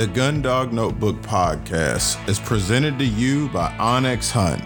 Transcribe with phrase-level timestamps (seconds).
[0.00, 4.62] The Gun Dog Notebook podcast is presented to you by onX Hunt,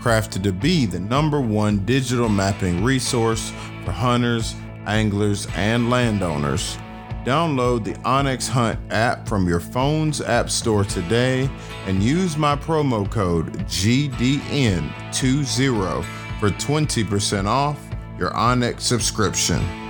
[0.00, 3.52] crafted to be the number one digital mapping resource
[3.84, 4.54] for hunters,
[4.86, 6.78] anglers, and landowners.
[7.24, 11.50] Download the onX Hunt app from your phone's app store today
[11.86, 16.04] and use my promo code GDN20
[16.38, 17.80] for 20% off
[18.20, 19.85] your onX subscription.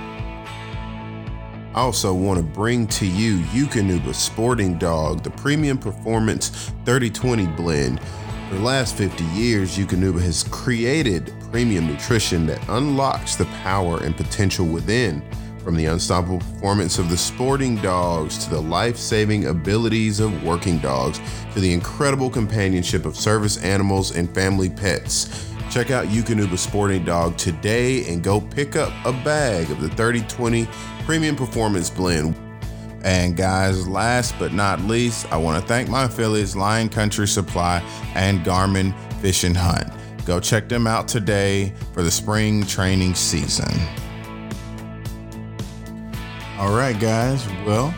[1.77, 7.99] I also want to bring to you Eukanuba Sporting Dog, the premium performance 3020 blend.
[8.49, 14.17] For the last 50 years, Eukanuba has created premium nutrition that unlocks the power and
[14.17, 15.21] potential within.
[15.63, 20.79] From the unstoppable performance of the sporting dogs to the life saving abilities of working
[20.79, 21.21] dogs
[21.53, 25.53] to the incredible companionship of service animals and family pets.
[25.77, 30.67] Check out Eukanuba Sporting Dog today and go pick up a bag of the 3020
[31.05, 32.35] Premium Performance Blend.
[33.03, 37.83] And guys, last but not least, I want to thank my affiliates Lion Country Supply
[38.15, 39.87] and Garmin Fish and Hunt.
[40.25, 43.71] Go check them out today for the spring training season.
[46.57, 47.47] All right, guys.
[47.67, 47.93] Well,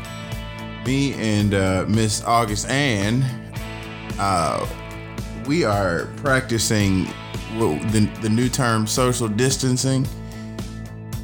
[0.86, 3.24] me and uh, Miss August Ann,
[4.20, 4.68] uh,
[5.48, 7.08] we are practicing
[7.58, 10.06] the, the new term social distancing.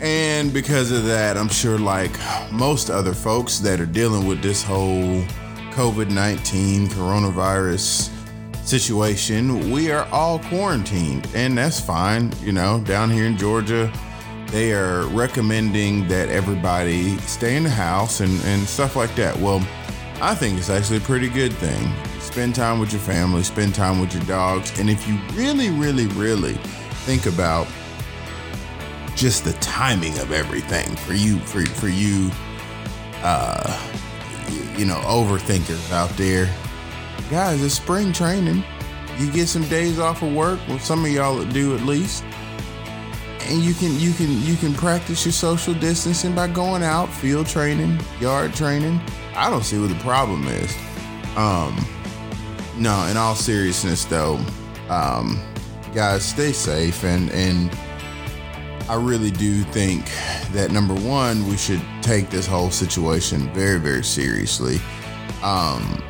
[0.01, 2.11] And because of that, I'm sure, like
[2.51, 5.21] most other folks that are dealing with this whole
[5.71, 8.11] COVID 19 coronavirus
[8.65, 11.27] situation, we are all quarantined.
[11.33, 12.33] And that's fine.
[12.41, 13.91] You know, down here in Georgia,
[14.47, 19.35] they are recommending that everybody stay in the house and, and stuff like that.
[19.37, 19.65] Well,
[20.21, 21.93] I think it's actually a pretty good thing
[22.36, 24.78] spend time with your family, spend time with your dogs.
[24.78, 26.56] And if you really, really, really
[27.06, 27.66] think about
[29.16, 32.29] just the timing of everything for you, for, for you,
[33.24, 33.90] uh,
[34.75, 36.53] you know, overthinkers out there,
[37.31, 38.66] guys, it's spring training.
[39.18, 42.25] You get some days off of work, well, some of y'all do at least.
[43.44, 47.47] And you can you can you can practice your social distancing by going out, field
[47.47, 49.00] training, yard training.
[49.38, 50.75] I don't see what the problem is.
[51.38, 51.78] Um,
[52.78, 54.40] no, in all seriousness though,
[54.90, 55.41] um,
[55.94, 57.72] guys, stay safe and and
[58.88, 60.06] I really do think
[60.52, 64.80] that number one, we should take this whole situation very, very seriously.
[65.41, 66.03] Um,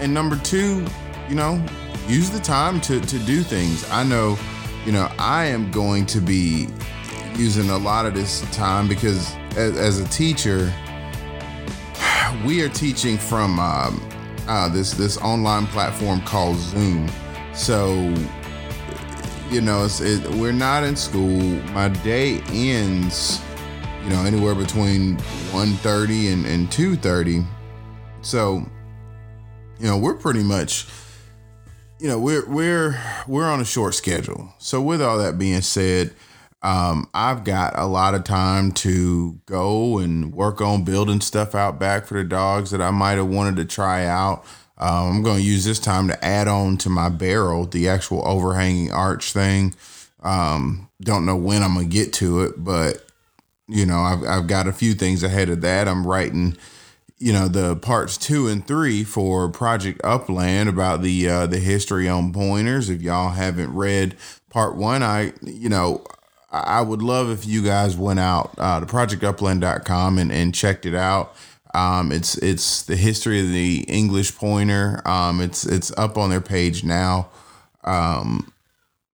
[0.00, 0.84] and number two,
[1.28, 1.64] you know,
[2.08, 3.88] use the time to to do things.
[3.90, 4.36] I know,
[4.84, 6.68] you know, I am going to be
[7.36, 10.72] using a lot of this time because as, as a teacher,
[12.46, 14.00] we are teaching from um,
[14.48, 17.10] uh, this this online platform called Zoom.
[17.54, 17.94] So,
[19.50, 21.40] you know, it's, it, we're not in school.
[21.72, 23.40] My day ends,
[24.04, 25.16] you know, anywhere between
[25.52, 27.46] 1.30 and, and 2.30.
[28.20, 28.66] So,
[29.78, 30.86] you know, we're pretty much,
[31.98, 34.52] you know, we're we're we're on a short schedule.
[34.58, 36.14] So, with all that being said,
[36.66, 41.78] um, I've got a lot of time to go and work on building stuff out
[41.78, 44.44] back for the dogs that I might have wanted to try out.
[44.76, 48.26] Um, I'm going to use this time to add on to my barrel, the actual
[48.26, 49.76] overhanging arch thing.
[50.24, 53.00] Um, don't know when I'm going to get to it, but
[53.68, 55.86] you know, I've, I've got a few things ahead of that.
[55.86, 56.56] I'm writing,
[57.16, 62.08] you know, the parts two and three for Project Upland about the, uh, the history
[62.08, 62.90] on pointers.
[62.90, 64.16] If y'all haven't read
[64.50, 66.04] part one, I, you know,
[66.64, 70.94] I would love if you guys went out uh, to projectupland.com and, and checked it
[70.94, 71.34] out.
[71.74, 75.02] Um, it's it's the history of the English pointer.
[75.06, 77.28] Um, it's it's up on their page now,
[77.84, 78.50] um,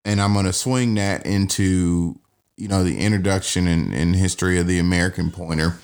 [0.05, 2.19] and I'm gonna swing that into
[2.57, 5.79] you know the introduction and, and history of the American pointer.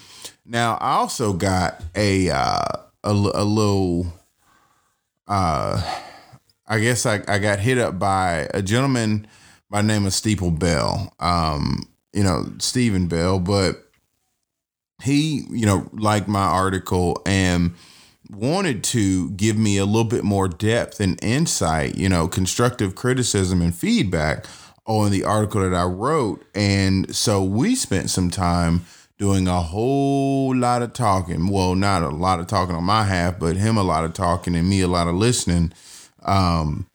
[0.46, 2.62] Now I also got a uh,
[3.02, 4.06] a, a little.
[5.26, 5.82] Uh,
[6.66, 9.26] I guess I, I got hit up by a gentleman
[9.70, 11.14] by name of Steeple Bell.
[11.20, 13.76] Um, you know, Stephen Bell, but
[15.02, 17.74] he, you know, liked my article and
[18.30, 23.62] wanted to give me a little bit more depth and insight, you know, constructive criticism
[23.62, 24.46] and feedback
[24.86, 26.44] on the article that I wrote.
[26.54, 28.84] And so we spent some time
[29.18, 31.48] doing a whole lot of talking.
[31.48, 34.54] Well, not a lot of talking on my half, but him a lot of talking
[34.54, 35.72] and me a lot of listening.
[36.22, 36.87] Um,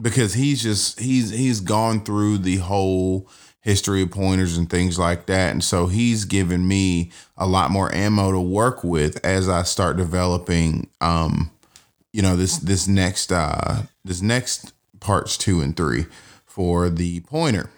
[0.00, 3.28] because he's just he's he's gone through the whole
[3.60, 7.92] history of pointers and things like that and so he's given me a lot more
[7.94, 11.50] ammo to work with as I start developing um
[12.12, 16.06] you know this this next uh this next parts 2 and 3
[16.46, 17.70] for the pointer.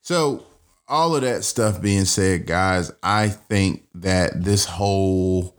[0.00, 0.44] So
[0.88, 5.56] all of that stuff being said guys, I think that this whole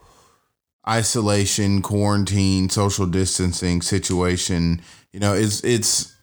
[0.88, 4.82] isolation, quarantine, social distancing situation,
[5.14, 6.16] you know, it's it's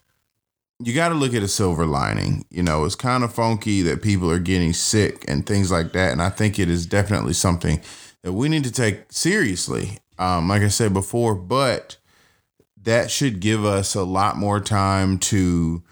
[0.81, 2.45] you got to look at a silver lining.
[2.51, 6.13] You know, it's kind of funky that people are getting sick and things like that,
[6.13, 7.81] and I think it is definitely something
[8.23, 9.99] that we need to take seriously.
[10.19, 11.97] Um, like I said before, but
[12.83, 15.83] that should give us a lot more time to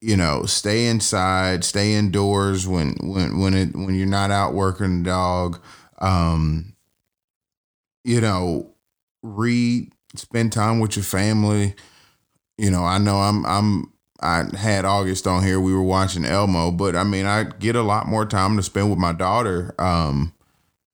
[0.00, 5.02] you know stay inside stay indoors when when when it when you're not out working
[5.02, 5.58] the dog
[5.98, 6.74] um
[8.04, 8.70] you know
[9.22, 11.74] read spend time with your family
[12.58, 16.70] you know i know i'm i'm i had august on here we were watching elmo
[16.70, 20.32] but i mean i get a lot more time to spend with my daughter um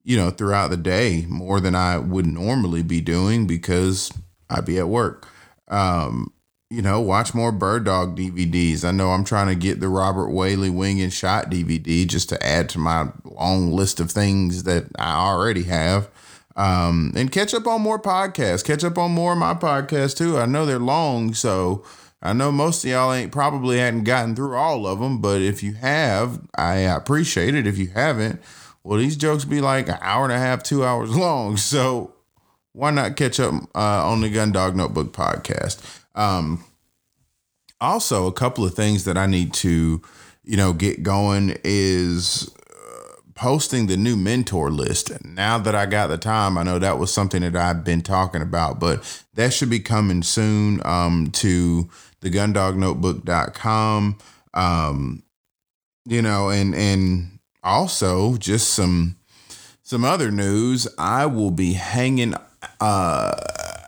[0.03, 4.13] you know throughout the day more than i would normally be doing because
[4.49, 5.27] i'd be at work
[5.69, 6.33] um
[6.71, 8.85] you know, watch more Bird Dog DVDs.
[8.85, 12.47] I know I'm trying to get the Robert Wehle Wing and Shot DVD just to
[12.47, 16.09] add to my long list of things that I already have.
[16.57, 18.65] Um, and catch up on more podcasts.
[18.65, 20.37] Catch up on more of my podcasts too.
[20.39, 21.85] I know they're long, so
[22.23, 25.63] I know most of y'all ain't probably hadn't gotten through all of them, but if
[25.63, 27.67] you have, I appreciate it.
[27.67, 28.41] If you haven't,
[28.85, 31.57] well, these jokes be like an hour and a half, two hours long.
[31.57, 32.15] So
[32.73, 35.81] why not catch up uh, on the Gun Dog Notebook podcast?
[36.15, 36.65] Um,
[37.81, 40.03] also, a couple of things that I need to,
[40.45, 42.55] you know, get going is
[43.41, 45.11] posting the new mentor list.
[45.25, 48.43] Now that I got the time, I know that was something that I've been talking
[48.43, 51.89] about, but that should be coming soon um, to
[52.21, 54.19] the gundognotebook.com.
[54.53, 55.23] Um,
[56.05, 59.17] you know, and and also just some
[59.83, 60.87] some other news.
[60.99, 62.35] I will be hanging
[62.79, 63.37] uh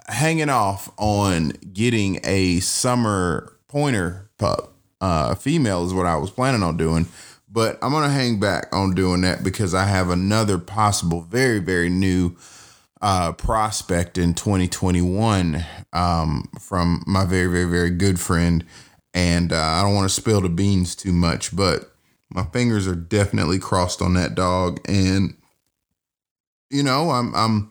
[0.09, 4.73] hanging off on getting a summer pointer pup.
[5.03, 7.07] Uh, female is what I was planning on doing,
[7.53, 11.91] but I'm gonna hang back on doing that because I have another possible, very very
[11.91, 12.37] new
[13.01, 18.65] uh, prospect in 2021 um, from my very very very good friend,
[19.13, 21.93] and uh, I don't want to spill the beans too much, but
[22.31, 25.37] my fingers are definitely crossed on that dog, and
[26.71, 27.71] you know I'm I'm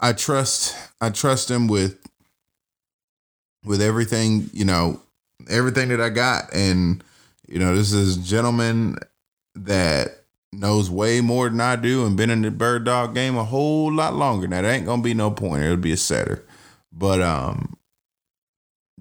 [0.00, 2.00] I trust I trust him with
[3.64, 5.00] with everything, you know,
[5.48, 6.52] everything that I got.
[6.54, 7.02] And,
[7.48, 8.96] you know, this is gentleman
[9.54, 13.44] that knows way more than I do and been in the bird dog game a
[13.44, 14.48] whole lot longer.
[14.48, 16.44] Now that ain't gonna be no pointer, it'll be a setter.
[16.92, 17.76] But um,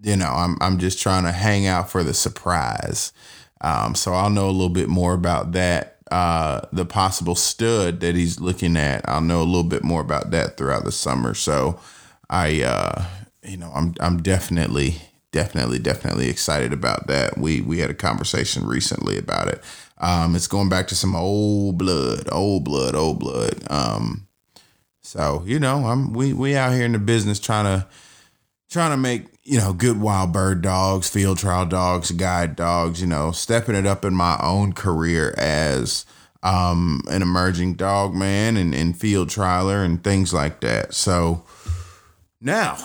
[0.01, 3.11] you know, I'm I'm just trying to hang out for the surprise.
[3.61, 8.15] Um, so I'll know a little bit more about that uh, the possible stud that
[8.15, 9.07] he's looking at.
[9.07, 11.33] I'll know a little bit more about that throughout the summer.
[11.33, 11.79] So
[12.29, 13.05] I, uh,
[13.43, 14.95] you know, I'm I'm definitely
[15.31, 17.37] definitely definitely excited about that.
[17.37, 19.63] We we had a conversation recently about it.
[19.99, 23.69] Um, it's going back to some old blood, old blood, old blood.
[23.69, 24.27] Um,
[25.01, 27.87] so you know, I'm we we out here in the business trying to
[28.69, 33.01] trying to make you know good wild bird dogs, field trial dogs, guide dogs.
[33.01, 36.05] You know, stepping it up in my own career as
[36.43, 40.94] um, an emerging dog man and, and field trialer and things like that.
[40.94, 41.44] So
[42.39, 42.77] now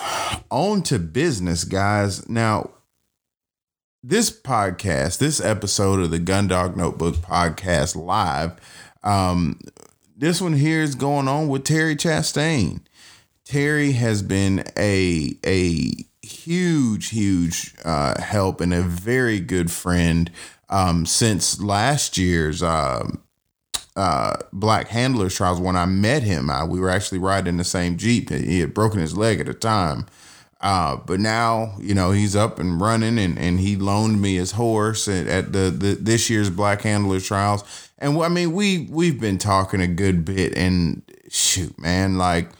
[0.50, 2.28] on to business, guys.
[2.28, 2.70] Now
[4.06, 8.52] this podcast, this episode of the Gundog Notebook podcast live,
[9.02, 9.58] um,
[10.14, 12.82] this one here is going on with Terry Chastain.
[13.46, 20.30] Terry has been a a huge, huge uh, help and a very good friend
[20.68, 23.22] um, since last year's um,
[23.96, 25.60] uh, Black Handlers trials.
[25.60, 28.28] When I met him, I, we were actually riding the same Jeep.
[28.28, 30.04] He had broken his leg at the time.
[30.64, 34.52] Uh, but now, you know, he's up and running and, and he loaned me his
[34.52, 37.62] horse at, at the, the this year's Black Handler trials.
[37.98, 42.48] And I mean, we we've been talking a good bit and shoot, man, like–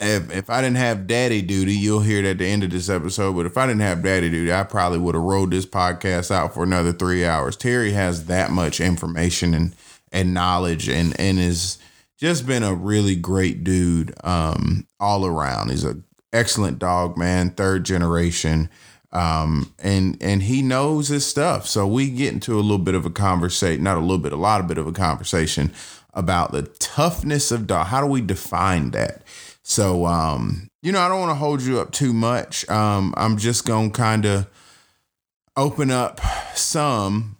[0.00, 2.88] if if I didn't have daddy duty, you'll hear it at the end of this
[2.88, 3.34] episode.
[3.34, 6.54] But if I didn't have daddy duty, I probably would have rolled this podcast out
[6.54, 7.56] for another three hours.
[7.56, 9.74] Terry has that much information and
[10.12, 11.78] and knowledge and and is
[12.18, 15.70] just been a really great dude um, all around.
[15.70, 15.96] He's a
[16.34, 18.68] excellent dog man, third generation.
[19.12, 21.66] Um, and and he knows his stuff.
[21.68, 24.36] So we get into a little bit of a conversation, not a little bit, a
[24.36, 25.72] lot of bit of a conversation
[26.12, 27.86] about the toughness of dog.
[27.86, 29.22] How do we define that?
[29.62, 32.68] So, um, you know, I don't want to hold you up too much.
[32.68, 34.46] Um, I'm just to kind of
[35.56, 36.20] open up
[36.54, 37.36] some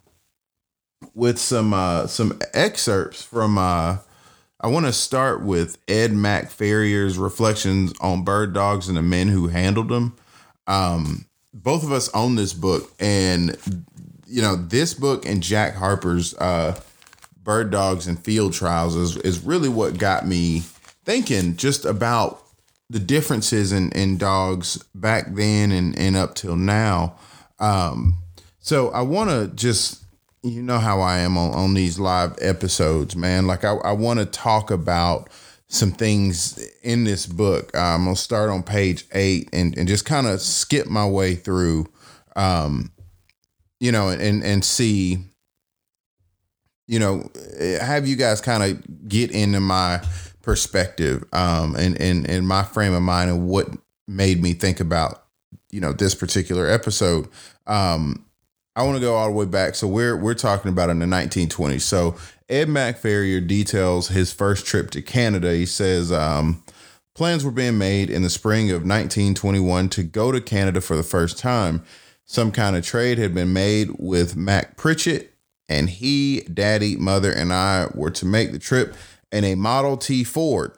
[1.13, 3.97] with some uh, some excerpts from uh,
[4.65, 9.27] I want to start with Ed Mack Farrior's reflections on bird dogs and the men
[9.27, 10.15] who handled them.
[10.65, 13.55] Um, both of us own this book, and
[14.25, 16.81] you know this book and Jack Harper's uh,
[17.43, 20.61] Bird Dogs and Field Trials is is really what got me
[21.03, 22.41] thinking just about
[22.89, 27.15] the differences in, in dogs back then and, and up till now.
[27.59, 28.17] Um,
[28.57, 30.04] so I want to just,
[30.45, 33.47] you know how I am on, on these live episodes, man.
[33.47, 35.29] Like I, I want to talk about
[35.67, 37.75] some things in this book.
[37.75, 41.87] I'm gonna start on page eight and, and just kind of skip my way through,
[42.35, 42.91] um,
[43.79, 45.17] you know, and and see,
[46.87, 47.29] you know,
[47.81, 50.01] have you guys kind of get into my
[50.43, 53.67] perspective um, and, and, and my frame of mind and what
[54.07, 55.25] made me think about,
[55.71, 57.27] you know, this particular episode.
[57.65, 58.25] Um,
[58.75, 59.75] I want to go all the way back.
[59.75, 61.81] So we're we're talking about in the 1920s.
[61.81, 62.15] So
[62.49, 65.53] Ed Mack Farrior details his first trip to Canada.
[65.53, 66.63] He says um,
[67.15, 71.03] plans were being made in the spring of 1921 to go to Canada for the
[71.03, 71.83] first time.
[72.25, 75.33] Some kind of trade had been made with Mac Pritchett,
[75.69, 78.95] and he, Daddy, Mother, and I were to make the trip
[79.31, 80.73] in a Model T Ford.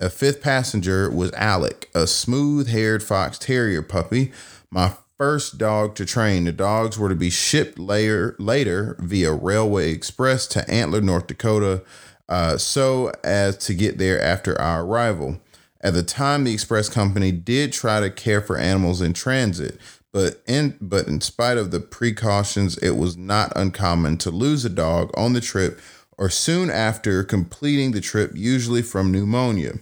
[0.00, 4.32] A fifth passenger was Alec, a smooth haired fox terrier puppy,
[4.70, 6.44] my first dog to train.
[6.44, 11.82] The dogs were to be shipped later, later via Railway Express to Antler, North Dakota,
[12.28, 15.40] uh, so as to get there after our arrival.
[15.80, 19.78] At the time, the express company did try to care for animals in transit,
[20.12, 24.70] but in but in spite of the precautions, it was not uncommon to lose a
[24.70, 25.80] dog on the trip
[26.16, 29.74] or soon after completing the trip, usually from pneumonia.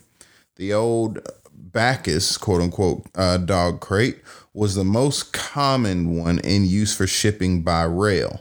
[0.57, 4.19] The old Bacchus, quote unquote, uh, dog crate
[4.57, 8.41] was the most common one in use for shipping by rail.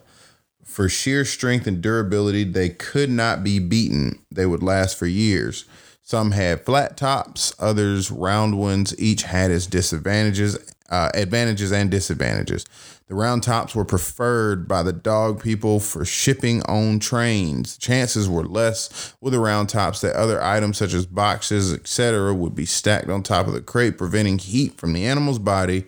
[0.63, 4.25] For sheer strength and durability, they could not be beaten.
[4.31, 5.65] They would last for years.
[6.01, 8.95] Some had flat tops, others round ones.
[8.98, 10.57] Each had its disadvantages,
[10.89, 12.65] uh, advantages and disadvantages.
[13.08, 17.77] The round tops were preferred by the dog people for shipping on trains.
[17.77, 22.56] Chances were less with the round tops that other items such as boxes, etc., would
[22.56, 25.86] be stacked on top of the crate, preventing heat from the animal's body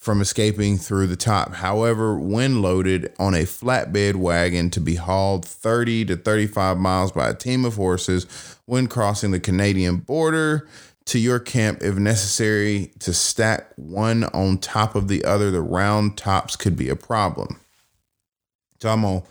[0.00, 1.52] from escaping through the top.
[1.56, 7.28] However, when loaded on a flatbed wagon to be hauled 30 to 35 miles by
[7.28, 8.26] a team of horses
[8.64, 10.66] when crossing the Canadian border,
[11.06, 15.50] to your camp if necessary to stack one on top of the other.
[15.50, 17.60] The round tops could be a problem.
[18.80, 19.22] So I'm gonna,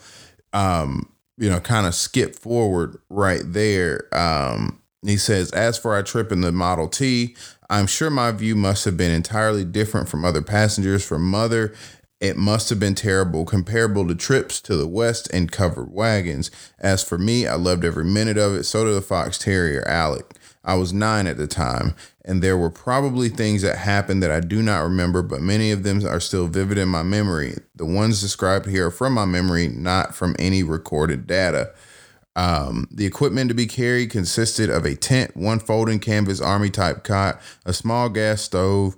[0.54, 4.08] um, you know, kind of skip forward right there.
[4.14, 7.36] Um, he says, as for our trip in the Model T,
[7.70, 11.06] I'm sure my view must have been entirely different from other passengers.
[11.06, 11.74] For mother,
[12.20, 16.52] it must have been terrible, comparable to trips to the West and covered wagons.
[16.78, 18.66] As for me, I loved every minute of it.
[18.66, 20.34] So did the Fox Terrier, Alec.
[20.64, 24.42] I was nine at the time, and there were probably things that happened that I
[24.42, 27.56] do not remember, but many of them are still vivid in my memory.
[27.76, 31.74] The ones described here are from my memory, not from any recorded data.
[32.36, 37.04] Um, the equipment to be carried consisted of a tent, one folding canvas army type
[37.04, 38.96] cot, a small gas stove,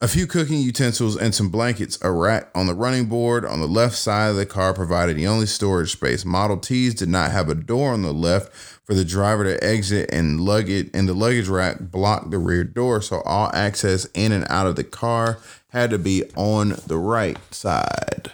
[0.00, 1.98] a few cooking utensils, and some blankets.
[2.02, 5.26] A rack on the running board on the left side of the car provided the
[5.26, 6.24] only storage space.
[6.24, 10.10] Model Ts did not have a door on the left for the driver to exit,
[10.12, 14.46] and luggage and the luggage rack blocked the rear door, so all access in and
[14.50, 15.38] out of the car
[15.68, 18.32] had to be on the right side.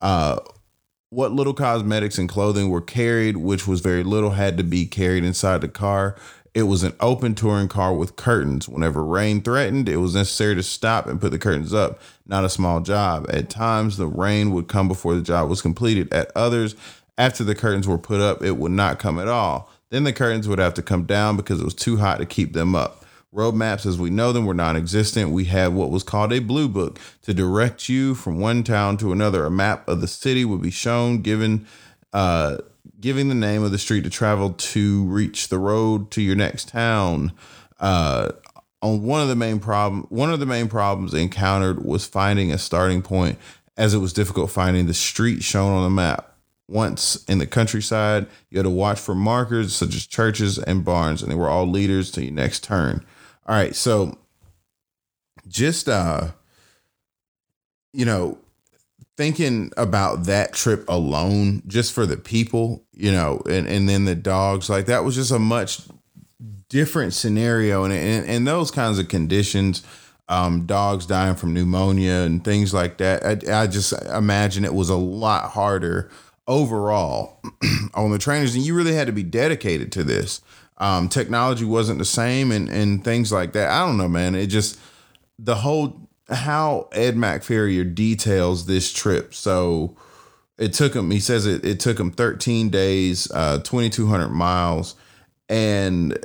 [0.00, 0.40] Uh,
[1.10, 5.24] what little cosmetics and clothing were carried, which was very little, had to be carried
[5.24, 6.16] inside the car.
[6.56, 8.66] It was an open touring car with curtains.
[8.66, 12.00] Whenever rain threatened, it was necessary to stop and put the curtains up.
[12.26, 13.26] Not a small job.
[13.28, 16.10] At times, the rain would come before the job was completed.
[16.14, 16.74] At others,
[17.18, 19.70] after the curtains were put up, it would not come at all.
[19.90, 22.54] Then the curtains would have to come down because it was too hot to keep
[22.54, 23.04] them up.
[23.32, 25.32] Road maps, as we know them, were non existent.
[25.32, 29.12] We had what was called a blue book to direct you from one town to
[29.12, 29.44] another.
[29.44, 31.66] A map of the city would be shown, given
[32.14, 32.56] uh,
[33.00, 36.68] giving the name of the street to travel to reach the road to your next
[36.68, 37.32] town.
[37.78, 38.32] Uh,
[38.82, 42.58] on one of the main problem, one of the main problems encountered was finding a
[42.58, 43.38] starting point,
[43.76, 46.32] as it was difficult finding the street shown on the map.
[46.68, 51.22] Once in the countryside, you had to watch for markers such as churches and barns,
[51.22, 53.04] and they were all leaders to your next turn.
[53.46, 54.18] All right, so
[55.46, 56.32] just uh,
[57.92, 58.38] you know,
[59.16, 64.14] thinking about that trip alone, just for the people, you know, and, and then the
[64.14, 65.80] dogs, like that was just a much
[66.68, 67.84] different scenario.
[67.84, 69.82] And and, and those kinds of conditions,
[70.28, 73.24] um, dogs dying from pneumonia and things like that.
[73.24, 76.10] I, I just imagine it was a lot harder
[76.46, 77.40] overall
[77.94, 80.40] on the trainers, and you really had to be dedicated to this.
[80.78, 83.70] Um, technology wasn't the same, and and things like that.
[83.70, 84.34] I don't know, man.
[84.34, 84.78] It just
[85.38, 89.34] the whole how Ed Mack Farrior details this trip.
[89.34, 89.96] So
[90.58, 91.10] it took him.
[91.10, 91.64] He says it.
[91.64, 94.96] It took him 13 days, uh, 2,200 miles,
[95.48, 96.18] and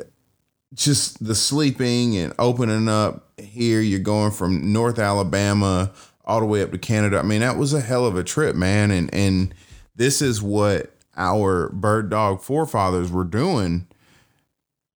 [0.74, 3.81] just the sleeping and opening up here.
[3.81, 5.91] You're going from North Alabama
[6.24, 7.20] all the way up to Canada.
[7.20, 8.89] I mean, that was a hell of a trip, man.
[8.89, 9.53] And and
[9.96, 13.88] this is what our bird dog forefathers were doing,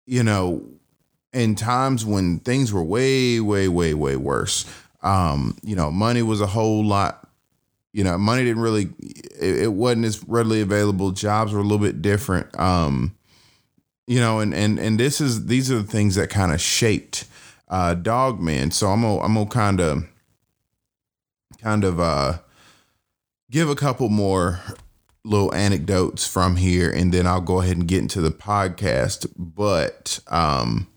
[0.06, 0.64] you know,
[1.34, 4.66] in times when things were way, way, way, way worse.
[5.04, 7.28] Um, you know, money was a whole lot,
[7.92, 11.12] you know, money didn't really it, it wasn't as readily available.
[11.12, 12.58] Jobs were a little bit different.
[12.60, 13.16] Um,
[14.08, 17.26] you know, and and and this is these are the things that kind of shaped
[17.70, 18.72] uh Dogman.
[18.72, 20.04] So I'm gonna I'm gonna kind of
[21.62, 22.40] kind of uh
[23.50, 24.60] give a couple more
[25.26, 29.32] little anecdotes from here and then I'll go ahead and get into the podcast.
[29.38, 30.88] But um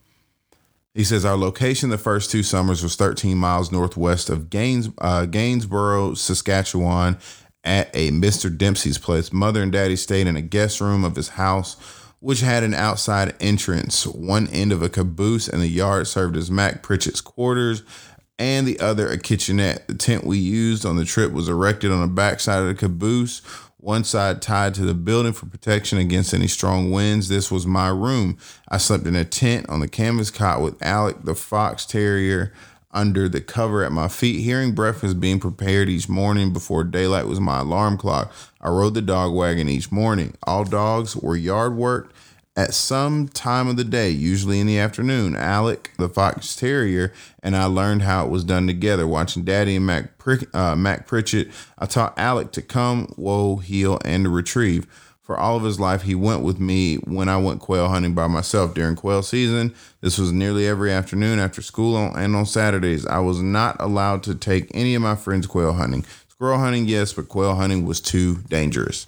[0.97, 5.27] he says our location the first two summers was 13 miles northwest of Gaines, uh,
[5.27, 7.19] Gainsborough, Saskatchewan,
[7.63, 8.57] at a Mr.
[8.57, 9.33] Dempsey's place.
[9.33, 11.77] Mother and Daddy stayed in a guest room of his house
[12.21, 14.07] which had an outside entrance.
[14.07, 17.83] One end of a caboose and the yard served as Mac Pritchett's quarters,
[18.39, 19.87] and the other a kitchenette.
[19.87, 23.43] The tent we used on the trip was erected on the backside of the caboose,
[23.87, 27.29] one side tied to the building for protection against any strong winds.
[27.29, 28.37] This was my room.
[28.69, 32.53] I slept in a tent on the canvas cot with Alec, the fox terrier,
[32.91, 34.43] under the cover at my feet.
[34.43, 38.33] Hearing breakfast being prepared each morning before daylight was my alarm clock.
[38.61, 40.37] I rode the dog wagon each morning.
[40.43, 42.16] All dogs were yard worked
[42.57, 45.37] at some time of the day, usually in the afternoon.
[45.37, 49.07] Alec, the fox terrier, and I learned how it was done together.
[49.07, 50.11] Watching Daddy and Mac,
[50.55, 54.87] uh, Mac Pritchett, I taught Alec to come, whoa, heel, and to retrieve.
[55.21, 58.29] For all of his life, he went with me when I went quail hunting by
[58.29, 59.75] myself during quail season.
[60.01, 63.05] This was nearly every afternoon after school and on Saturdays.
[63.07, 66.05] I was not allowed to take any of my friends quail hunting.
[66.29, 69.05] Squirrel hunting, yes, but quail hunting was too dangerous.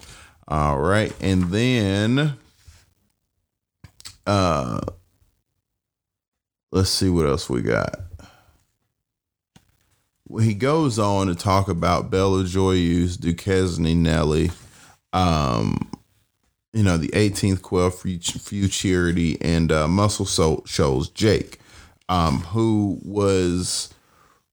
[0.48, 1.14] All right.
[1.20, 2.36] And then
[4.28, 4.80] uh
[6.70, 7.94] let's see what else we got.
[10.40, 14.50] He goes on to talk about Bella Joyeuse, Duquesne Nelly,
[15.14, 15.90] um,
[16.74, 21.58] you know, the 18th Quail Futurity and uh, Muscle Soul Shoals Jake,
[22.10, 23.88] um, who was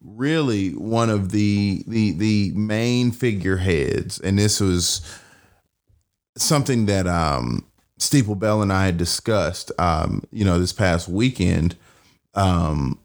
[0.01, 5.01] really one of the the the main figureheads, and this was
[6.37, 7.65] something that um,
[7.97, 11.75] Steeple Bell and I had discussed, um, you know, this past weekend.
[12.33, 12.99] Um,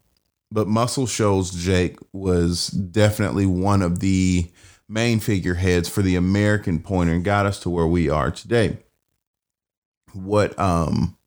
[0.51, 4.51] but Muscle Shoals Jake was definitely one of the
[4.89, 8.77] main figureheads for the American pointer and got us to where we are today
[10.13, 11.17] what um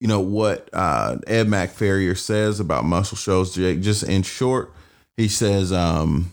[0.00, 3.80] you know what uh Ed Mack Farrior says about Muscle Shoals Jake.
[3.80, 4.72] Just in short,
[5.16, 6.32] he says um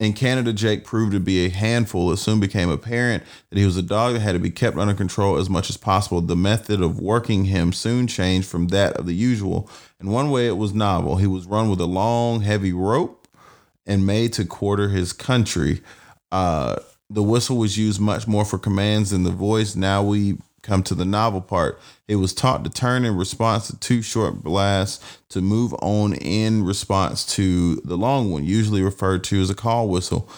[0.00, 2.10] in Canada, Jake proved to be a handful.
[2.10, 4.94] It soon became apparent that he was a dog that had to be kept under
[4.94, 6.20] control as much as possible.
[6.20, 9.70] The method of working him soon changed from that of the usual.
[10.00, 11.16] In one way, it was novel.
[11.16, 13.28] He was run with a long, heavy rope
[13.86, 15.80] and made to quarter his country.
[16.32, 16.76] Uh,
[17.08, 19.76] the whistle was used much more for commands than the voice.
[19.76, 21.78] Now we come to the novel part.
[22.08, 26.64] It was taught to turn in response to two short blasts to move on in
[26.64, 30.28] response to the long one, usually referred to as a call whistle.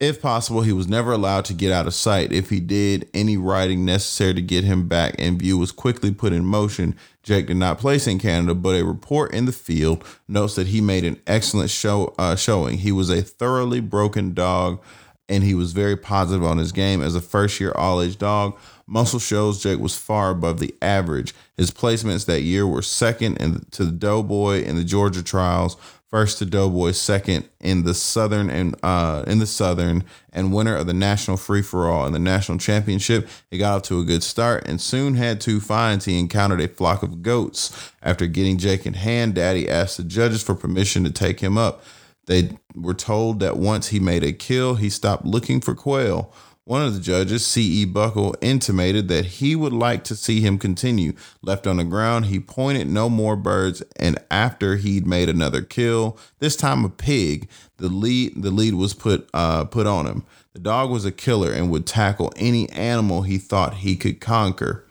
[0.00, 2.32] If possible, he was never allowed to get out of sight.
[2.32, 6.32] If he did, any writing necessary to get him back in view was quickly put
[6.32, 6.96] in motion.
[7.22, 10.80] Jake did not place in Canada, but a report in the field notes that he
[10.80, 12.78] made an excellent show uh, showing.
[12.78, 14.82] He was a thoroughly broken dog,
[15.28, 18.58] and he was very positive on his game as a first year all age dog.
[18.90, 21.32] Muscle Shoals Jake was far above the average.
[21.56, 25.76] His placements that year were second in, to the Doughboy in the Georgia trials,
[26.08, 30.88] first to Doughboy, second in the Southern and uh, in the Southern, and winner of
[30.88, 33.28] the National Free for All and the National Championship.
[33.48, 36.06] He got off to a good start and soon had two finds.
[36.06, 37.92] He encountered a flock of goats.
[38.02, 41.84] After getting Jake in hand, Daddy asked the judges for permission to take him up.
[42.26, 46.32] They were told that once he made a kill, he stopped looking for quail.
[46.64, 47.86] One of the judges, C.E.
[47.86, 51.14] Buckle, intimated that he would like to see him continue.
[51.42, 56.18] Left on the ground, he pointed no more birds, and after he'd made another kill,
[56.38, 60.24] this time a pig, the lead the lead was put uh, put on him.
[60.52, 64.86] The dog was a killer and would tackle any animal he thought he could conquer.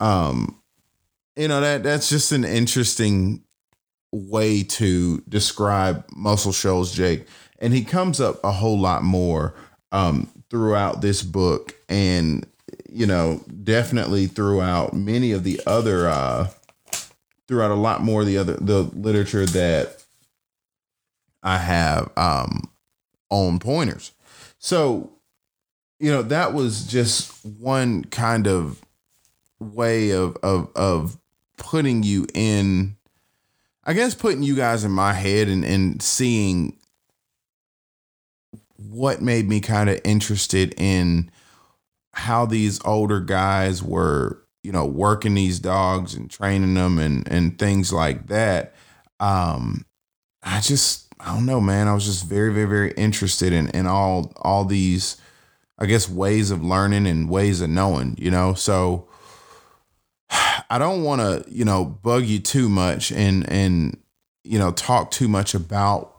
[0.00, 0.60] Um,
[1.36, 3.44] you know that that's just an interesting
[4.10, 9.54] way to describe Muscle Shoals Jake, and he comes up a whole lot more
[9.92, 12.46] um, throughout this book and
[12.90, 16.48] you know definitely throughout many of the other uh
[17.46, 20.02] throughout a lot more of the other the literature that
[21.42, 22.68] I have um
[23.30, 24.12] on pointers.
[24.58, 25.12] So,
[25.98, 28.80] you know, that was just one kind of
[29.60, 31.18] way of of of
[31.56, 32.96] putting you in
[33.84, 36.77] I guess putting you guys in my head and, and seeing
[38.78, 41.30] what made me kind of interested in
[42.12, 47.58] how these older guys were, you know, working these dogs and training them and and
[47.58, 48.74] things like that.
[49.20, 49.84] Um
[50.42, 51.88] I just I don't know, man.
[51.88, 55.16] I was just very, very, very interested in in all all these,
[55.78, 58.14] I guess, ways of learning and ways of knowing.
[58.18, 59.08] You know, so
[60.30, 63.98] I don't want to, you know, bug you too much and and
[64.44, 66.17] you know talk too much about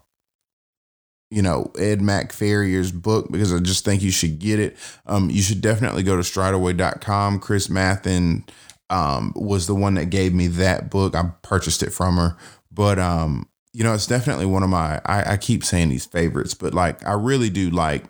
[1.30, 4.78] you know Ed Mack Farrior's book because I just think you should get it.
[5.06, 7.40] Um, you should definitely go to strideaway.com.
[7.40, 8.48] Chris Mathin
[8.90, 11.16] um, was the one that gave me that book.
[11.16, 12.38] I purchased it from her,
[12.72, 15.02] but um, you know, it's definitely one of my.
[15.06, 18.06] I, I keep saying these favorites, but like I really do like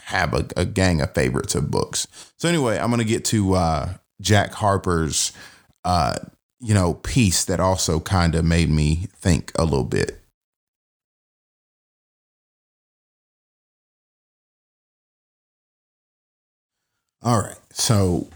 [0.00, 2.06] have a, a gang of favorites of books.
[2.36, 5.32] So anyway, I'm gonna get to uh, Jack Harper's
[5.84, 6.16] uh,
[6.64, 10.18] you know, piece that also kind of made me think a little bit.
[17.24, 17.56] All right.
[17.70, 18.28] So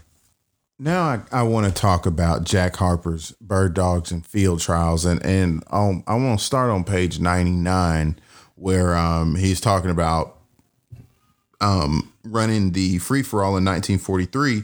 [0.77, 5.05] now I, I want to talk about Jack Harper's Bird Dogs and Field Trials.
[5.05, 8.19] And, and um, I want to start on page 99,
[8.55, 10.37] where um, he's talking about
[11.61, 14.63] um, running the free for all in 1943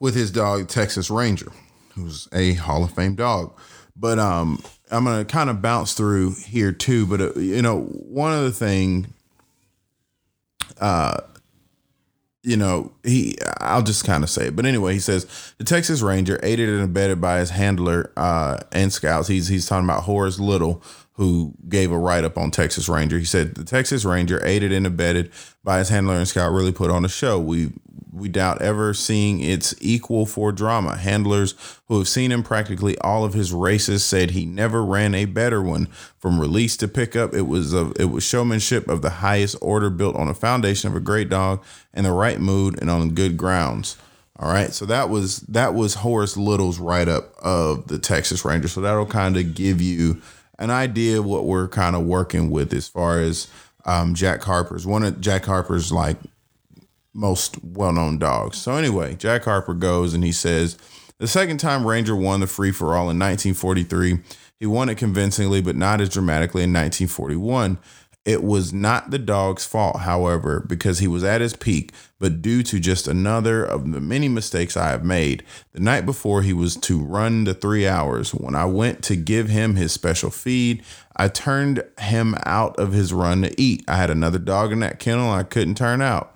[0.00, 1.52] with his dog, Texas Ranger
[1.94, 3.52] who's a Hall of Fame dog.
[3.96, 7.06] But um, I'm gonna kind of bounce through here too.
[7.06, 9.06] But uh, you know, one other thing,
[10.80, 11.20] uh,
[12.44, 14.56] you know, he I'll just kind of say it.
[14.56, 18.92] But anyway, he says the Texas Ranger, aided and abetted by his handler uh, and
[18.92, 19.28] scouts.
[19.28, 20.82] He's he's talking about Horace Little,
[21.14, 23.18] who gave a write up on Texas Ranger.
[23.18, 25.32] He said the Texas Ranger, aided and abetted
[25.64, 27.40] by his handler and scout, really put on a show.
[27.40, 27.72] We
[28.14, 30.96] we doubt ever seeing its equal for drama.
[30.96, 31.54] Handlers
[31.88, 35.60] who have seen him practically all of his races said he never ran a better
[35.60, 35.86] one.
[36.18, 40.16] From release to pickup, it was a, it was showmanship of the highest order, built
[40.16, 43.96] on a foundation of a great dog and the right mood and on good grounds.
[44.38, 48.66] All right, so that was that was Horace Little's write up of the Texas Ranger.
[48.66, 50.20] So that'll kind of give you
[50.58, 53.48] an idea of what we're kind of working with as far as
[53.84, 54.86] um, Jack Harper's.
[54.86, 56.16] One of Jack Harper's like
[57.14, 58.58] most well known dogs.
[58.58, 60.76] So, anyway, Jack Harper goes and he says,
[61.18, 64.18] The second time Ranger won the free for all in 1943,
[64.58, 67.78] he won it convincingly, but not as dramatically in 1941.
[68.24, 72.62] It was not the dog's fault, however, because he was at his peak, but due
[72.62, 75.44] to just another of the many mistakes I have made.
[75.72, 79.50] The night before he was to run the three hours, when I went to give
[79.50, 80.82] him his special feed,
[81.14, 83.84] I turned him out of his run to eat.
[83.86, 86.34] I had another dog in that kennel I couldn't turn out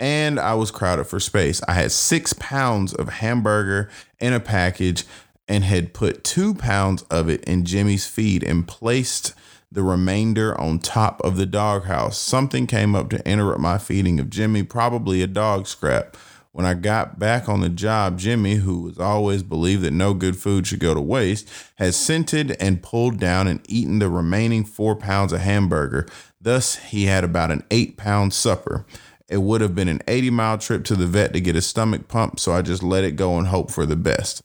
[0.00, 1.60] and I was crowded for space.
[1.68, 5.04] I had six pounds of hamburger in a package
[5.46, 9.34] and had put two pounds of it in Jimmy's feed and placed
[9.70, 12.18] the remainder on top of the doghouse.
[12.18, 16.16] Something came up to interrupt my feeding of Jimmy, probably a dog scrap.
[16.52, 20.36] When I got back on the job, Jimmy, who was always believed that no good
[20.36, 24.96] food should go to waste, had scented and pulled down and eaten the remaining four
[24.96, 26.08] pounds of hamburger.
[26.40, 28.84] Thus, he had about an eight pound supper.
[29.30, 32.08] It would have been an 80 mile trip to the vet to get his stomach
[32.08, 34.42] pumped, so I just let it go and hope for the best.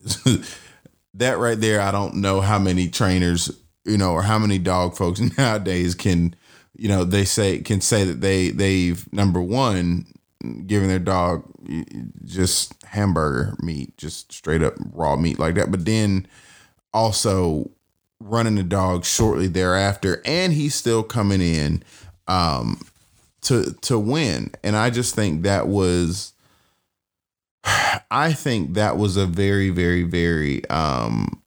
[1.14, 3.50] that right there, I don't know how many trainers,
[3.84, 6.36] you know, or how many dog folks nowadays can,
[6.76, 10.06] you know, they say can say that they they've number one
[10.66, 11.44] given their dog
[12.24, 16.24] just hamburger meat, just straight up raw meat like that, but then
[16.94, 17.68] also
[18.20, 21.82] running the dog shortly thereafter, and he's still coming in
[22.28, 22.80] um,
[23.42, 24.52] to to win.
[24.62, 26.32] And I just think that was
[28.10, 31.42] I think that was a very, very, very um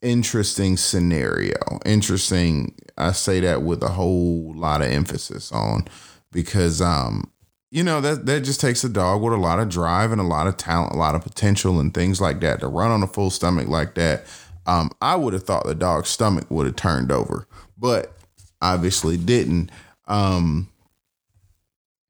[0.00, 1.56] interesting scenario.
[1.84, 2.74] Interesting.
[2.98, 5.88] I say that with a whole lot of emphasis on
[6.32, 7.30] because um
[7.70, 10.24] you know that that just takes a dog with a lot of drive and a
[10.24, 13.06] lot of talent, a lot of potential and things like that to run on a
[13.06, 14.24] full stomach like that.
[14.66, 18.14] Um, I would have thought the dog's stomach would have turned over, but
[18.62, 19.70] obviously didn't.
[20.06, 20.68] Um,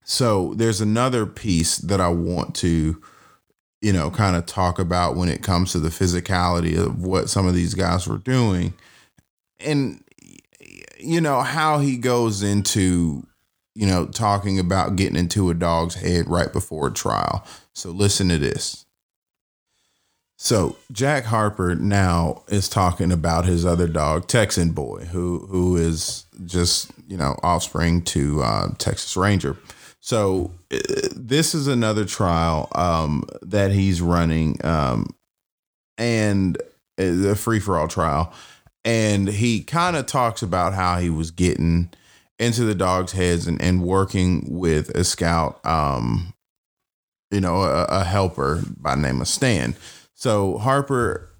[0.04, 3.00] so there's another piece that I want to,
[3.80, 7.46] you know, kind of talk about when it comes to the physicality of what some
[7.46, 8.74] of these guys were doing.
[9.58, 10.04] And,
[10.98, 13.26] you know, how he goes into,
[13.74, 17.46] you know, talking about getting into a dog's head right before a trial.
[17.72, 18.81] So listen to this.
[20.42, 26.24] So Jack Harper now is talking about his other dog, Texan Boy, who who is
[26.44, 29.56] just you know offspring to uh, Texas Ranger.
[30.00, 30.78] So uh,
[31.14, 35.14] this is another trial um, that he's running, um,
[35.96, 36.60] and
[36.98, 38.32] a free for all trial.
[38.84, 41.88] And he kind of talks about how he was getting
[42.40, 46.34] into the dogs' heads and, and working with a scout, um,
[47.30, 49.76] you know, a, a helper by name of Stan.
[50.22, 51.34] So Harper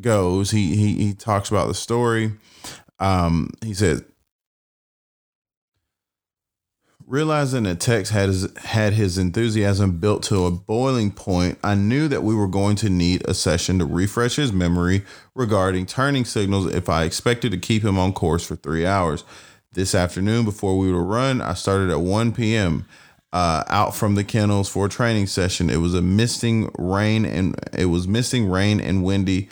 [0.00, 0.52] goes.
[0.52, 2.32] He he he talks about the story.
[2.98, 4.04] Um, he says
[7.06, 12.08] Realizing that Tex had his, had his enthusiasm built to a boiling point, I knew
[12.08, 16.72] that we were going to need a session to refresh his memory regarding turning signals
[16.72, 19.24] if I expected to keep him on course for three hours.
[19.72, 22.86] This afternoon, before we would run, I started at 1 p.m.
[23.32, 25.70] Uh, out from the kennels for a training session.
[25.70, 29.48] It was a misting rain and it was misting rain and windy,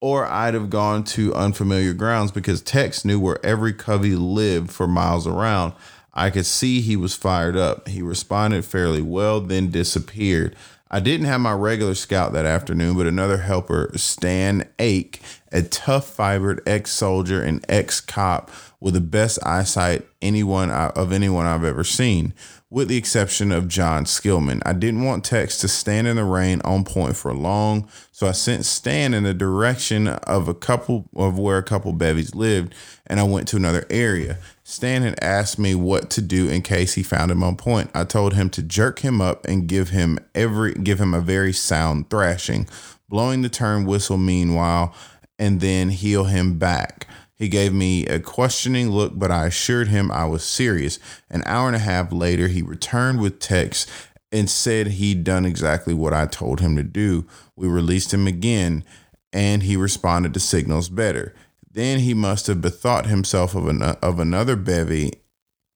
[0.00, 4.88] or I'd have gone to unfamiliar grounds because Tex knew where every covey lived for
[4.88, 5.74] miles around.
[6.12, 7.86] I could see he was fired up.
[7.86, 10.56] He responded fairly well, then disappeared.
[10.90, 15.20] I didn't have my regular scout that afternoon, but another helper, Stan Ake,
[15.52, 21.46] a tough fibered ex soldier and ex cop with the best eyesight anyone of anyone
[21.46, 22.34] I've ever seen,
[22.70, 24.62] with the exception of John Skillman.
[24.64, 28.32] I didn't want Tex to stand in the rain on point for long, so I
[28.32, 32.72] sent Stan in the direction of a couple of where a couple bevies lived,
[33.08, 34.38] and I went to another area.
[34.62, 37.90] Stan had asked me what to do in case he found him on point.
[37.92, 41.52] I told him to jerk him up and give him every give him a very
[41.52, 42.68] sound thrashing,
[43.08, 44.94] blowing the turn whistle meanwhile,
[45.40, 47.08] and then heel him back.
[47.40, 50.98] He gave me a questioning look, but I assured him I was serious.
[51.30, 53.86] An hour and a half later, he returned with Tex
[54.30, 57.26] and said he'd done exactly what I told him to do.
[57.56, 58.84] We released him again,
[59.32, 61.34] and he responded to signals better.
[61.72, 65.12] Then he must have bethought himself of, an, of another bevy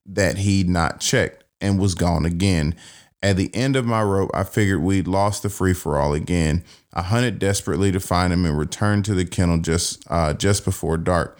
[0.04, 2.74] that he'd not checked and was gone again.
[3.22, 6.62] At the end of my rope, I figured we'd lost the free for all again.
[6.92, 10.98] I hunted desperately to find him and returned to the kennel just uh, just before
[10.98, 11.38] dark.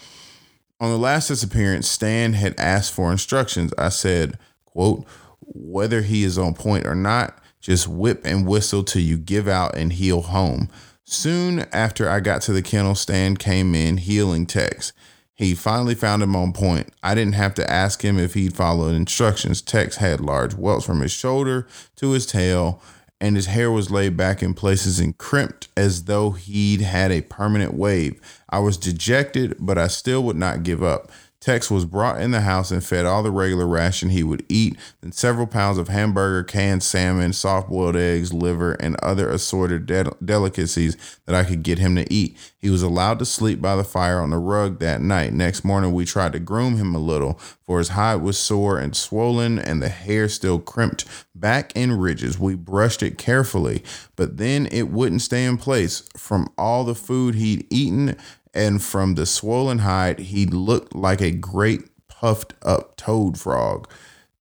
[0.80, 3.72] On the last disappearance, Stan had asked for instructions.
[3.78, 5.06] I said, "quote
[5.40, 9.76] Whether he is on point or not, just whip and whistle till you give out
[9.76, 10.68] and heel home."
[11.04, 14.92] Soon after I got to the kennel, Stan came in healing Tex.
[15.34, 16.92] He finally found him on point.
[17.02, 19.60] I didn't have to ask him if he'd followed instructions.
[19.60, 22.80] Tex had large welts from his shoulder to his tail,
[23.20, 27.22] and his hair was laid back in places and crimped as though he'd had a
[27.22, 28.20] permanent wave.
[28.50, 31.10] I was dejected, but I still would not give up.
[31.44, 34.78] Tex was brought in the house and fed all the regular ration he would eat,
[35.02, 40.10] then several pounds of hamburger, canned salmon, soft boiled eggs, liver, and other assorted de-
[40.24, 42.38] delicacies that I could get him to eat.
[42.56, 45.34] He was allowed to sleep by the fire on the rug that night.
[45.34, 47.34] Next morning, we tried to groom him a little,
[47.66, 51.04] for his hide was sore and swollen, and the hair still crimped
[51.34, 52.38] back in ridges.
[52.38, 53.84] We brushed it carefully,
[54.16, 56.08] but then it wouldn't stay in place.
[56.16, 58.16] From all the food he'd eaten,
[58.54, 63.90] and from the swollen hide, he looked like a great puffed up toad frog.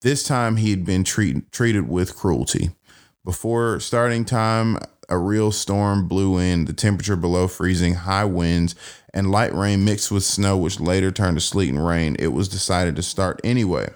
[0.02, 2.72] This time he had been treat, treated with cruelty.
[3.26, 4.78] Before starting time,
[5.10, 8.76] a real storm blew in, the temperature below freezing, high winds,
[9.14, 12.16] and light rain mixed with snow, which later turned to sleet and rain.
[12.20, 13.90] It was decided to start anyway.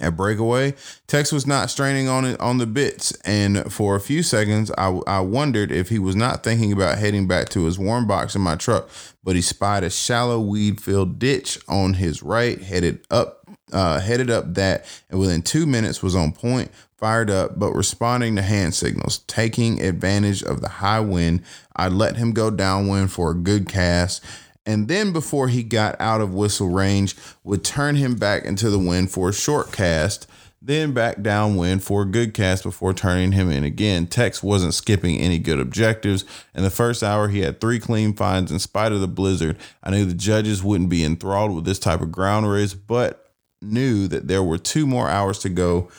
[0.00, 0.74] At breakaway,
[1.06, 5.00] Tex was not straining on it on the bits, and for a few seconds, I,
[5.06, 8.42] I wondered if he was not thinking about heading back to his warm box in
[8.42, 8.88] my truck.
[9.22, 14.54] But he spied a shallow weed-filled ditch on his right, headed up, uh, headed up
[14.54, 19.18] that, and within two minutes was on point, fired up, but responding to hand signals.
[19.26, 21.42] Taking advantage of the high wind,
[21.76, 24.24] I let him go downwind for a good cast
[24.66, 28.78] and then before he got out of whistle range, would turn him back into the
[28.78, 30.26] wind for a short cast,
[30.62, 34.06] then back downwind for a good cast before turning him in again.
[34.06, 36.24] Tex wasn't skipping any good objectives.
[36.54, 39.58] In the first hour, he had three clean finds in spite of the blizzard.
[39.82, 44.08] I knew the judges wouldn't be enthralled with this type of ground race, but knew
[44.08, 45.90] that there were two more hours to go,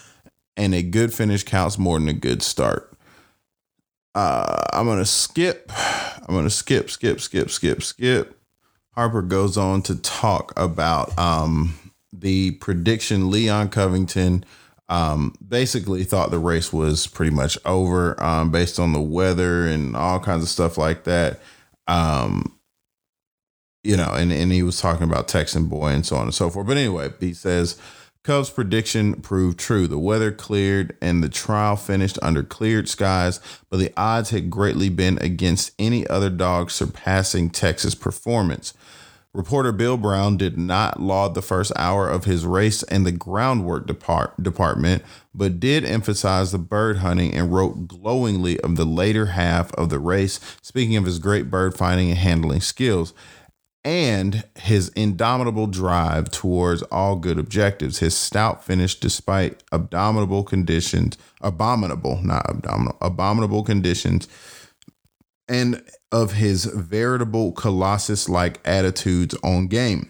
[0.58, 2.92] and a good finish counts more than a good start.
[4.16, 5.72] Uh, I'm gonna skip.
[6.28, 8.36] I'm gonna skip, skip, skip, skip, skip
[8.96, 11.78] Harper goes on to talk about um,
[12.14, 14.46] the prediction Leon Covington
[14.88, 19.96] um, basically thought the race was pretty much over um, based on the weather and
[19.96, 21.40] all kinds of stuff like that.
[21.88, 22.58] Um,
[23.84, 26.50] you know, and, and he was talking about Texan boy and so on and so
[26.50, 26.68] forth.
[26.68, 27.80] But anyway, he says
[28.24, 29.88] Cubs' prediction proved true.
[29.88, 34.90] The weather cleared and the trial finished under cleared skies, but the odds had greatly
[34.90, 38.74] been against any other dog surpassing Texas' performance.
[39.36, 43.86] Reporter Bill Brown did not laud the first hour of his race and the groundwork
[43.86, 49.74] depart- department, but did emphasize the bird hunting and wrote glowingly of the later half
[49.76, 53.14] of the race, speaking of his great bird finding and handling skills
[53.84, 58.00] and his indomitable drive towards all good objectives.
[58.00, 64.28] His stout finish, despite abominable conditions, abominable, not abdominal, abominable conditions,
[65.48, 65.84] and
[66.16, 70.10] of his veritable colossus like attitudes on game.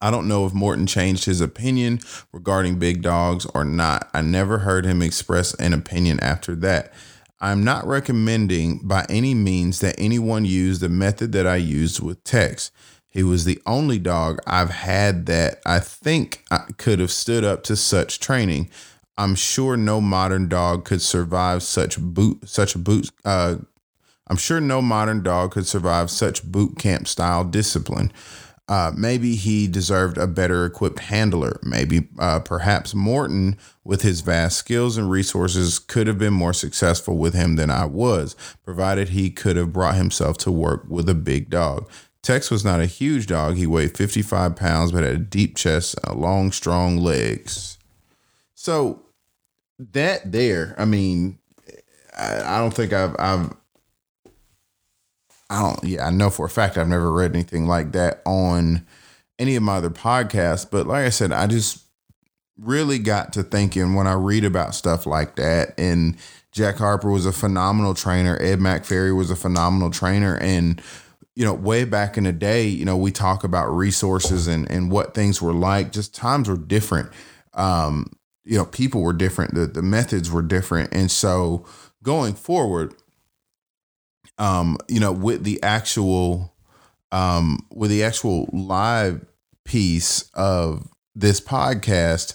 [0.00, 2.00] I don't know if Morton changed his opinion
[2.32, 4.10] regarding big dogs or not.
[4.12, 6.92] I never heard him express an opinion after that.
[7.40, 12.24] I'm not recommending by any means that anyone use the method that I used with
[12.24, 12.72] Tex.
[13.08, 17.62] He was the only dog I've had that I think I could have stood up
[17.64, 18.68] to such training.
[19.16, 23.58] I'm sure no modern dog could survive such boot such boot uh,
[24.32, 28.10] I'm sure no modern dog could survive such boot camp style discipline.
[28.66, 31.60] Uh, maybe he deserved a better equipped handler.
[31.62, 37.18] Maybe, uh, perhaps Morton, with his vast skills and resources, could have been more successful
[37.18, 41.14] with him than I was, provided he could have brought himself to work with a
[41.14, 41.86] big dog.
[42.22, 43.58] Tex was not a huge dog.
[43.58, 47.76] He weighed 55 pounds, but had a deep chest and long, strong legs.
[48.54, 49.02] So,
[49.78, 51.38] that there, I mean,
[52.16, 53.50] I, I don't think I've, I've,
[55.52, 58.86] I don't, yeah, I know for a fact I've never read anything like that on
[59.38, 60.68] any of my other podcasts.
[60.68, 61.84] But like I said, I just
[62.58, 65.74] really got to thinking when I read about stuff like that.
[65.78, 66.16] And
[66.52, 68.40] Jack Harper was a phenomenal trainer.
[68.40, 70.38] Ed Mack Farrior was a phenomenal trainer.
[70.38, 70.80] And,
[71.34, 74.90] you know, way back in the day, you know, we talk about resources and, and
[74.90, 75.92] what things were like.
[75.92, 77.10] Just times were different.
[77.52, 78.10] Um,
[78.44, 79.54] you know, people were different.
[79.54, 80.94] The, the methods were different.
[80.94, 81.66] And so
[82.02, 82.94] going forward,
[84.38, 86.54] um, you know, with the actual,
[87.10, 89.24] um, with the actual live
[89.64, 92.34] piece of this podcast,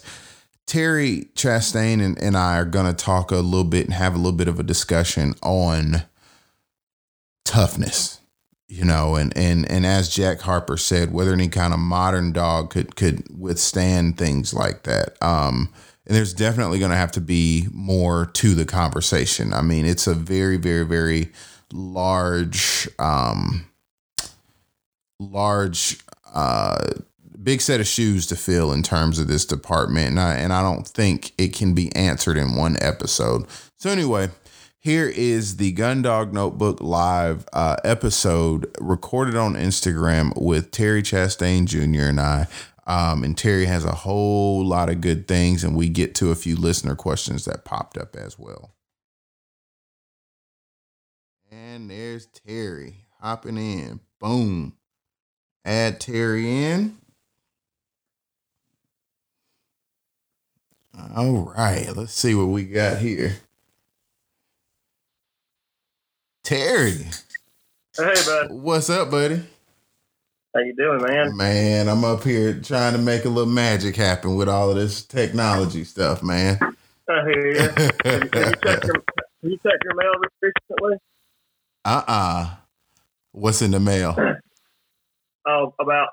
[0.66, 4.18] Terry Chastain and, and I are going to talk a little bit and have a
[4.18, 6.02] little bit of a discussion on
[7.44, 8.20] toughness,
[8.68, 12.70] you know, and, and, and as Jack Harper said, whether any kind of modern dog
[12.70, 15.16] could, could withstand things like that.
[15.22, 15.72] Um,
[16.06, 19.52] and there's definitely going to have to be more to the conversation.
[19.52, 21.32] I mean, it's a very, very, very
[21.72, 23.66] large, um,
[25.18, 25.98] large,
[26.32, 26.92] uh,
[27.42, 30.62] big set of shoes to fill in terms of this department, and I, and I
[30.62, 33.46] don't think it can be answered in one episode.
[33.76, 34.30] So anyway,
[34.80, 42.08] here is the Gundog Notebook live uh, episode recorded on Instagram with Terry Chastain Jr.
[42.08, 42.46] and I.
[42.86, 46.34] Um, and Terry has a whole lot of good things, and we get to a
[46.34, 48.72] few listener questions that popped up as well.
[51.78, 54.00] And there's Terry hopping in.
[54.18, 54.72] Boom.
[55.64, 56.96] Add Terry in.
[61.14, 63.36] All right, let's see what we got here.
[66.42, 67.06] Terry.
[67.96, 68.50] Hey, bud.
[68.50, 69.40] What's up, buddy?
[70.52, 71.36] How you doing, man?
[71.36, 75.04] Man, I'm up here trying to make a little magic happen with all of this
[75.04, 76.58] technology stuff, man.
[77.08, 77.58] I hear you.
[78.04, 78.96] have, you checked your,
[79.42, 80.98] you checked your mail recently?
[81.88, 82.50] Uh-uh.
[83.32, 84.14] What's in the mail?
[85.46, 86.08] Oh, about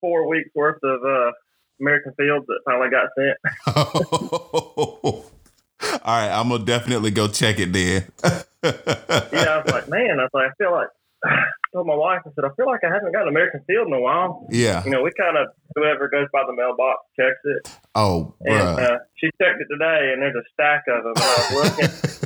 [0.00, 1.32] four weeks worth of uh,
[1.80, 3.38] American Fields that finally got sent.
[6.04, 8.04] All right, I'm gonna definitely go check it then.
[8.22, 10.88] yeah, I was like, man, I was like, I feel like
[11.24, 11.36] I
[11.72, 13.92] told my wife, I said, I feel like I haven't got an American Field in
[13.94, 14.46] a while.
[14.50, 14.84] Yeah.
[14.84, 17.78] You know, we kind of whoever goes by the mailbox checks it.
[17.94, 21.14] Oh, And uh, she checked it today, and there's a stack of them.
[21.16, 22.25] I was looking,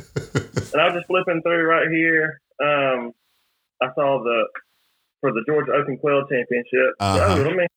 [0.55, 2.41] and I was just flipping through right here.
[2.61, 3.11] Um,
[3.81, 4.47] I saw the
[5.19, 6.95] for the Georgia Open Quail Championship.
[6.99, 7.35] Uh-huh.
[7.37, 7.67] So me,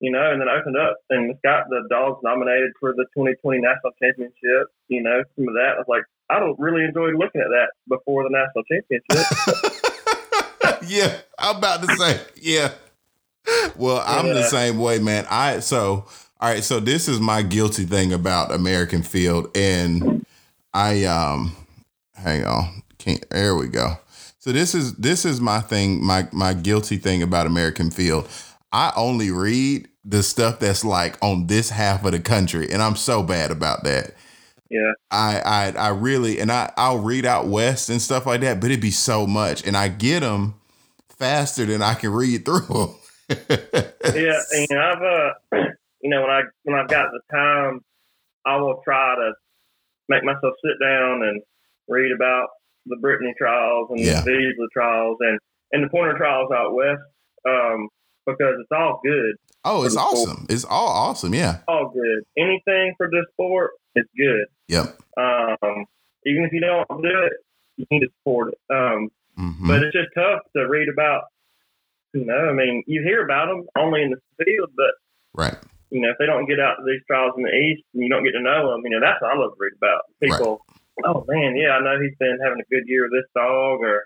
[0.00, 3.60] you know, and then I opened up and got the dogs nominated for the 2020
[3.60, 4.68] National Championship.
[4.88, 7.70] You know, some of that I was like, I don't really enjoy looking at that
[7.88, 9.26] before the National Championship.
[10.88, 12.72] yeah, I'm about to say, yeah.
[13.76, 15.26] Well, I'm the same way, man.
[15.30, 16.06] I so
[16.40, 20.24] all right, so this is my guilty thing about American Field, and
[20.72, 21.54] I um,
[22.22, 23.28] hang on, can't.
[23.30, 23.96] There we go.
[24.38, 28.28] So this is this is my thing, my my guilty thing about American Field.
[28.72, 32.96] I only read the stuff that's like on this half of the country, and I'm
[32.96, 34.14] so bad about that.
[34.70, 38.60] yeah, I I I really and I I'll read out west and stuff like that,
[38.60, 40.54] but it'd be so much, and I get them
[41.18, 42.94] faster than I can read through them.
[43.50, 44.40] yeah.
[44.52, 45.58] And you know, I've uh,
[46.00, 47.80] you know, when I when I've got the time,
[48.46, 49.32] I will try to
[50.08, 51.42] make myself sit down and
[51.90, 52.48] read about
[52.86, 54.20] the Brittany trials and Yeah.
[54.22, 55.38] the Beasley trials and
[55.72, 57.02] and the Pointer trials out west.
[57.46, 57.88] um,
[58.26, 59.34] because it's all good.
[59.64, 60.46] Oh, it's awesome.
[60.50, 61.32] It's all awesome.
[61.34, 61.58] Yeah.
[61.68, 62.22] All good.
[62.36, 64.46] Anything for this sport is good.
[64.68, 64.98] Yep.
[65.16, 65.86] Um,
[66.26, 67.32] even if you don't do it,
[67.76, 68.58] you need to support it.
[68.74, 69.66] Um, Mhm.
[69.68, 71.24] but it's just tough to read about.
[72.12, 74.92] You know, I mean, you hear about them only in the field, but
[75.32, 75.56] right.
[75.90, 78.08] you know, if they don't get out to these trials in the east and you
[78.10, 80.02] don't get to know them, you know, that's what I love to read about.
[80.20, 80.60] People,
[81.04, 84.04] oh man, yeah, I know he's been having a good year with this dog, or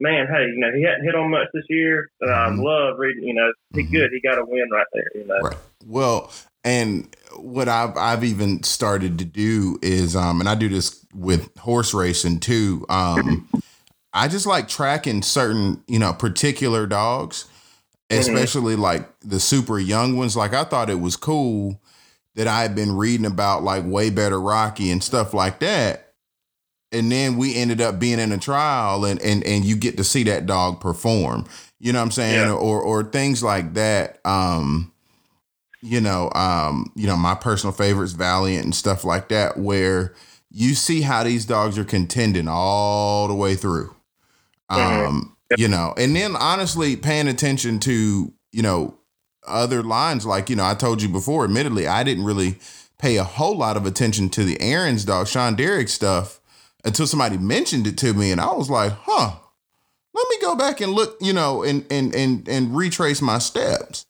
[0.00, 2.10] man, hey, you know, he hadn't hit on much this year.
[2.20, 2.62] But I Mhm.
[2.64, 3.24] love reading.
[3.24, 3.92] You know, he Mhm.
[3.92, 4.10] good.
[4.12, 5.10] He got a win right there.
[5.14, 5.56] You know, Right.
[5.86, 6.30] Well,
[6.64, 11.56] and what I've I've even started to do is um and I do this with
[11.58, 12.84] horse racing too.
[12.88, 13.48] Um
[14.12, 17.46] I just like tracking certain, you know, particular dogs,
[18.10, 20.36] especially like the super young ones.
[20.36, 21.80] Like I thought it was cool
[22.34, 26.09] that I had been reading about like way better Rocky and stuff like that.
[26.92, 30.04] And then we ended up being in a trial and and and you get to
[30.04, 31.46] see that dog perform.
[31.78, 32.48] You know what I'm saying?
[32.48, 32.52] Yeah.
[32.52, 34.18] Or or things like that.
[34.24, 34.92] Um
[35.82, 40.14] you know, um, you know, my personal favorites, Valiant and stuff like that, where
[40.50, 43.94] you see how these dogs are contending all the way through.
[44.68, 48.98] Um, you know, and then honestly paying attention to, you know,
[49.46, 52.58] other lines like, you know, I told you before, admittedly, I didn't really
[52.98, 56.39] pay a whole lot of attention to the Aaron's dog, Sean Derrick stuff
[56.84, 59.32] until somebody mentioned it to me and I was like, huh,
[60.14, 64.06] let me go back and look, you know, and and and and retrace my steps.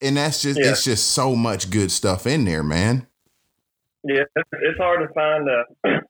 [0.00, 0.70] And that's just Yeah.
[0.70, 3.06] it's just so much good stuff in there, man.
[4.04, 5.64] yeah, it's, hard to find a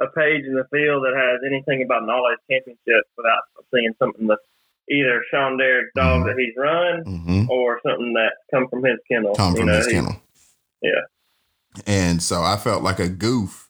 [0.00, 3.40] a page in the field that has anything about knowledge championship without
[3.74, 4.40] seeing something that's
[4.90, 6.26] either Sean Derrick's dog Mhm.
[6.26, 7.50] that he's run Mm-hmm.
[7.50, 9.34] or something that come from his kennel.
[9.34, 10.20] Come from know, his kennel.
[10.82, 11.02] Yeah.
[11.86, 13.67] And so I felt like a goof,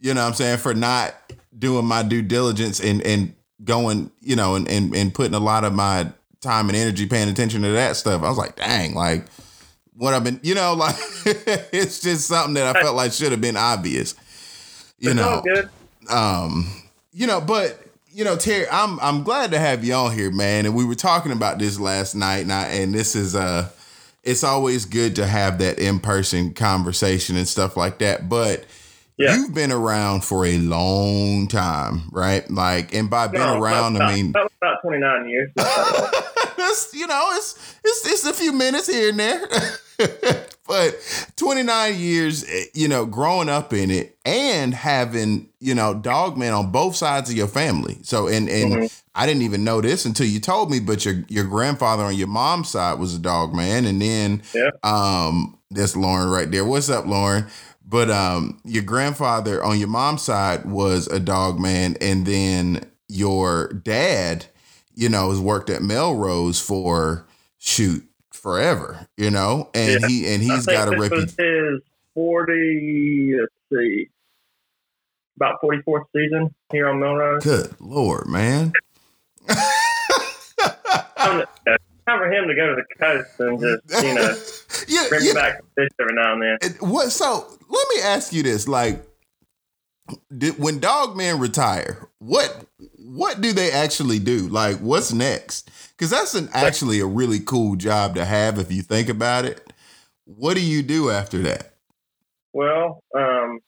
[0.00, 1.14] you know what I'm saying, for not
[1.56, 3.34] doing my due diligence and and
[3.64, 7.28] going, you know, and and, and putting a lot of my time and energy paying
[7.28, 8.22] attention to that stuff.
[8.22, 9.26] I was like, dang, like
[9.94, 10.96] what I've been, you know, like
[11.26, 14.14] it's just something that I felt like should have been obvious.
[14.98, 15.42] You know.
[16.08, 16.66] um
[17.12, 17.78] you know but
[18.10, 20.94] you know terry i'm i'm glad to have you on here man and we were
[20.94, 23.68] talking about this last night and I, and this is uh
[24.22, 28.64] it's always good to have that in-person conversation and stuff like that but
[29.20, 29.36] Yeah.
[29.36, 34.10] you've been around for a long time right like and by being No, around about,
[34.10, 35.50] i mean about, about 29 years.
[35.56, 39.46] that's you know it's it's it's a few minutes here and there
[40.66, 46.52] but 29 years eh, you know growing up in it and having you know dogman
[46.52, 49.02] on both sides of your family so and and Mhm.
[49.14, 52.28] i didn't even know this until you told me but your your grandfather on your
[52.28, 54.70] mom's side was a dog man and then Yeah.
[54.82, 57.46] um that's lauren right there what's up lauren
[57.86, 63.68] but um your grandfather on your mom's side was a dog man and then your
[63.72, 64.46] dad
[64.94, 67.26] you know has worked at melrose for
[67.58, 70.08] shoot forever you know and Yeah.
[70.08, 71.80] he and he's got a reputation his
[72.14, 74.08] 40, let's see,
[75.36, 77.42] about 44th season here on Melrose.
[77.44, 78.72] good lord man
[82.10, 84.34] Time for him to go to the coast and just, you know,
[84.88, 85.34] yeah, bring yeah.
[85.34, 86.58] back fish every now and then.
[86.62, 87.12] It- What?
[87.12, 89.02] So let me ask you this: like,
[90.36, 92.64] did, when dogmen retire, what
[92.98, 94.48] what do they actually do?
[94.48, 95.70] Like, what's next?
[95.90, 99.72] Because that's an actually a really cool job to have if you think about it.
[100.24, 101.74] What do you do after that?
[102.52, 103.60] Well, um,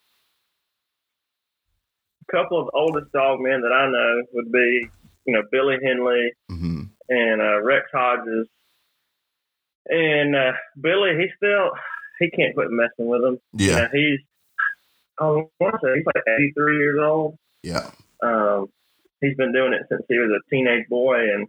[2.29, 4.89] a couple of oldest dog men that I know would be,
[5.27, 8.47] you know, Billy Henley hmm and uh, Rex Hodges.
[9.87, 11.71] And uh, Billy, he still
[12.19, 13.39] he can't quit messing with him.
[13.53, 14.21] Yeah, Yeah, he's
[15.19, 17.37] I want to say he's like 83 years old.
[17.63, 17.91] yeah,
[18.23, 18.69] Um,
[19.21, 21.47] he's been doing it since he was a teenage boy, and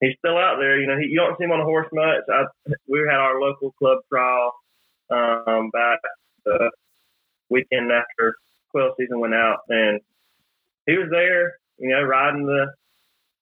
[0.00, 0.80] he's still out there.
[0.80, 2.22] You know, he, you don't see him on a horse much.
[2.32, 2.44] I,
[2.88, 4.52] we had our local club trial
[5.10, 5.98] um, back
[6.44, 6.70] the
[7.50, 8.34] weekend after
[8.70, 10.00] quail season went out, and
[10.86, 11.58] he was there.
[11.78, 12.72] You know, riding the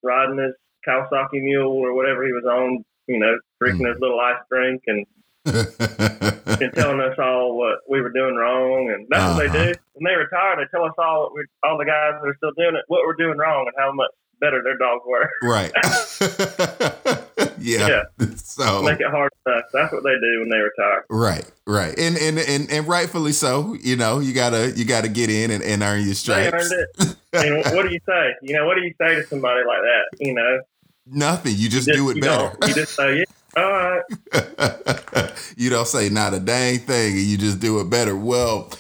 [0.03, 0.55] riding his
[0.87, 2.85] Kawasaki mule or whatever he was on.
[3.09, 5.07] You know, drinking his little ice drink and
[5.47, 9.73] and telling us all what we were doing wrong, and that's what they Uh-huh.
[9.73, 9.79] do.
[9.95, 12.51] When they retire, they tell us all what we, all the guys that are still
[12.57, 14.11] doing it, what we're doing wrong, and how much
[14.41, 15.31] better their dogs were.
[15.43, 15.71] right.
[17.59, 18.03] yeah.
[18.37, 19.31] So Make it hard.
[19.45, 21.05] That's what they do when they retire.
[21.11, 23.75] right, right, and, and and and rightfully so.
[23.81, 26.53] You know, you gotta you gotta get in and, and earn your They stripes.
[26.55, 27.17] earned it.
[27.33, 28.35] And what do you say?
[28.43, 30.19] You know, what do you say to somebody like that?
[30.27, 30.61] You know,
[31.07, 31.55] Nothing.
[31.57, 32.57] You just Just- do it you better.
[32.67, 33.25] you just say, yeah,
[33.57, 35.33] all right.
[35.57, 38.17] you don't say not a dang thing and you just do it better.
[38.17, 38.71] Well,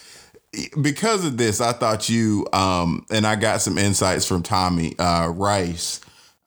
[0.81, 5.29] because of this, I thought you um and I got some insights from Tommy uh
[5.29, 6.01] Rice.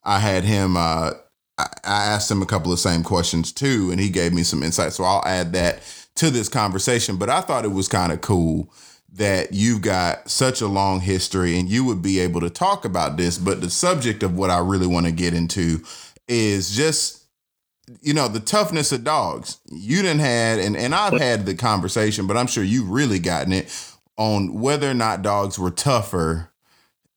[0.04, 1.12] I had him uh
[1.58, 4.92] I asked him a couple of same questions too, and he gave me some insight.
[4.94, 5.80] So I'll add that
[6.16, 7.16] to this conversation.
[7.16, 8.72] But I thought it was kind of cool
[9.14, 13.16] that you've got such a long history and you would be able to talk about
[13.16, 13.38] this.
[13.38, 15.82] But the subject of what I really want to get into
[16.28, 17.20] is just
[18.02, 22.26] you know the toughness of dogs you didn't had and, and i've had the conversation
[22.26, 26.50] but i'm sure you've really gotten it on whether or not dogs were tougher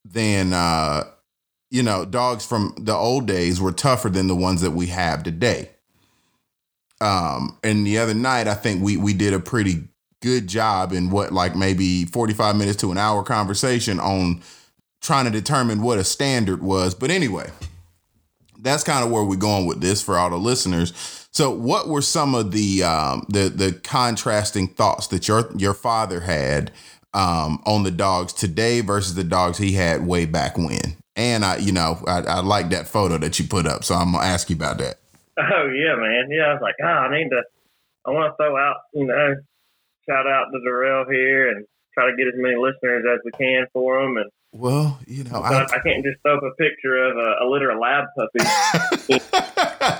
[0.04, 1.04] than uh
[1.70, 5.22] you know dogs from the old days were tougher than the ones that we have
[5.22, 5.70] today
[7.02, 9.84] um and the other night i think we we did a pretty
[10.24, 14.42] good job in what like maybe 45 minutes to an hour conversation on
[15.02, 17.50] trying to determine what a standard was but anyway
[18.64, 20.94] that's kind of where we're going with this for all the listeners.
[21.32, 26.22] So, what were some of the um, the the contrasting thoughts that your your father
[26.22, 26.72] had
[27.14, 30.96] um, on the dogs today versus the dogs he had way back when?
[31.16, 34.14] And I, you know, I, I like that photo that you put up, so I'm
[34.14, 34.96] gonna ask you about that.
[35.38, 36.28] Oh yeah, man.
[36.30, 37.44] Yeah, I was like, oh, I need to.
[38.06, 39.36] I want to throw out, you know,
[40.10, 43.66] shout out to Darrell here and try to get as many listeners as we can
[43.74, 47.18] for them and well, you know, I, I, can't just throw up a picture of
[47.18, 48.46] a, a litter of lab puppies.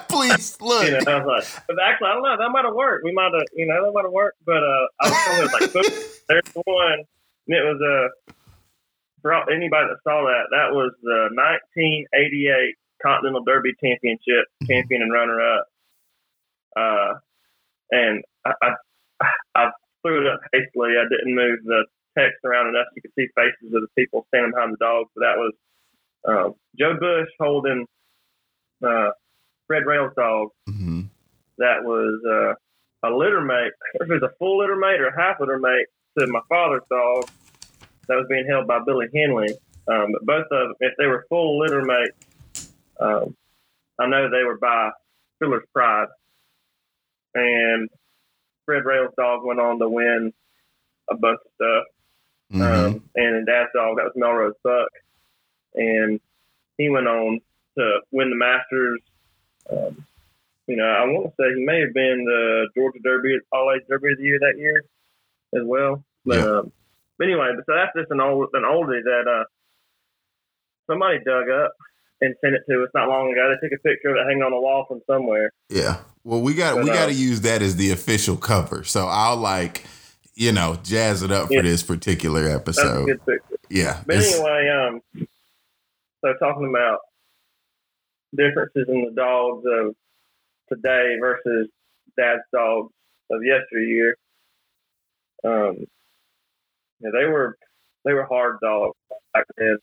[0.08, 0.86] Please look.
[0.86, 2.38] You know, I was like, but actually, I don't know.
[2.38, 3.04] That might have worked.
[3.04, 4.38] We might have, you know, that might have worked.
[4.46, 5.74] But uh, I was telling like,
[6.30, 7.00] there's one.
[7.48, 8.34] And it was a uh,
[9.24, 10.54] for anybody that saw that.
[10.54, 15.66] That was the 1988 Continental Derby Championship champion and runner up.
[16.78, 17.14] Uh,
[17.90, 19.72] and I, I, I
[20.04, 20.94] threw it up hastily.
[21.00, 21.86] I didn't move the
[22.18, 25.10] text around enough you could see faces of the people standing behind the dogs.
[25.16, 25.54] But that was
[26.28, 27.86] um, Joe Bush holding
[28.86, 29.10] uh,
[29.68, 30.50] Fred Rail's dog.
[30.70, 31.02] Mm-hmm.
[31.58, 33.74] That was uh, a litter mate.
[33.96, 35.88] If it was a full litter mate or a half litter mate
[36.20, 37.30] to my father's dog,
[38.08, 39.54] that was being held by Billy Henley.
[39.88, 43.36] Um, but both of them, if they were full litter mates, um,
[44.00, 44.92] I know they were by
[45.40, 46.08] Filler's Pride.
[47.36, 47.90] And
[48.66, 50.34] Fred Rail's dog went on to win
[51.10, 51.84] a bunch of stuff.
[52.54, 52.86] Mm-hmm.
[52.86, 54.90] Um, and Dad's dog, that was Melrose Buck.
[55.76, 56.20] And
[56.78, 57.40] he went on
[57.78, 59.02] to win the Masters.
[59.72, 60.06] Um,
[60.68, 63.84] you know, I want to say he may have been the Georgia Derby, All Age
[63.90, 64.84] Derby of the Year that year
[65.56, 66.04] as well.
[66.26, 66.46] But, yeah.
[66.46, 66.72] um,
[67.18, 69.44] but anyway, so that's just an old an oldie that uh,
[70.88, 71.74] somebody dug up
[72.24, 73.50] and sent it to us not long ago.
[73.50, 75.52] They took a picture of it hanging on the wall from somewhere.
[75.70, 76.00] Yeah.
[76.24, 78.84] Well, we got but, we got to uh, use that as the official cover.
[78.84, 79.86] So I'll like
[80.36, 81.60] you know, jazz it up yeah.
[81.60, 83.20] for this particular episode.
[83.70, 84.02] Yeah.
[84.06, 85.28] But anyway, um,
[86.22, 87.00] so talking about
[88.36, 89.96] differences in the dogs of
[90.70, 91.70] today versus
[92.18, 92.92] dad's dogs
[93.32, 94.16] of yesteryear.
[95.44, 95.86] Um,
[97.00, 97.58] yeah, they were
[98.06, 98.98] they were hard dogs
[99.34, 99.78] back then.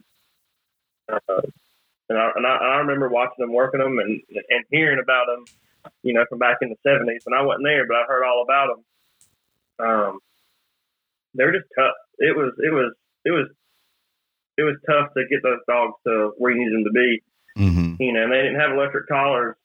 [2.40, 5.44] And I, I, remember watching them working them and and hearing about them,
[6.02, 7.22] you know, from back in the seventies.
[7.26, 8.68] And I wasn't there, but I heard all about
[9.76, 9.86] them.
[9.86, 10.18] Um,
[11.34, 11.92] they're just tough.
[12.18, 12.94] It was it was
[13.26, 13.48] it was
[14.56, 17.22] it was tough to get those dogs to where you needed them to be.
[17.58, 18.02] Mm-hmm.
[18.02, 19.56] You know, and they didn't have electric collars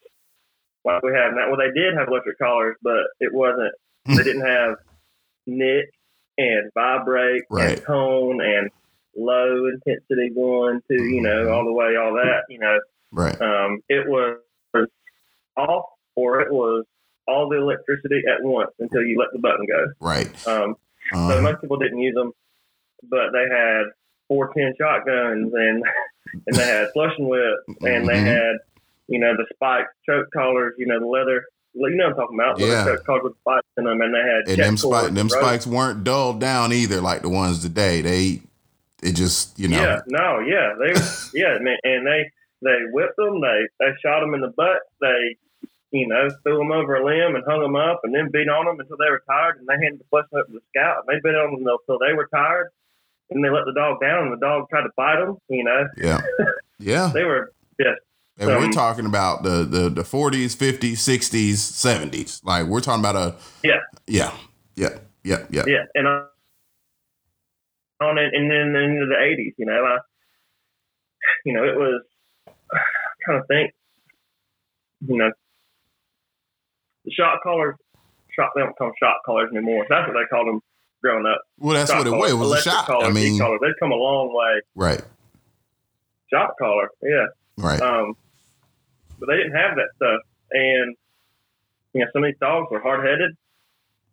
[0.83, 1.47] like we have now.
[1.47, 3.73] Well, they did have electric collars, but it wasn't.
[4.05, 4.75] they didn't have
[5.47, 5.85] nick
[6.37, 7.77] and vibrate right.
[7.77, 8.69] and tone and
[9.15, 11.53] low intensity going to you know mm-hmm.
[11.53, 12.79] all the way all that you know.
[13.11, 13.39] Right.
[13.41, 14.39] Um, it was
[15.57, 15.85] off
[16.15, 16.85] or it was
[17.27, 19.87] all the electricity at once until you let the button go.
[19.99, 20.47] Right.
[20.47, 20.75] Um,
[21.13, 21.29] uh-huh.
[21.29, 22.31] So most people didn't use them,
[23.09, 23.83] but they had
[24.27, 25.83] 410 shotguns and
[26.47, 28.05] and they had flushing whips and mm-hmm.
[28.07, 28.57] they had
[29.07, 31.43] you know the spiked choke collars, you know the leather.
[31.77, 32.59] You know what I'm talking about.
[32.59, 32.85] Yeah.
[32.85, 35.13] Choke collars with spikes in them, and they had and them, spikes.
[35.13, 38.01] them spikes weren't dulled down either like the ones today.
[38.01, 38.41] They
[39.03, 39.81] it just you know.
[39.81, 40.01] Yeah.
[40.07, 40.39] No.
[40.39, 40.73] Yeah.
[40.79, 40.93] They.
[41.39, 41.57] yeah.
[41.57, 42.31] And they
[42.61, 43.41] they whipped them.
[43.41, 44.79] They they shot them in the butt.
[45.01, 45.37] They
[45.95, 48.65] you know, threw them over a limb and hung them up and then beat on
[48.65, 51.05] them until they were tired and they handed the flesh up to the scout.
[51.05, 52.71] And they beat on them until they were tired
[53.29, 55.87] and they let the dog down and the dog tried to bite them, you know.
[55.97, 56.21] Yeah.
[56.77, 57.09] Yeah.
[57.13, 58.01] they were just.
[58.37, 62.43] And we're um, talking about the, the, the 40s, 50s, 60s, 70s.
[62.43, 63.35] Like we're talking about a.
[63.63, 63.79] Yeah.
[64.07, 64.33] Yeah.
[64.75, 64.97] Yeah.
[65.23, 65.45] Yeah.
[65.49, 65.63] Yeah.
[65.65, 65.85] Yeah.
[65.95, 66.05] And
[68.01, 69.97] on it, and then into the 80s, you know, I,
[71.45, 72.01] you know, it was,
[72.47, 72.79] I'm
[73.23, 73.71] trying to think,
[75.07, 75.31] you know,
[77.05, 77.75] the shot callers,
[78.35, 79.85] shot they don't call them shot callers anymore.
[79.89, 80.59] That's what they called them
[81.01, 81.41] growing up.
[81.59, 82.31] Well, that's shot what it was.
[82.31, 82.87] It was a shot.
[82.87, 83.59] Callers, I mean, callers.
[83.61, 84.61] They've come a long way.
[84.75, 85.01] Right.
[86.33, 87.27] Shot caller, yeah.
[87.57, 87.79] Right.
[87.79, 88.15] Um,
[89.19, 90.21] but they didn't have that stuff,
[90.51, 90.95] and
[91.93, 93.31] you know, some of these dogs were hard headed,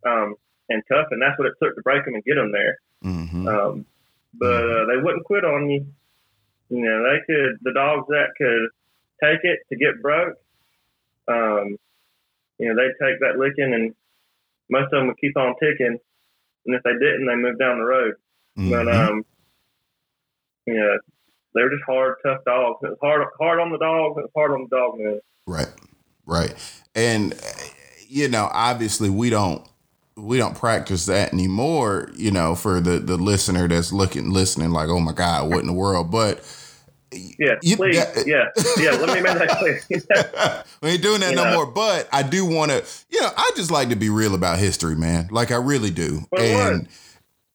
[0.07, 0.37] um,
[0.69, 2.79] and tough, and that's what it took to break them and get them there.
[3.05, 3.49] Mm-hmm.
[3.49, 3.87] Um,
[4.35, 5.87] but uh, they wouldn't quit on you.
[6.69, 8.69] You know, they could the dogs that could
[9.23, 10.37] take it to get broke
[11.29, 11.77] um,
[12.59, 13.95] you know, they'd take that licking and
[14.71, 15.99] most of them would keep on ticking.
[16.67, 18.15] And if they didn't, they moved down the road.
[18.59, 18.71] Mhm.
[18.71, 19.25] But, um,
[20.67, 20.99] you know,
[21.55, 22.79] they were just hard, tough dogs.
[22.83, 24.19] It was hard, hard on the dogs.
[24.19, 25.21] It was hard on the dog man.
[25.47, 25.73] Right,
[26.25, 26.55] right,
[26.95, 27.35] and
[28.09, 29.67] you know, obviously, we don't
[30.17, 32.11] we don't practice that anymore.
[32.15, 35.67] You know, for the the listener that's looking listening, like, oh my God, what in
[35.67, 36.11] the world?
[36.11, 36.45] But
[37.13, 37.97] Yeah, You- please.
[37.97, 38.49] that- yeah,
[38.79, 38.93] yeah.
[38.93, 39.83] Let me make that clear.
[40.83, 41.55] we ain't doing that You no know.
[41.55, 41.67] more.
[41.67, 44.95] But I do want to, you know, I just like to be real about history,
[44.97, 45.29] man.
[45.31, 46.89] Like I really do, Well, and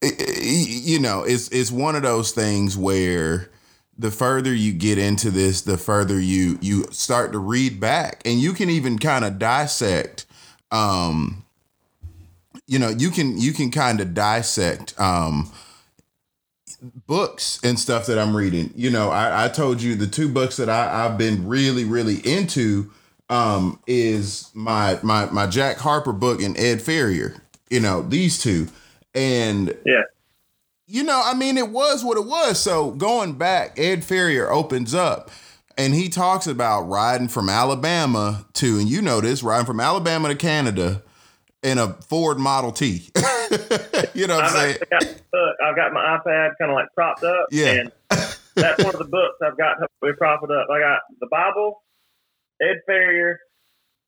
[0.02, 3.50] it- it- you know, it's it's one of those things where
[3.98, 8.40] the further you get into this, the further you you start to read back, and
[8.40, 10.26] you can even kind of dissect.
[10.72, 11.44] Um,
[12.68, 15.00] you know, you can you can kind of dissect.
[15.00, 15.52] Um,
[17.08, 18.72] books and stuff that I'm reading.
[18.76, 22.18] You know, I, I told you the two books that I, I've been really, really
[22.18, 22.92] into
[23.30, 27.40] um, is my my my Jack Harper book and Ed Farrior.
[27.70, 28.68] You know, these two.
[29.16, 30.04] And yeah,
[30.86, 32.60] you know, I mean, it was what it was.
[32.60, 35.32] So going back, Ed Farrior opens up
[35.78, 40.30] and he talks about riding from Alabama to, and you know this, riding from Alabama
[40.30, 41.04] to Canada
[41.64, 43.10] in a Ford Model T.
[44.14, 44.78] you know what I'm saying?
[44.90, 45.04] got.
[45.64, 47.48] I've got my iPad kind of like propped up.
[47.52, 47.72] Yeah.
[47.72, 47.92] And
[48.56, 50.68] that's one of the books I've got we prop it up.
[50.72, 51.84] I got the Bible,
[52.62, 53.36] Ed Farrior,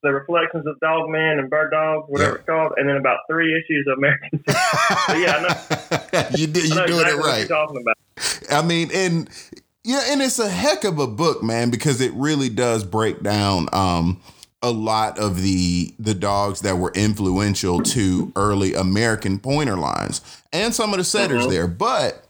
[0.03, 2.35] the Reflections of Dog Man and Bird Dog, whatever Yeah.
[2.37, 4.43] it's called, and then about three issues of American.
[4.47, 6.29] Yeah, I know.
[6.37, 7.39] you did, know doing exactly it what right.
[7.39, 7.95] you're talking about.
[8.51, 9.29] I mean, and
[9.83, 13.67] yeah, and it's a heck of a book, man, because it really does break down
[13.73, 14.21] um
[14.61, 20.73] a lot of the the dogs that were influential to early American pointer lines and
[20.75, 21.49] some of the setters Mhm.
[21.49, 21.67] there.
[21.67, 22.25] But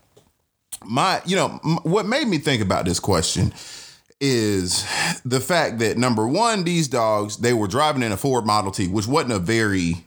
[0.84, 3.52] my, you know, m- what made me think about this question
[4.20, 4.84] is
[5.24, 8.86] the fact that number one, these dogs they were driving in a Ford Model T,
[8.86, 10.04] which wasn't a very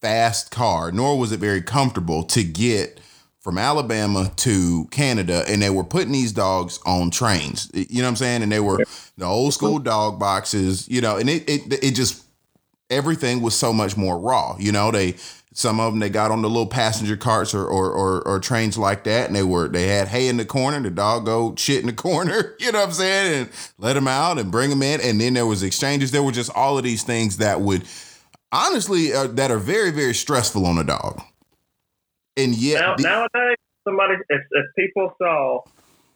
[0.00, 3.00] fast car, nor was it very comfortable to get
[3.40, 7.70] from Alabama to Canada, and they were putting these dogs on trains.
[7.72, 8.42] You know what I'm saying?
[8.42, 8.84] And they were
[9.16, 12.24] the old school dog boxes, you know, and it it it just
[12.90, 14.56] everything was so much more raw.
[14.58, 15.14] You know, they
[15.58, 18.76] some of them they got on the little passenger carts or or, or or trains
[18.76, 20.80] like that, and they were they had hay in the corner.
[20.80, 22.54] The dog go shit in the corner.
[22.58, 23.34] You know what I'm saying?
[23.34, 26.10] And let them out and bring them in, and then there was exchanges.
[26.10, 27.84] There were just all of these things that would
[28.52, 31.20] honestly uh, that are very very stressful on a dog.
[32.38, 35.60] And yet, Now, the- nowadays, somebody if, if people saw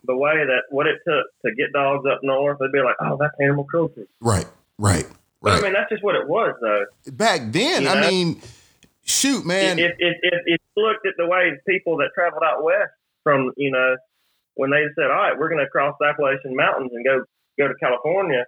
[0.04, 3.16] the way that what it took to get dogs up north, they'd be like, "Oh,
[3.20, 4.46] that's animal cruelty." right,
[4.78, 5.06] right,
[5.42, 5.58] But right.
[5.58, 6.84] I mean, that's just what it was, though.
[7.12, 8.08] Back then, You I know?
[8.08, 8.40] mean,
[9.04, 9.78] shoot, man.
[9.78, 12.90] if, if, if, if you looked at the way people that traveled out west
[13.22, 13.96] from, you know,
[14.54, 17.24] when they said, all right, we're going to cross the Appalachian Mountains and go
[17.58, 18.44] go to California,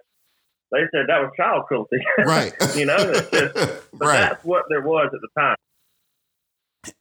[0.71, 1.97] they said that was child cruelty.
[2.25, 3.31] right, you know, just,
[3.93, 4.17] but right.
[4.19, 5.55] that's what there was at the time.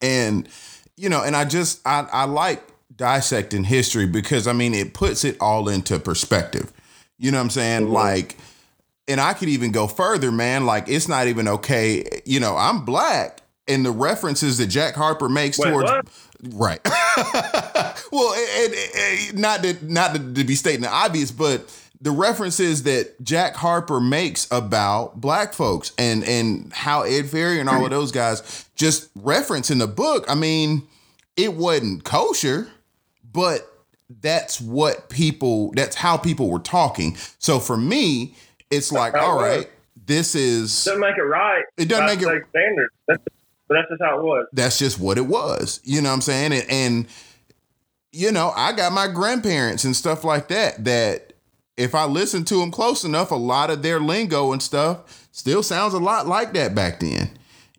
[0.00, 0.48] And
[0.96, 2.62] you know and i just i i like
[2.96, 6.72] dissecting history because i mean it puts it all into perspective.
[7.18, 7.86] You know what i'm saying?
[7.86, 7.92] Mhm.
[7.92, 8.36] like
[9.08, 10.66] and i could even go further man.
[10.66, 12.22] Like it's not even okay.
[12.24, 16.06] You know i'm black and the references that jack harper makes Wait, towards what?
[16.52, 16.80] right.
[18.12, 21.64] Well and, and- and not to not to be stating the obvious but
[22.04, 27.68] the references that Jack Harper makes about black folks and and how Ed Farrior and
[27.68, 30.26] all of those guys just reference in the book.
[30.28, 30.86] I mean,
[31.34, 32.68] it wasn't kosher,
[33.32, 33.66] but
[34.20, 37.16] that's what people that's how people were talking.
[37.38, 38.34] So for me,
[38.70, 39.70] it's like, all right,
[40.04, 41.64] this is Doesn't make it right.
[41.78, 42.92] It doesn't make it- state standards.
[43.08, 43.22] That's,
[43.66, 44.46] but that's just how it was.
[44.52, 45.80] that's just what it was.
[45.84, 46.52] You know what I'm saying?
[46.52, 47.06] And, and
[48.12, 51.32] you know, I got my grandparents and stuff like that that
[51.76, 55.62] if I listen to them close enough, a lot of their lingo and stuff still
[55.62, 57.30] sounds a lot like that back then.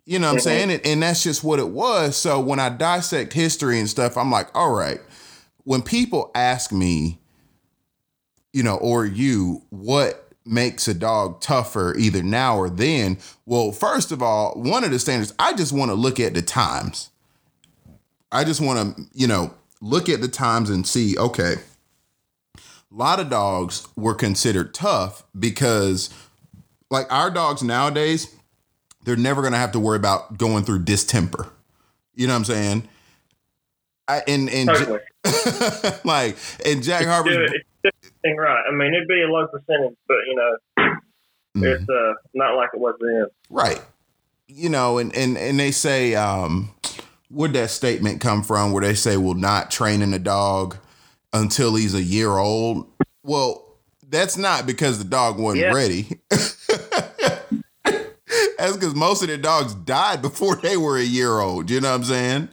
[0.04, 0.42] You know what I'm Mhm.
[0.42, 0.70] saying?
[0.70, 2.16] And, and that's just what it was.
[2.16, 5.00] So when I dissect history and stuff, I'm like, all right,
[5.64, 7.18] when people ask me,
[8.52, 13.18] you know, or you, what makes a dog tougher either now or then?
[13.46, 16.42] Well, first of all, one of the standards, I just want to look at the
[16.42, 17.10] times.
[18.30, 21.56] I just want to, you know, look at the times and see, okay,
[22.96, 26.10] lot of dogs were considered tough because,
[26.90, 28.34] like, our dogs nowadays,
[29.04, 31.48] they're never going to have to worry about going through distemper.
[32.14, 32.88] You know what I'm saying?
[34.08, 35.00] I, and and Totally.
[36.04, 38.62] like and Jack Do Harper's it, thing right.
[38.68, 40.56] I mean, it'd be a low percentage, but you know,
[41.56, 41.74] Mhm.
[41.80, 43.26] it's uh, not like it was then.
[43.50, 43.80] Right.
[44.46, 46.70] You know, and and and they say, um,
[47.30, 48.70] where'd that statement come from?
[48.72, 50.76] Where they say, "Well, not training a dog
[51.40, 52.86] until he's a year old."
[53.22, 53.62] Well,
[54.08, 55.72] that's not because the dog wasn't Yeah.
[55.74, 56.20] ready.
[58.58, 61.70] That's because most of the dogs died before they were a year old.
[61.70, 62.48] You know what I'm saying?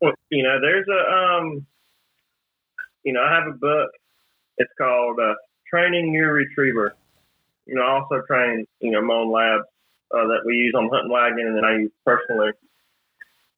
[0.00, 1.66] Well, you know, there's a um,
[3.04, 3.90] you know, I have a book.
[4.58, 5.34] It's called uh,
[5.70, 6.94] "Training Your Retriever."
[7.66, 9.64] You know, I also train you know my own labs
[10.12, 12.50] uh, that we use on hunting wagon, and then I use personally.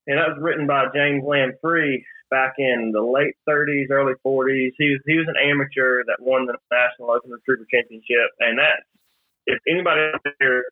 [0.06, 4.72] And that was written by James Lamb Free back in the late 30s, early 40s.
[4.78, 8.86] He was he was an amateur that won the National Open Retriever Championship, and that
[9.46, 10.64] if anybody out there,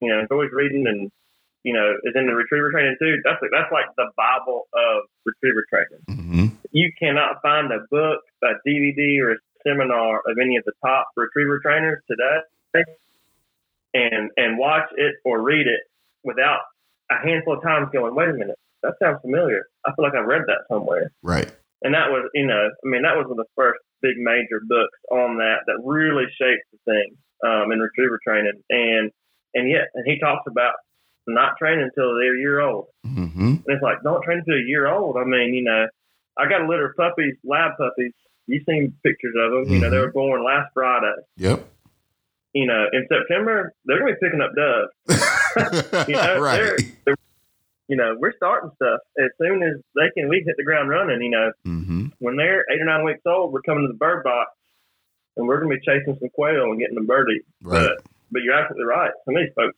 [0.00, 1.10] you know, enjoys reading and
[1.64, 5.64] you know is into retriever training too, that's like, that's like the Bible of retriever
[5.68, 6.04] training.
[6.08, 6.46] Mm-hmm.
[6.72, 9.36] You cannot find a book, a DVD, or a
[9.66, 12.84] seminar of any of the top retriever trainers today,
[13.94, 15.80] and and watch it or read it
[16.22, 16.60] without
[17.10, 19.64] a handful of times going, wait a minute, that sounds familiar.
[19.86, 21.12] I feel like I've read that somewhere.
[21.22, 21.50] Right.
[21.82, 24.60] And that was, you know, I mean, that was one of the first big major
[24.66, 28.60] books on that that really shaped the thing um, in retriever training.
[28.70, 29.10] And
[29.54, 30.74] and yet, and he talks about
[31.26, 32.86] not training until they're a year old.
[33.06, 33.40] Mm-hmm.
[33.40, 35.16] And it's like, don't train until a year old.
[35.16, 35.86] I mean, you know,
[36.38, 38.12] I got a litter of puppies, lab puppies.
[38.46, 39.72] You've seen pictures of them.
[39.74, 40.06] You know, they Mhm.
[40.06, 41.12] were born last Friday.
[41.36, 41.64] Yep.
[42.52, 44.92] You know, in September, they're going to be picking up doves.
[46.08, 46.56] You know, right.
[46.56, 47.16] they're, they're,
[47.90, 50.28] you know, we're starting stuff as soon as they can.
[50.28, 51.20] We hit the ground running.
[51.20, 52.06] You know, Mm-hmm.
[52.20, 54.50] when they're eight or nine weeks old, we're coming to the bird box,
[55.36, 57.40] and we're going to be chasing some quail and getting them birdie.
[57.62, 57.88] Right.
[57.96, 59.10] But but you're absolutely right.
[59.24, 59.76] Some of these folks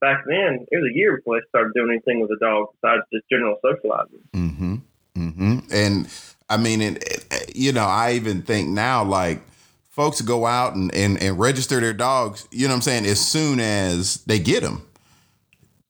[0.00, 3.02] back then, it was a year before they started doing anything with a dog besides
[3.12, 4.20] just general socializing.
[4.34, 4.74] Mm-hmm.
[5.16, 5.58] Mm-hmm.
[5.72, 6.08] And
[6.48, 9.40] I mean, it, it- you know, I even think now, like,
[9.88, 13.18] folks go out and, and, and register their dogs, you know what I'm saying, as
[13.20, 14.82] soon as they get them.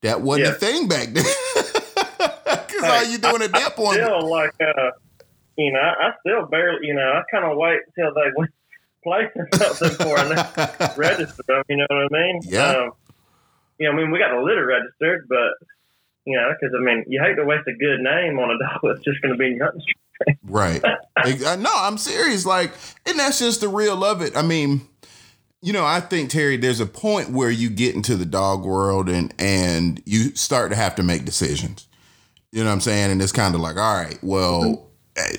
[0.03, 0.53] That wasn't Yeah.
[0.53, 1.25] a thing back then.
[2.81, 3.95] Because all you doing at that point.
[3.95, 4.91] Still, like, uh,
[5.57, 8.49] you know, I, I still barely, you know, I kind of wait until they win-
[9.05, 11.63] placing something for I register them.
[11.69, 12.41] You know what I mean?
[12.45, 12.71] Yeah.
[12.71, 12.91] Um,
[13.79, 15.67] you know, I mean, we got the litter registered, but
[16.25, 18.81] you know, because I mean, you hate to waste a good name on a dog
[18.83, 19.73] that's just going to be in your.
[20.43, 20.83] Right.
[20.85, 22.45] Uh, no, I'm serious.
[22.45, 22.73] Like,
[23.07, 24.37] and that's just the real of it.
[24.37, 24.81] I mean,
[25.63, 29.09] you know, I think Terry, there's a point where you get into the dog world
[29.09, 31.88] and and you start to have to make decisions.
[32.53, 33.11] You know what I'm saying?
[33.11, 35.37] And it's kind of like, all right, well, eh,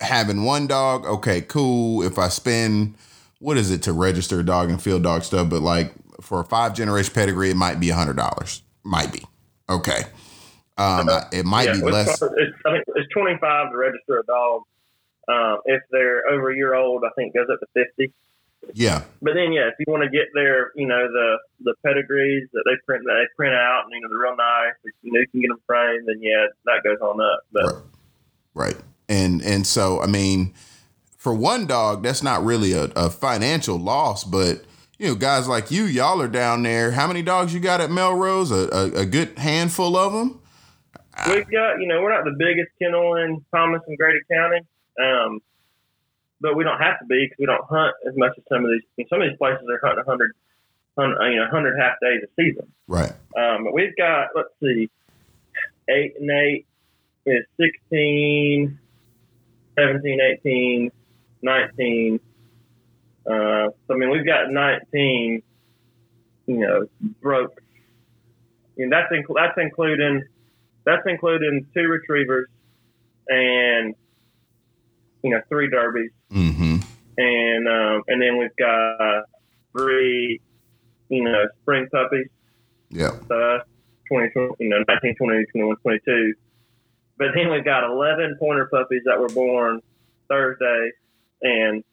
[0.00, 2.02] having one dog, okay, cool.
[2.02, 2.96] If I spend
[3.38, 6.44] what is it to register a dog and field dog stuff, but like for a
[6.44, 8.62] five generation pedigree, it might be a hundred dollars.
[8.84, 9.22] Might be.
[9.68, 10.02] Okay.
[10.78, 12.20] Um, it might yeah, be less.
[12.22, 12.22] It's,
[12.66, 14.62] I think it's twenty five to register a dog.
[15.28, 18.12] Um, if they're over a year old, I think it goes up to fifty.
[18.74, 19.04] Yeah.
[19.20, 22.62] But then, yeah, if you want to get their, you know, the the pedigrees that
[22.64, 24.74] they print that they print out, and you know, they're real nice.
[25.02, 27.40] You know, you can get them framed, then yeah, that goes on up.
[27.52, 27.82] But Right.
[28.54, 28.76] Right.
[29.08, 30.54] And and so I mean,
[31.16, 34.64] for one dog, that's not really a, a financial loss, but
[34.98, 36.92] you know, guys like you, y'all are down there.
[36.92, 38.52] How many dogs you got at Melrose?
[38.52, 40.40] A, a, a good handful of them.
[41.28, 44.60] we've got, you know, we're not the biggest kennel in Thomas and Grady County,
[45.02, 45.40] um,
[46.42, 48.70] but we don't have to be because we don't hunt as much as some of
[48.70, 48.82] these.
[48.82, 50.32] I mean, some of these places are hunting 100,
[50.94, 52.70] 100 you know, 100 half days a season.
[52.88, 53.12] Right.
[53.38, 54.90] Um, but we've got, let's see,
[55.88, 56.66] eight and eight
[57.24, 58.78] is 16,
[59.78, 60.90] 17, 18,
[61.42, 62.20] 19.
[63.24, 65.42] Uh, so, I mean, we've got 19,
[66.46, 66.86] you know,
[67.20, 67.62] broke.
[68.76, 70.24] And that's, inc- that's including,
[70.84, 72.48] that's including two retrievers
[73.28, 73.94] and,
[75.22, 76.10] you know, three derbies.
[77.22, 79.24] And, um, and then we've got
[79.76, 80.40] three,
[81.08, 82.26] you know, spring puppies
[82.90, 83.10] Yeah.
[84.08, 86.34] 20, you know, 19, 20, 21, 22.
[87.18, 89.80] But then we've got 11 pointer puppies that were born
[90.28, 90.90] Thursday
[91.42, 91.84] and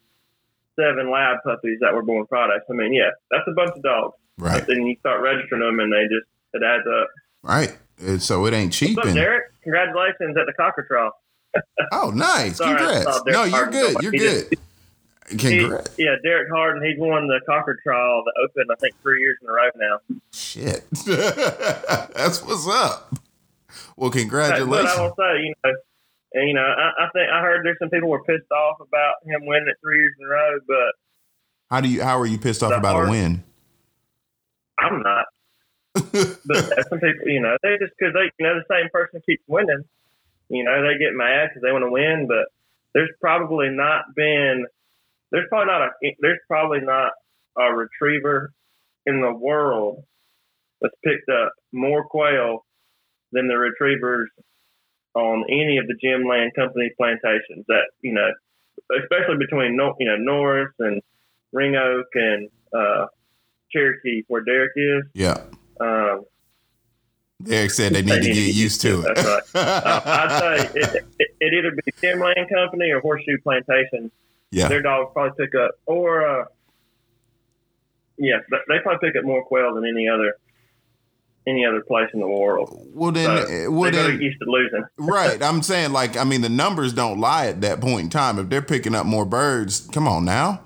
[0.79, 2.57] seven lab puppies that were born Friday.
[2.69, 4.15] I mean, yeah, that's a bunch of dogs.
[4.37, 4.65] Right.
[4.65, 7.07] Then you start registering them and they just, it adds up.
[7.43, 7.77] Right.
[8.01, 8.95] And so it ain't cheap.
[8.97, 9.43] What's up, And, Derek?
[9.63, 11.11] Congratulations at the Cocker Trial.
[11.91, 12.57] oh, nice.
[12.57, 13.17] Sorry, I Congrats.
[13.17, 13.97] saw No, you're good.
[14.01, 14.19] You're he
[15.29, 15.95] He- Congrats.
[15.97, 19.47] yeah, Derek Harden, he's won the Cocker Trial, the Open, I think, three years in
[19.49, 19.99] a row now.
[20.33, 20.85] Shit.
[21.05, 23.13] That's what's up.
[23.95, 24.89] Well, congratulations.
[24.91, 25.73] But I will say, you know,
[26.33, 29.15] and, you know, I, I think I heard there's some people were pissed off about
[29.25, 30.93] him winning it three years in a row, but
[31.69, 32.01] How do you?
[32.03, 33.43] How are you pissed off about a win?
[34.79, 35.25] I'm not.
[36.45, 39.43] But some people, you know, they just because they, you know, the same person keeps
[39.47, 39.83] winning,
[40.49, 42.25] you know, they get mad because they want to win.
[42.27, 42.45] But
[42.93, 44.65] there's probably not been,
[45.31, 47.11] there's probably not a, there's probably not
[47.57, 48.51] a retriever
[49.05, 50.03] in the world
[50.81, 52.65] that's picked up more quail
[53.31, 54.29] than the retrievers
[55.15, 57.65] on any of the Jim Land Company plantations.
[57.67, 58.29] That you know,
[59.01, 61.01] especially between you know Norris and
[61.51, 63.07] Ring Oak and uh,
[63.71, 65.03] Cherokee, where Derek is.
[65.13, 65.41] Yeah.
[65.79, 66.25] Um,
[67.41, 69.15] Derek said they need to get used to it.
[69.15, 69.43] That's right.
[69.55, 74.11] Uh, I'd say it, it, it either be Jim Land Company or Horseshoe Plantation.
[74.51, 74.67] Yeah.
[74.67, 76.45] Their dogs probably pick up, or uh,
[78.17, 80.37] yeah, they probably pick up more quail than any other
[81.47, 82.69] any other place in the world.
[82.93, 84.83] Well then, So uh, well they're then, used to losing.
[84.97, 85.41] right?
[85.41, 88.39] I'm saying like I mean the numbers don't lie at that point in time.
[88.39, 90.61] If they're picking up more birds, come on now.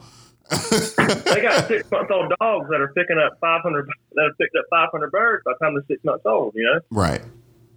[0.54, 4.66] They got six month old dogs that are picking up 500 that have picked up
[4.70, 6.54] 500 birds by the time they're six months old.
[6.56, 7.22] You know, Right.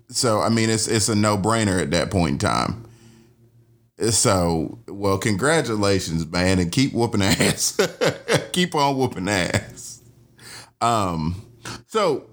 [0.08, 2.85] So I mean, it's it's a no brainer at that point in time.
[3.98, 7.78] So well, congratulations, man, and keep whooping ass.
[8.52, 10.02] keep on whooping ass.
[10.80, 11.42] Um.
[11.86, 12.26] So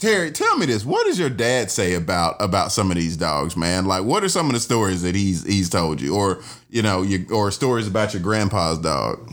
[0.00, 3.54] Terry, tell me this: What does your dad say about about some of these dogs,
[3.54, 3.84] man?
[3.84, 6.40] Like, what are some of the stories that he's he's told you, or
[6.70, 9.30] you know, you, or stories about your grandpa's dog?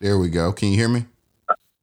[0.00, 0.52] There we go.
[0.52, 1.04] Can you hear me?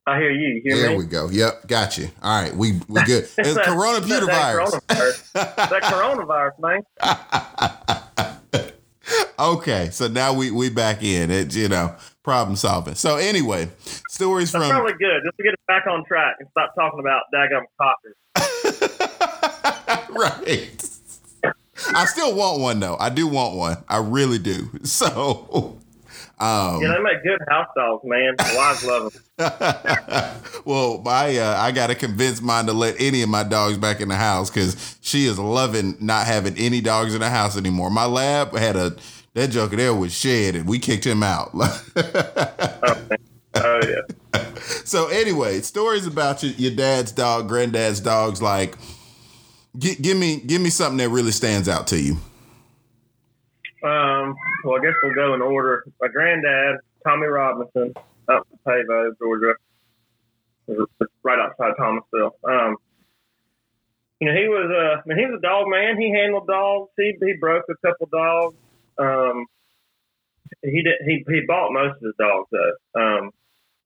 [0.07, 0.55] I hear you.
[0.55, 0.97] You hear There me?
[0.97, 1.29] we go.
[1.29, 2.09] Yep, got you.
[2.21, 3.27] All right, we we good.
[3.37, 4.71] It's that- corona that- that virus.
[4.75, 5.31] coronavirus.
[5.33, 6.83] that coronavirus, man.
[9.39, 11.31] okay, so now we we back in.
[11.31, 12.95] It you know problem solving.
[12.95, 13.69] So anyway,
[14.09, 15.21] stories That's from probably good.
[15.25, 18.15] Just to get us back on track and stop talking about daggum cockers.
[20.09, 20.89] right.
[21.93, 22.97] I still want one though.
[22.99, 23.77] I do want one.
[23.89, 24.69] I really do.
[24.83, 25.77] So,
[26.39, 28.35] um, Yeah, they make good house dogs, man.
[28.55, 29.21] Wives love them.
[30.65, 34.01] well, my uh, I got to convince mine to let any of my dogs back
[34.01, 37.89] in the house because she is loving not having any dogs in the house anymore.
[37.89, 38.95] My lab had a
[39.33, 41.51] that joker there was shed and we kicked him out.
[43.57, 44.41] Oh yeah.
[44.83, 48.41] so anyway, stories about your, your dad's dog, granddad's dogs.
[48.41, 48.75] Like,
[49.77, 52.17] gi- give me give me something that really stands out to you.
[53.85, 55.83] Um, well, I guess we'll go in order.
[56.01, 57.93] My granddad, Tommy Robinson,
[58.27, 59.53] up in Pavo, Georgia,
[61.23, 62.35] right outside Thomasville.
[62.43, 62.77] Um,
[64.19, 65.99] you know, he was a, I mean, he was a dog man.
[65.99, 66.89] He handled dogs.
[66.97, 68.55] He he broke a couple dogs.
[68.97, 69.45] Um,
[70.63, 70.95] he did.
[71.05, 72.99] He he bought most of his dogs though.
[72.99, 73.31] Um,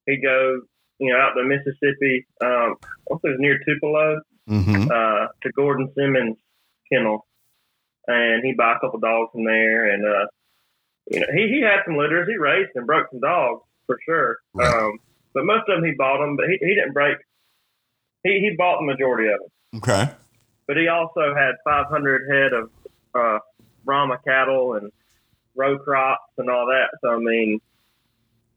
[0.06, 0.62] he'd go,
[1.00, 2.26] you know, out to Mississippi.
[2.42, 2.76] Um,
[3.12, 4.90] I think it was near Tupelo Mm-hmm.
[4.90, 6.36] uh, to Gordon Simmons
[6.92, 7.28] kennel,
[8.08, 9.94] and he bought a couple dogs from there.
[9.94, 10.26] And uh,
[11.08, 12.28] you know, he he had some litters.
[12.28, 14.38] He raised and broke some dogs for sure.
[14.54, 14.74] Right.
[14.74, 15.00] Um,
[15.34, 17.18] but most of them he bought them, but he, he didn't break.
[18.24, 19.82] He he bought the majority of them.
[19.82, 20.12] Okay.
[20.68, 22.70] But he also had 500 head of
[23.16, 23.40] uh,
[23.86, 24.92] Brahma cattle and
[25.56, 26.90] row crops and all that.
[27.02, 27.60] So I mean,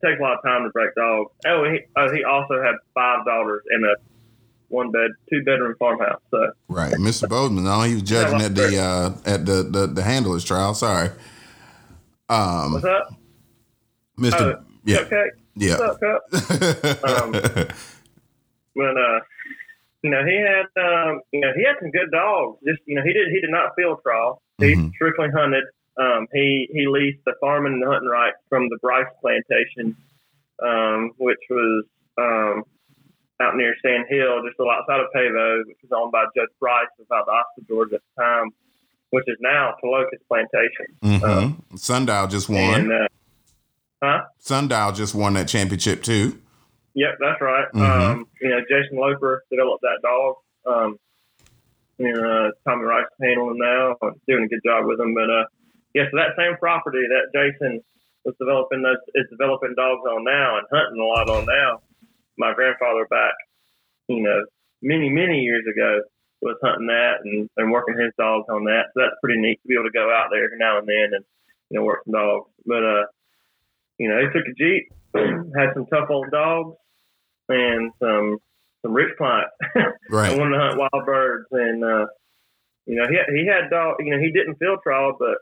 [0.02, 1.30] it takes a lot of time to break dogs.
[1.46, 3.94] Oh, he oh, he also had five daughters in a
[4.72, 6.20] one bed, two bedroom farmhouse.
[6.30, 6.52] So.
[6.68, 7.28] Right, Mr.
[7.28, 7.64] Bozeman.
[7.64, 10.74] No, he was judging at the uh, at the, the the handlers trial.
[10.74, 11.10] Sorry,
[12.28, 13.14] um, What's up?
[14.18, 14.56] Mr.
[14.56, 15.26] Oh, yeah, Okay.
[15.56, 15.78] yeah.
[15.78, 17.32] What's up, Um,
[18.74, 19.20] But uh,
[20.02, 22.58] you know, he had um, you know, he had some good dogs.
[22.66, 24.40] Just you know, he did he did not field trial.
[24.58, 24.92] He Mhm.
[24.94, 25.64] strictly hunted.
[25.98, 29.94] Um, he he leased the farming and hunting rights from the Bryce plantation,
[30.62, 31.84] um, which was
[32.18, 32.64] um,
[33.42, 36.48] out near Sand Hill, just a little outside of Pavo, which was owned by Judge
[36.60, 38.50] Bryce of Valdosta, Georgia at the time,
[39.10, 40.86] which is now Tolocus Plantation.
[41.02, 42.80] hmm Sundial just won.
[42.80, 43.08] And uh,
[44.02, 44.20] huh?
[44.38, 46.38] Sundial just won that championship too.
[46.94, 47.66] Yep, that's right.
[47.74, 47.80] Mhm.
[48.12, 50.34] Um, you know, Jason Loper developed that dog.
[50.66, 50.98] Um,
[51.98, 55.14] and uh, Tommy Rice is handling now, doing a good job with him.
[55.14, 55.44] But uh,
[55.94, 57.80] yeah, so that same property that Jason
[58.24, 61.80] was developing those is developing dogs on now and hunting a lot on now.
[62.38, 63.34] My grandfather back,
[64.08, 64.44] you know,
[64.80, 66.02] many many years ago
[66.40, 68.86] was hunting that and, and working his dogs on that.
[68.94, 71.14] So that's pretty neat to be able to go out there every now and then
[71.14, 71.24] and
[71.70, 72.50] you know work some dogs.
[72.66, 73.04] But uh,
[73.98, 74.90] you know, he took a jeep,
[75.56, 76.76] had some tough old dogs
[77.48, 78.38] and some
[78.82, 79.52] some rich clients.
[79.76, 80.36] I Right.
[80.36, 82.06] wanted to hunt wild birds, and uh,
[82.86, 83.96] you know he he had dog.
[84.00, 85.38] You know he didn't field trial, but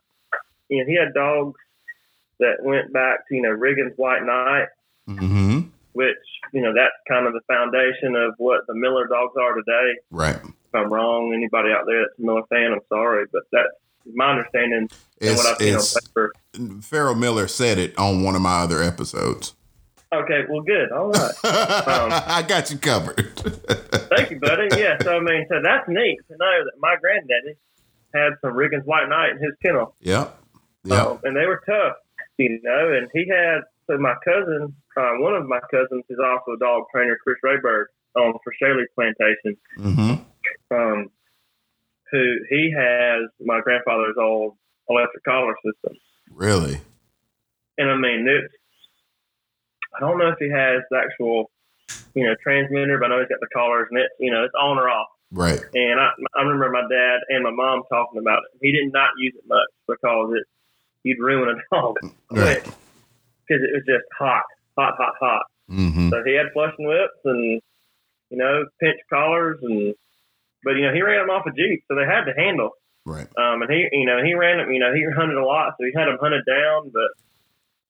[0.68, 1.58] you know he had dogs
[2.38, 4.68] that went back to you know Riggins White Knight,
[5.08, 5.59] Mm hmm
[6.00, 6.16] which
[6.54, 10.00] you know that's kind of the foundation of what the Miller dogs are today.
[10.10, 10.36] Right.
[10.36, 13.68] If I'm wrong, anybody out there that's a Miller fan, I'm sorry, but that's
[14.14, 14.88] my understanding
[15.20, 16.32] and what I've seen on paper.
[16.82, 19.54] Farrell Miller said it on one of my other episodes.
[20.12, 20.90] Okay, well, good.
[20.90, 21.32] All right.
[21.44, 23.30] I got you covered.
[23.36, 24.68] Thank you, buddy.
[24.76, 27.58] Yeah, so I mean, so that's neat to know that my granddaddy
[28.14, 29.94] had some Riggins White Knight in his kennel.
[30.00, 30.36] yep.
[30.84, 31.06] Yep.
[31.06, 31.96] Um, and they were tough,
[32.38, 32.92] you know.
[32.92, 36.84] And he had so my cousin, uh, one of my cousins is also a dog
[36.92, 37.86] trainer, Chris Rayberg,
[38.16, 40.14] on for Shaley Plantation, hmm
[40.72, 41.10] um,
[42.10, 44.56] who he has my grandfather's old
[44.88, 45.96] electric collar system.
[46.32, 46.80] Really?
[47.78, 48.52] And I mean, it's,
[49.96, 51.50] I don't know if he has the actual
[52.14, 54.54] you know, transmitter, but I know he's got the collars and it's, you know, it's
[54.60, 55.08] on or off.
[55.30, 55.60] Right.
[55.74, 58.58] And I, I remember my dad and my mom talking about it.
[58.60, 60.44] He did not use it much because it,
[61.04, 61.96] you'd ruin a dog
[62.30, 62.62] Right.
[62.62, 64.42] because it was just hot,
[64.76, 65.46] hot, hot, hot.
[65.70, 66.10] Mm-hmm.
[66.10, 67.60] So he had flushing whips and,
[68.30, 69.94] you know, pinch collars and,
[70.62, 72.70] but you know, he ran them off a Jeep, so they had to handle.
[73.06, 73.26] Right.
[73.38, 75.86] Um, and he, you know, he ran them, you know, he hunted a lot, so
[75.86, 77.10] he had them hunted down, but,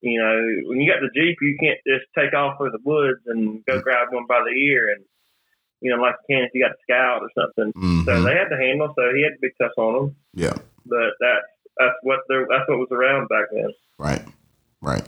[0.02, 3.20] you know, when you got the Jeep, you can't just take off through the woods
[3.26, 5.04] and go grab one by the ear and,
[5.80, 7.72] you know, like you can if you got a scout or something.
[8.04, 8.24] So Mhm.
[8.24, 10.16] they had to handle, so he had to be tough on them.
[10.34, 10.56] Yeah.
[10.86, 13.72] But that's, that's what they're, that's what was around back then.
[13.98, 14.22] Right.
[14.80, 15.02] Right.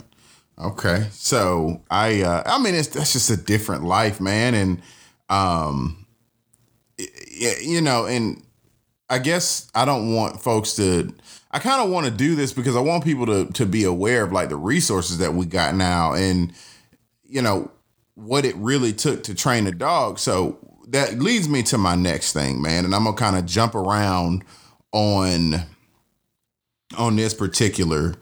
[0.58, 1.06] Okay.
[1.10, 4.54] So I uh I mean it's that's just a different life, man.
[4.54, 4.82] And
[5.28, 6.06] um
[6.98, 8.42] you know, and
[9.08, 11.14] I guess I don't want folks to
[11.50, 14.24] I kind of want to do this because I want people to to be aware
[14.24, 16.52] of like the resources that we got now and
[17.24, 17.70] you know
[18.14, 20.18] what it really took to train a dog.
[20.18, 23.74] So that leads me to my next thing, man, and I'm to kind of jump
[23.74, 24.44] around
[24.92, 25.54] on
[26.96, 28.14] on this particular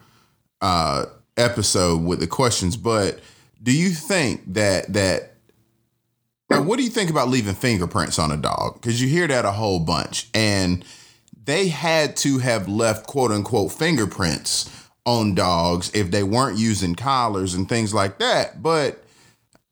[0.60, 1.06] uh,
[1.40, 3.20] episode with the questions, but
[3.62, 5.34] do you think that that
[6.50, 8.74] like, what do you think about leaving fingerprints on a dog?
[8.74, 10.84] Because you hear that a whole bunch, and
[11.44, 17.54] they had to have left quote unquote fingerprints on dogs if they weren't using collars
[17.54, 18.62] and things like that.
[18.62, 19.02] But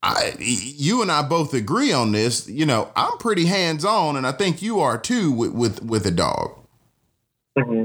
[0.03, 2.49] I, you and I both agree on this.
[2.49, 6.07] You know, I'm pretty hands on, and I think you are too with with, with
[6.07, 6.55] a dog.
[7.59, 7.85] hmm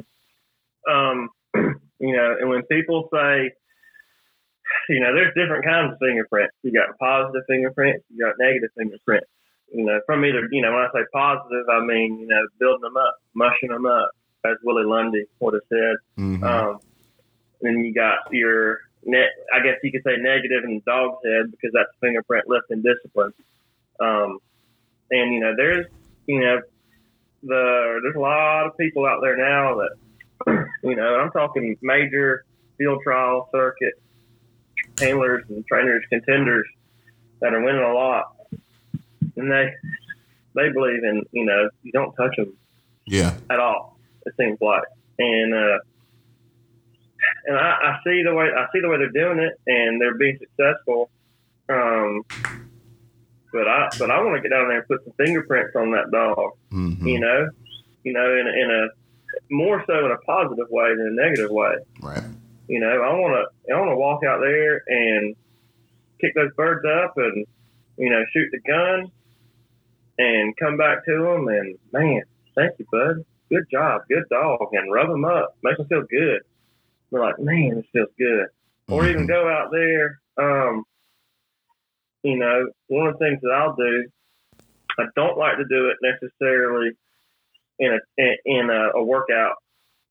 [0.90, 3.52] Um, you know, and when people say,
[4.90, 6.54] you know, there's different kinds of fingerprints.
[6.64, 9.28] You got positive fingerprints, you got negative fingerprints.
[9.74, 12.82] You know, from either, you know, when I say positive, I mean, you know, building
[12.82, 14.12] them up, mushing them up,
[14.46, 15.96] as Willie Lundy would have said.
[16.18, 16.44] Mhm.
[16.44, 16.80] Um,
[17.62, 19.30] then you got your net.
[19.54, 22.84] I guess you could say negative in the dog's head because that's fingerprint lift and
[22.84, 23.34] discipline.
[24.00, 24.40] Um,
[25.10, 25.88] and you know, there's
[26.28, 26.62] you know,
[27.42, 31.16] the there's a lot of people out there now that you know.
[31.16, 32.46] I'm talking major
[32.78, 33.94] field trial circuit
[35.00, 36.68] handlers and trainers, contenders
[37.42, 38.36] that are winning a lot,
[39.36, 39.74] and they
[40.56, 42.54] they believe in you know you don't touch them
[43.06, 43.36] yeah.
[43.50, 43.98] at all.
[44.26, 44.84] It seems like,
[45.20, 45.80] and uh,
[47.46, 50.18] and I, I see the way I see the way they're doing it, and they're
[50.18, 51.10] being successful.
[51.70, 52.24] Um,
[53.52, 56.12] but I but I want to get down there and put some fingerprints on that
[56.12, 56.52] dog.
[56.72, 57.08] Mhm.
[57.08, 57.50] You know,
[58.04, 58.88] you know, in in a
[59.50, 61.76] more so in a positive way than a negative way.
[62.02, 62.24] Right.
[62.68, 63.34] You know, I want
[63.68, 65.36] to I want to walk out there and
[66.22, 67.46] kick those birds up and
[67.98, 69.12] you know shoot the gun
[70.18, 72.22] and come back to them and man,
[72.56, 73.26] thank you, bud.
[73.50, 76.42] Good job, good dog, and rub them up, make them feel good.
[77.12, 78.48] They're like, man, this feels good.
[78.90, 79.28] Or even Mhm.
[79.28, 80.20] go out there.
[80.38, 80.86] Um,
[82.24, 84.10] you know, one of the things that I'll do,
[84.98, 86.92] I don't like to do it necessarily
[87.80, 89.56] in a in, in a, a workout.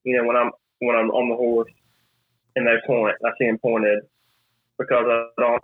[0.04, 0.50] You know, when I'm
[0.80, 1.72] when I'm on the horse
[2.56, 4.04] and they point, I see them pointed
[4.78, 5.62] because I don't.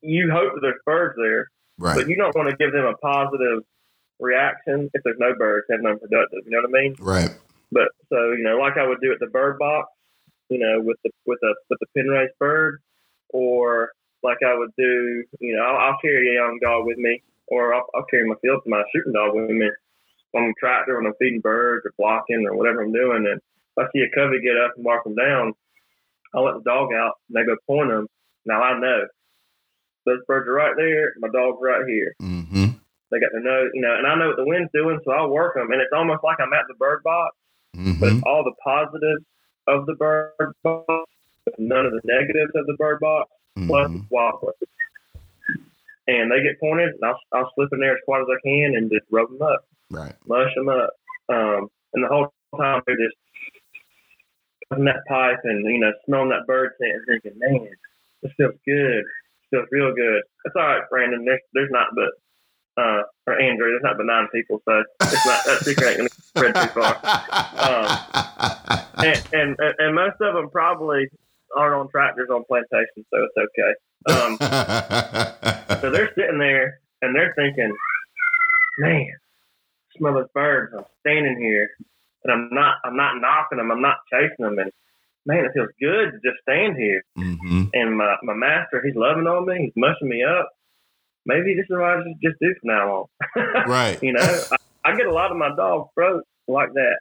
[0.00, 1.48] You hope that there's birds there,
[1.78, 1.96] Right.
[1.96, 3.62] but you don't want to give them a positive
[4.18, 6.40] reaction if there's no birds, have none productive.
[6.44, 6.96] You know what I mean?
[6.98, 7.30] Right.
[7.70, 9.88] But so you know, like I would do at the bird box,
[10.48, 12.80] you know, with the with the with the pen raised bird,
[13.30, 13.92] or
[14.22, 17.74] like I would do, you know, I'll, I'll carry a young dog with me, or
[17.74, 19.70] I'll, I'll carry my field my shooting dog with me
[20.34, 23.78] on the tractor when I'm feeding birds or blocking or whatever I'm doing, and if
[23.78, 25.54] I see a covey get up and mark them down,
[26.34, 28.06] I'll let the dog out and they go point them.
[28.46, 29.06] Now I know
[30.06, 32.14] those birds are right there, my dog's right here.
[32.20, 32.64] Mm-hmm.
[33.10, 35.28] They got their nose, you know, and I know what the wind's doing, so I'll
[35.28, 35.70] work them.
[35.70, 37.36] And it's almost like I'm at the bird box,
[37.74, 38.04] but Mm-hmm.
[38.04, 39.24] it's all the positives
[39.68, 40.32] of the bird
[40.64, 41.10] box,
[41.46, 43.30] with none of the negatives of the bird box,
[43.66, 44.06] plus Mhm.
[44.10, 44.58] wild birds.
[46.08, 48.74] And they get pointed, and I'll, I'll slip in there as quiet as I can
[48.76, 50.14] and just rub them up, Right.
[50.26, 50.90] mush them up.
[51.28, 53.16] Um, and the whole time they're just
[54.76, 57.68] in that pipe and, you know, smelling that bird scent and thinking, man,
[58.22, 59.04] this feels good.
[59.04, 60.22] This feels real good.
[60.44, 61.24] That's all right, Brandon.
[61.24, 62.10] There's, there's not but
[62.76, 66.08] uh, or Andrew, there's not but nine people, so it's not that secret ain't gonna
[66.10, 66.98] spread too far.
[69.04, 71.08] And, and and most of them probably
[71.56, 74.14] aren't on tractors on plantations, so it's okay.
[74.14, 74.36] Um,
[75.80, 77.74] so they're sitting there and they're thinking,
[78.78, 79.08] man,
[79.96, 80.72] smell those birds.
[80.76, 81.70] I'm standing here
[82.24, 83.70] and I'm not I'm not knocking them.
[83.70, 84.70] I'm not chasing them, and
[85.26, 87.02] man, it feels good to just stand here.
[87.18, 87.64] mm-hmm.
[87.72, 89.64] And my my master, he's loving on me.
[89.64, 90.50] He's mushing me up.
[91.24, 93.64] Maybe this is what I just do from now on.
[93.68, 94.02] Right.
[94.02, 94.56] you know, I,
[94.90, 96.98] I get a lot of my dog throats like that,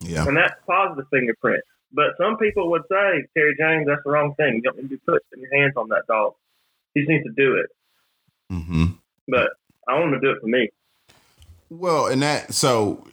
[0.00, 0.26] Yeah.
[0.26, 1.62] and that's positive fingerprint.
[1.92, 4.56] But some people would say, Terry James, that's the wrong thing.
[4.56, 6.34] You don't need to be putting your hands on that dog.
[6.94, 7.66] He just needs to do it.
[8.52, 8.84] Mm-hmm.
[9.28, 9.50] But
[9.88, 10.70] I want him to do it for me.
[11.70, 13.06] Well, and that so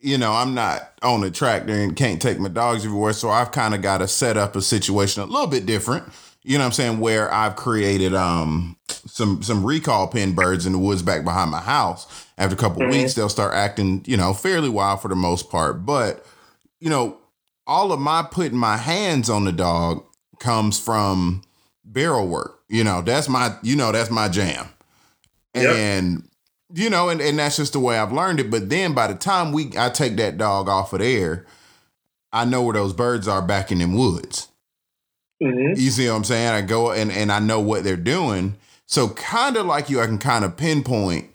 [0.00, 3.52] you know, I'm not on the tractor and can't take my dogs everywhere, so I've
[3.52, 6.04] kind of got to set up a situation a little bit different.
[6.42, 7.00] You know what I'm saying?
[7.00, 11.60] Where I've created um some some recall pen birds in the woods back behind my
[11.60, 12.26] house.
[12.38, 12.92] After a couple mm-hmm.
[12.92, 15.84] weeks, they'll start acting, you know, fairly wild for the most part.
[15.84, 16.24] But,
[16.78, 17.18] you know,
[17.66, 20.04] all of my putting my hands on the dog
[20.38, 21.42] comes from
[21.84, 22.60] barrel work.
[22.68, 24.68] You know, that's my you know, that's my jam.
[25.54, 25.74] Yep.
[25.74, 26.28] And
[26.72, 28.50] you know, and, and that's just the way I've learned it.
[28.50, 31.46] But then by the time we I take that dog off of there,
[32.32, 34.48] I know where those birds are back in them woods.
[35.42, 35.78] Mm-hmm.
[35.78, 36.48] You see what I'm saying?
[36.48, 38.56] I go and, and I know what they're doing.
[38.86, 41.34] So kind of like you, I can kind of pinpoint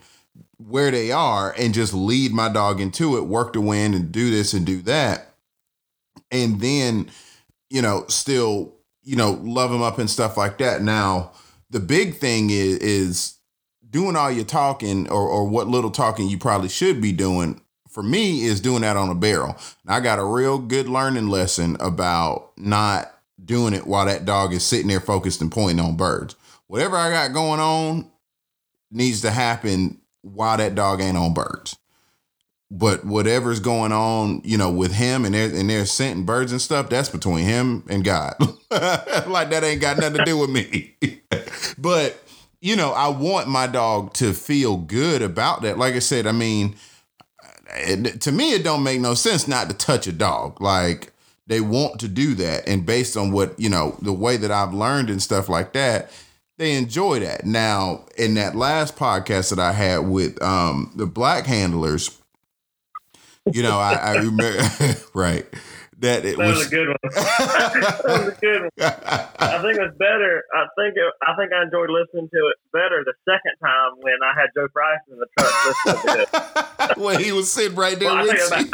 [0.57, 4.31] where they are and just lead my dog into it, work the wind and do
[4.31, 5.33] this and do that.
[6.31, 7.09] And then,
[7.69, 8.73] you know, still,
[9.03, 10.81] you know, love them up and stuff like that.
[10.81, 11.31] Now,
[11.69, 13.37] the big thing is is
[13.91, 17.61] doing all your talking or, or what little talking you probably should be doing
[17.91, 19.55] for me is doing that on a barrel.
[19.85, 23.13] I got a real good learning lesson about not
[23.43, 26.35] doing it while that dog is sitting there focused and pointing on birds.
[26.67, 28.09] Whatever I got going on
[28.89, 31.77] needs to happen while that dog ain't on birds.
[32.73, 36.87] But whatever's going on, you know, with him and and they're scenting birds and stuff,
[36.87, 38.35] that's between him and God.
[38.71, 40.95] like that ain't got nothing to do with me.
[41.77, 42.17] but
[42.61, 45.79] you know, I want my dog to feel good about that.
[45.79, 46.75] Like I said, I mean,
[47.73, 50.61] it, to me, it don't make no sense not to touch a dog.
[50.61, 51.11] Like
[51.47, 54.73] they want to do that, and based on what you know, the way that I've
[54.73, 56.11] learned and stuff like that,
[56.57, 57.45] they enjoy that.
[57.45, 62.15] Now, in that last podcast that I had with um, the black handlers,
[63.51, 64.61] you know, I, I remember
[65.15, 65.47] right
[66.01, 66.97] that it that was, was, a good one.
[67.03, 68.71] that was a good one.
[68.79, 70.43] I think it was better.
[70.53, 74.15] I think it, I think I enjoyed listening to it better the second time when
[74.23, 76.97] I had Joe Price in the truck listening to it.
[76.97, 78.71] when he was sitting right there well, with you.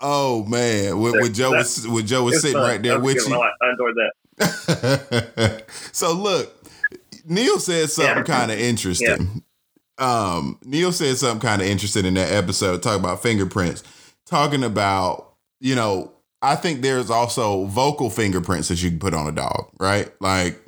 [0.00, 2.68] Oh man, when, when Joe was when Joe was sitting fun.
[2.68, 3.94] right there with you, I enjoyed
[4.38, 5.64] that.
[5.92, 6.52] so look,
[7.24, 8.22] Neil said something yeah.
[8.38, 9.42] kind of interesting.
[9.98, 10.34] Yeah.
[10.34, 13.82] Um, Neil said something kind of interesting in that episode, talking about fingerprints
[14.28, 19.26] talking about, you know, I think there's also vocal fingerprints that you can put on
[19.26, 20.10] a dog, right?
[20.20, 20.62] Like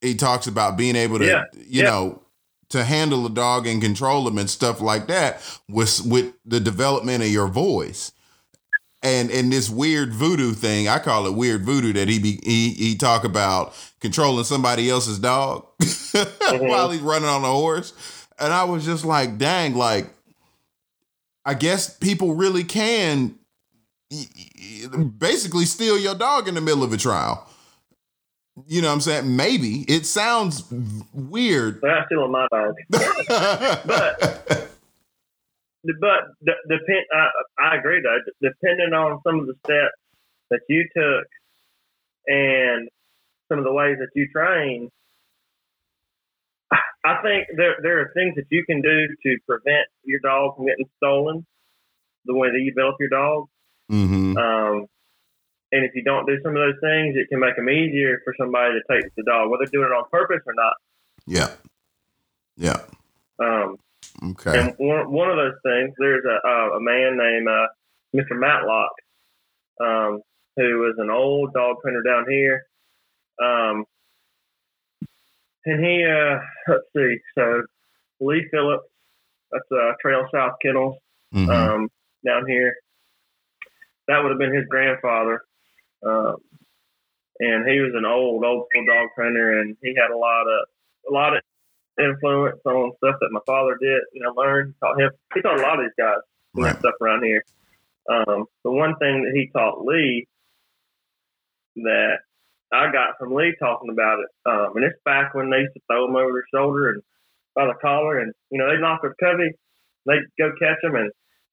[0.00, 1.44] he talks about being able to, yeah.
[1.54, 1.90] you yeah.
[1.90, 2.22] know,
[2.70, 7.22] to handle a dog and control them and stuff like that with with the development
[7.22, 8.12] of your voice.
[9.02, 12.70] And and this weird voodoo thing, I call it weird voodoo that he be he
[12.70, 16.66] he talk about controlling somebody else's dog mm-hmm.
[16.66, 17.92] while he's running on a horse.
[18.38, 20.06] And I was just like, dang, like
[21.44, 23.38] I guess people really can
[25.18, 27.48] basically steal your dog in the middle of a trial.
[28.66, 29.36] You know what I'm saying?
[29.36, 30.62] Maybe it sounds
[31.12, 31.82] weird.
[31.82, 33.26] Not stealing my dog, but
[36.00, 36.22] but
[36.68, 37.04] depend.
[37.12, 37.28] I,
[37.60, 38.18] I agree though.
[38.40, 39.96] Depending on some of the steps
[40.50, 41.26] that you took
[42.28, 42.88] and
[43.48, 44.88] some of the ways that you train,
[47.04, 50.66] I think there there are things that you can do to prevent your dog from
[50.66, 51.46] getting stolen,
[52.24, 53.46] the way that you develop your dog.
[53.92, 54.36] Mm-hmm.
[54.36, 54.86] Um,
[55.72, 58.32] and if you don't do some of those things, it can make them easier for
[58.38, 60.74] somebody to take the dog, whether doing it on purpose or not.
[61.26, 61.50] Yeah.
[62.56, 62.80] Yeah.
[63.40, 63.76] Um,
[64.30, 64.58] okay.
[64.58, 67.66] And one, one of those things, there's a, a man named uh,
[68.14, 68.38] Mr.
[68.38, 68.92] Matlock,
[69.80, 70.20] um,
[70.56, 72.62] who was an old dog trainer down here.
[73.42, 73.84] Um,
[75.66, 76.38] and he, uh,
[76.68, 77.62] let's see, so
[78.20, 78.84] Lee Phillips,
[79.50, 80.96] that's uh, Trail South Kennels
[81.34, 81.50] mm-hmm.
[81.50, 81.88] um,
[82.24, 82.74] down here.
[84.08, 85.42] That would have been his grandfather.
[86.04, 86.36] Um,
[87.40, 90.66] and he was an old, old school dog trainer, and he had a lot of,
[91.10, 91.42] a lot of
[91.98, 95.10] influence on stuff that my father did, you know, learned, taught him.
[95.34, 96.18] He taught a lot of these guys
[96.54, 96.78] right.
[96.78, 97.44] stuff around here.
[98.10, 100.26] Um, the one thing that he taught Lee
[101.76, 102.18] that
[102.74, 104.30] I got from Lee talking about it.
[104.44, 107.02] Um, and it's back when they used to throw them over their shoulder and
[107.54, 109.54] by the collar, and you know they knock their covey,
[110.06, 111.10] they go catch them and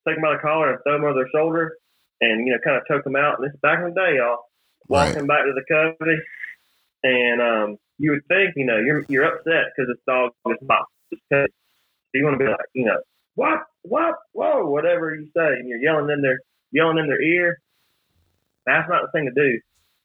[0.07, 1.77] take them by the collar and throw them over their shoulder,
[2.19, 3.37] and you know kind of choke them out.
[3.37, 4.49] And this is back in the day, y'all
[4.87, 5.27] walking right.
[5.27, 6.17] back to the covey,
[7.03, 10.85] and um, you would think you know you're you're upset because this dog is not
[11.29, 11.45] so
[12.13, 12.97] you want to be like you know
[13.35, 16.39] what what whoa whatever you say, and you're yelling in their
[16.71, 17.59] yelling in their ear.
[18.65, 19.59] That's not the thing to do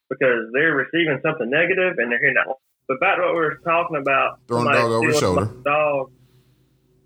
[0.08, 2.46] because they're receiving something negative and they're hearing that.
[2.88, 5.50] But back to what we were talking about, throwing dog over your shoulder.
[5.64, 6.12] Dog,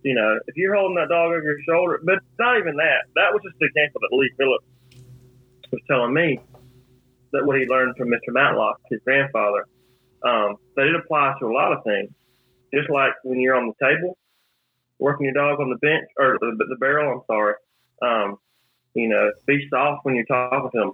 [0.02, 3.08] you know, if you're holding that dog over your shoulder, but not even that.
[3.14, 4.64] That was just the example that Lee Phillips
[5.72, 6.40] was telling me
[7.32, 8.28] that what he learned from Mr.
[8.32, 9.66] Matlock, his grandfather.
[10.22, 12.10] Um, but it applies to a lot of things.
[12.74, 14.16] Just like when you're on the table,
[15.00, 17.12] working your dog on the bench or the, the barrel.
[17.12, 17.54] I'm sorry.
[18.02, 18.36] Um,
[18.94, 20.92] you know, be soft when you're talking to them,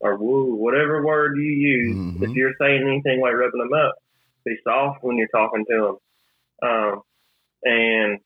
[0.00, 1.96] or woo, whatever word you use.
[1.96, 2.22] Mhm.
[2.22, 3.96] If you're saying anything like rubbing them up,
[4.44, 5.98] be soft when you're talking to
[6.62, 6.70] them.
[6.70, 7.02] Um,
[7.64, 8.20] and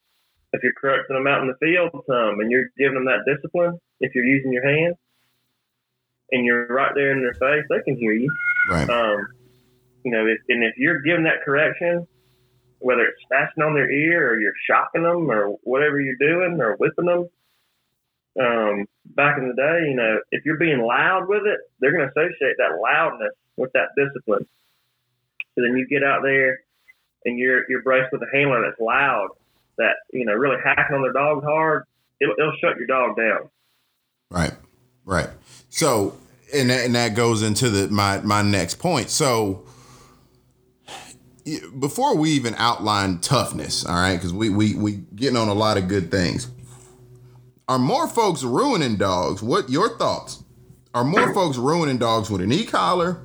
[0.52, 3.78] if you're correcting them out in the field some and you're giving them that discipline,
[4.00, 4.96] if you're using your hands
[6.30, 8.30] and you're right there in their face, they can hear you.
[8.70, 8.88] Right.
[8.88, 9.26] Um,
[10.04, 12.06] you know, if, and if you're giving that correction,
[12.80, 16.76] whether it's snatching on their ear or you're shocking them or whatever you're doing or
[16.76, 17.28] whipping them,
[18.40, 22.08] um, back in the day, you know, if you're being loud with it, they're going
[22.08, 24.46] to associate that loudness with that discipline.
[25.54, 26.60] So then you get out there
[27.24, 29.28] and you're you're braced with a handler that's loud,
[29.78, 31.84] that you know really hacking on their dog hard.
[32.20, 33.50] It'll, it'll shut your dog down.
[34.30, 34.52] Right.
[35.04, 35.28] Right.
[35.68, 36.16] So,
[36.54, 39.10] and that, and that goes into the my my next point.
[39.10, 39.64] So,
[41.78, 45.76] before we even outline toughness, all right, because we we we getting on a lot
[45.76, 46.50] of good things.
[47.68, 49.42] Are more folks ruining dogs?
[49.42, 50.42] What your thoughts?
[50.94, 53.22] Are more folks ruining dogs with an e collar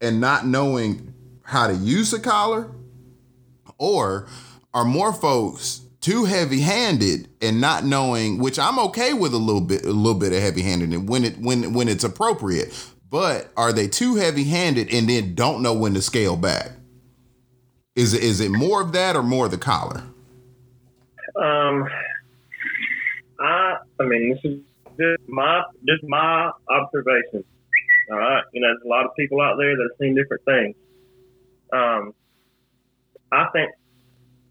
[0.00, 2.70] and not knowing how to use a collar,
[3.78, 4.28] or
[4.72, 8.38] are more folks too heavy handed and not knowing?
[8.38, 11.38] Which I'm okay with a little bit, a little bit of heavy handed when it
[11.38, 12.72] when when it's appropriate.
[13.10, 16.72] But are they too heavy handed and then don't know when to scale back?
[17.96, 20.04] Is it is it more of that or more of the collar?
[21.34, 21.88] Um,
[24.00, 24.60] I mean this is
[24.98, 27.44] just my just my observation.
[28.10, 30.44] All right, you know, there's a lot of people out there that have seen different
[30.44, 30.76] things.
[31.72, 32.14] Um,
[33.30, 33.70] I think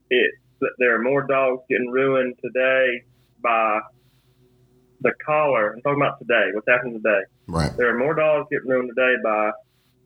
[0.10, 3.04] it that there are more dogs getting ruined today
[3.42, 3.80] by
[5.02, 5.74] the collar.
[5.74, 6.50] I'm talking about today.
[6.54, 7.22] What's happening today?
[7.48, 7.76] Right.
[7.78, 9.52] There are more dogs getting ruined today by,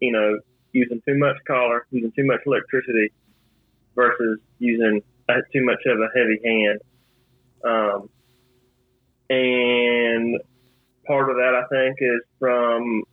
[0.02, 0.40] you know,
[0.74, 3.12] using too much collar, using too much electricity,
[3.96, 5.02] versus using
[5.54, 6.80] too much of a heavy hand.
[7.64, 8.10] Um,
[9.32, 10.42] and
[11.08, 13.04] part of that, I think, is from,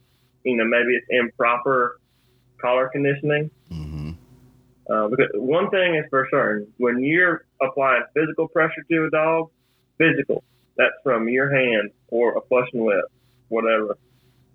[0.43, 1.99] you know, maybe it's improper
[2.61, 3.49] collar conditioning.
[3.71, 4.11] Mm-hmm.
[4.91, 9.49] Uh, because one thing is for certain, when you're applying physical pressure to a dog,
[9.97, 10.43] physical,
[10.75, 13.05] that's from your hand or a flushing whip,
[13.47, 13.97] whatever.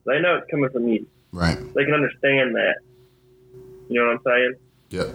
[0.04, 1.06] They know it's coming from you.
[1.32, 1.56] Right.
[1.74, 2.76] They can understand that.
[3.88, 4.54] You know what I'm saying?
[4.90, 5.14] Yep.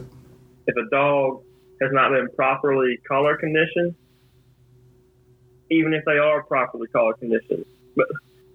[0.68, 1.44] If a dog
[1.82, 3.96] has not been properly collar conditioned,
[5.72, 7.66] even if they are properly collar conditioned,
[7.96, 8.08] but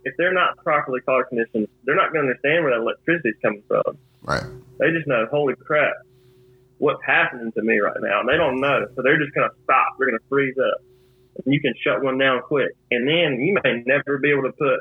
[0.05, 3.37] if they're not properly collar conditioned, they're not going to understand where that electricity is
[3.43, 3.99] coming from.
[4.23, 4.45] Right.
[4.79, 5.95] They just know, holy crap,
[6.79, 8.21] what's happening to me right now?
[8.21, 8.87] And they don't know.
[8.95, 9.97] So they're just going to stop.
[9.99, 10.81] They're going to freeze up.
[11.45, 12.73] And you can shut one down quick.
[12.91, 14.81] And then you may never be able to put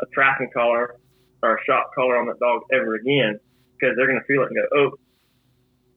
[0.00, 0.96] a tracking collar
[1.42, 3.38] or a shock collar on that dog ever again
[3.78, 4.90] because they're going to feel it and go, oh,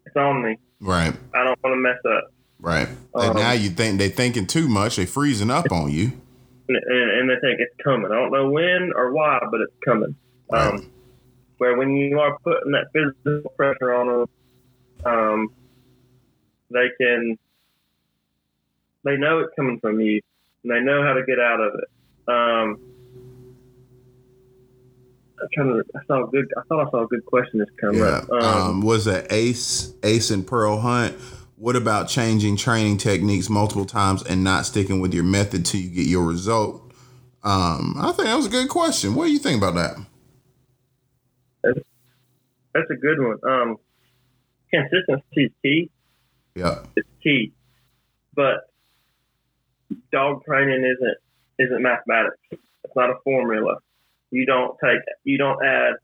[0.06, 0.58] it's on me.
[0.80, 1.14] Right.
[1.34, 2.32] I don't want to mess up.
[2.60, 2.88] Right.
[2.88, 4.96] and Um, now you think they're thinking too much.
[4.96, 6.12] They're freezing up on you.
[6.70, 8.12] And, and, they think it's coming.
[8.12, 10.16] I don't know when or why, but it's coming.
[10.52, 10.74] Right.
[10.74, 10.90] Um,
[11.60, 14.30] where when you are putting that physical pressure on them,
[15.06, 15.50] um,
[16.70, 17.38] they can,
[19.04, 20.22] they know it's coming from you,
[20.64, 21.90] and they know how to get out of it.
[22.28, 22.80] Um,
[25.42, 25.84] I'm trying to.
[25.96, 26.52] I saw a good.
[26.58, 28.26] I thought I saw a good question that's come Yeah.
[28.30, 28.32] up.
[28.32, 31.16] Um, was that Ace, Ace and Pearl Hunt?
[31.58, 35.90] What about changing training techniques multiple times and not sticking with your method till you
[35.90, 36.94] get your result?
[37.44, 39.16] Um, I think that was a good question.
[39.16, 39.98] What do you think about that?
[42.74, 43.38] that's a good one.
[43.44, 43.78] Um,
[44.72, 45.90] consistency is key.
[46.54, 46.84] Yeah.
[46.96, 47.54] it's key.
[48.36, 48.70] But
[50.12, 51.18] dog training isn't
[51.58, 52.38] isn't mathematics.
[52.52, 53.78] It's not a formula.
[54.30, 55.96] You don't take you don't add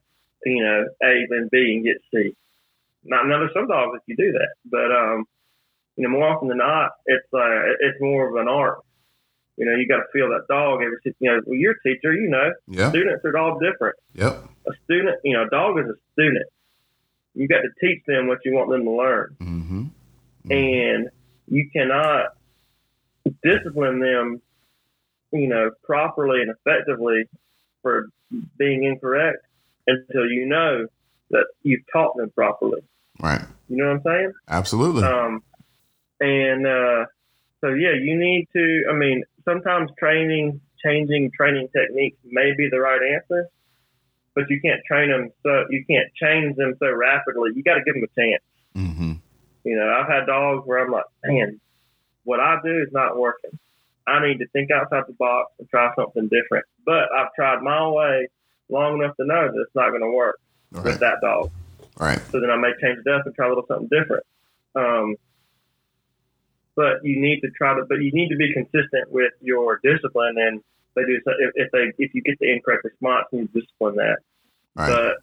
[0.45, 2.35] you know A then B and get C.
[3.03, 5.25] Not now there's some dogs that you do that, but um,
[5.95, 8.79] you know more often than not it's uh, it's more of an art.
[9.57, 12.13] You know you got to feel that dog every you know well, you're a teacher
[12.13, 12.89] you know Yeah.
[12.89, 13.95] students are all different.
[14.15, 14.43] Yep.
[14.67, 16.45] A student you know a dog is a student.
[17.35, 20.51] You got to teach them what you want them to learn Mm-hmm.
[20.51, 21.09] and
[21.47, 22.27] you cannot
[23.43, 24.41] discipline them,
[25.31, 27.23] you know, properly and effectively
[27.81, 28.07] for
[28.57, 29.45] being incorrect
[29.87, 30.87] until you know
[31.31, 32.81] that you've taught them properly.
[33.19, 33.41] Right.
[33.69, 34.33] You know what I'm saying?
[34.47, 35.03] Absolutely.
[35.03, 35.43] Um,
[36.19, 37.05] and uh,
[37.61, 38.83] so, yeah, you need to.
[38.89, 43.47] I mean, sometimes training, changing training techniques may be the right answer,
[44.35, 47.51] but you can't train them so you can't change them so rapidly.
[47.55, 48.43] You got to give them a chance.
[48.75, 49.13] mm-hmm.
[49.63, 51.59] You know, I've had dogs where I'm like, man,
[52.25, 53.57] what I do is not working.
[54.05, 56.65] I need to think outside the box and try something different.
[56.85, 58.27] But I've tried my way
[58.69, 60.39] long enough to know that it's not going to work
[60.71, 60.85] Right.
[60.85, 61.51] with that dog.
[61.99, 62.19] Right.
[62.31, 64.25] So then I may change it up and try a little something different.
[64.75, 65.15] Um,
[66.75, 70.35] but you need to try to, but you need to be consistent with your discipline.
[70.37, 70.61] And
[70.95, 74.17] they do, if, if they, if you get the incorrect response, you discipline that.
[74.75, 74.89] Right.
[74.89, 75.17] But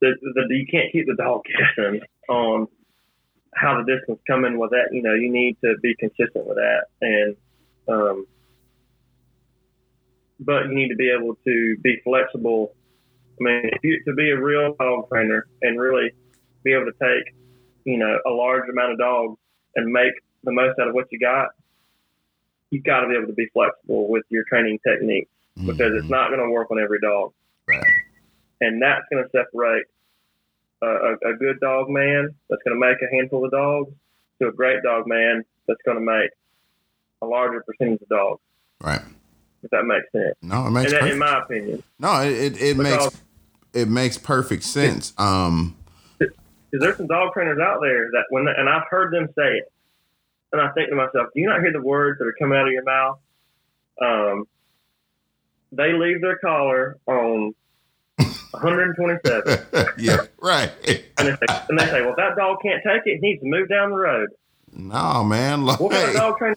[0.00, 2.68] the, the, you can't keep the dog guessing on
[3.54, 4.88] how the discipline's coming with that.
[4.92, 6.84] You know, you need to be consistent with that.
[7.00, 7.36] And,
[7.88, 8.26] um,
[10.38, 12.74] but you need to be able to be flexible.
[13.40, 16.10] I mean, if you, to be a real dog trainer and really
[16.62, 17.34] be able to take,
[17.84, 19.38] you know, a large amount of dogs
[19.76, 20.12] and make
[20.44, 21.48] the most out of what you got,
[22.70, 25.98] you've got to be able to be flexible with your training technique because mm-hmm.
[25.98, 27.32] it's not going to work on every dog.
[27.66, 27.84] Right.
[28.60, 29.86] And that's going to separate
[30.82, 33.92] a, a, a good dog man that's going to make a handful of dogs
[34.40, 36.30] to a great dog man that's going to make
[37.22, 38.40] a larger percentage of dogs.
[38.80, 39.02] Right.
[39.62, 40.34] If that makes sense.
[40.40, 40.90] No, it makes.
[40.90, 41.82] That, in my opinion.
[41.98, 43.22] No, it it, it makes
[43.74, 45.12] it makes perfect sense.
[45.18, 45.76] Um,
[46.70, 49.72] because there's some dog trainers out there that when and I've heard them say it,
[50.52, 52.66] and I think to myself, do you not hear the words that are coming out
[52.66, 53.18] of your mouth?
[54.02, 54.44] Um,
[55.72, 57.54] they leave their collar on
[58.50, 59.66] 127.
[59.98, 60.70] yeah, right.
[61.18, 63.20] and, they say, and they say, well, that dog can't take it.
[63.20, 64.28] He needs to move down the road.
[64.72, 65.64] No, man.
[65.64, 66.56] Like, what kind of dog trainer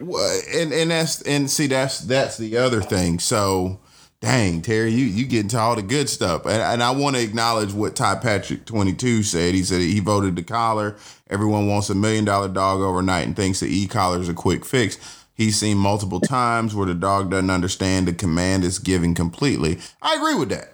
[0.00, 3.20] well, and and that's and see that's that's the other thing.
[3.20, 3.78] So,
[4.24, 7.22] dang Terry, you you get into all the good stuff, and, and I want to
[7.22, 9.54] acknowledge what Ty Patrick twenty two said.
[9.54, 10.96] He said he voted the collar.
[11.28, 14.64] Everyone wants a million dollar dog overnight and thinks the e collar is a quick
[14.64, 14.98] fix.
[15.34, 19.78] He's seen multiple times where the dog doesn't understand the command is given completely.
[20.00, 20.72] I agree with that.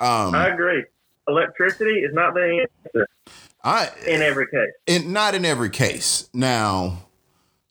[0.00, 0.84] Um, I agree.
[1.28, 3.06] Electricity is not the answer.
[3.62, 4.72] I in every case.
[4.86, 6.30] In, not in every case.
[6.32, 7.04] Now,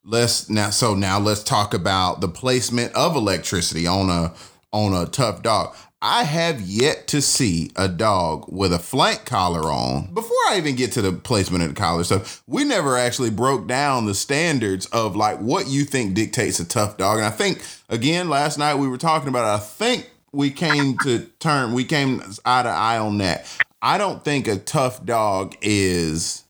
[0.03, 4.33] let's now so now let's talk about the placement of electricity on a
[4.73, 5.75] on a tough dog.
[6.01, 10.13] I have yet to see a dog with a flank collar on.
[10.13, 13.67] Before I even get to the placement of the collar stuff, we never actually broke
[13.67, 17.19] down the standards of like what you think dictates a tough dog.
[17.19, 20.97] And I think again last night we were talking about it, I think we came
[21.03, 23.45] to term we came eye to eye on that.
[23.81, 26.43] I don't think a tough dog is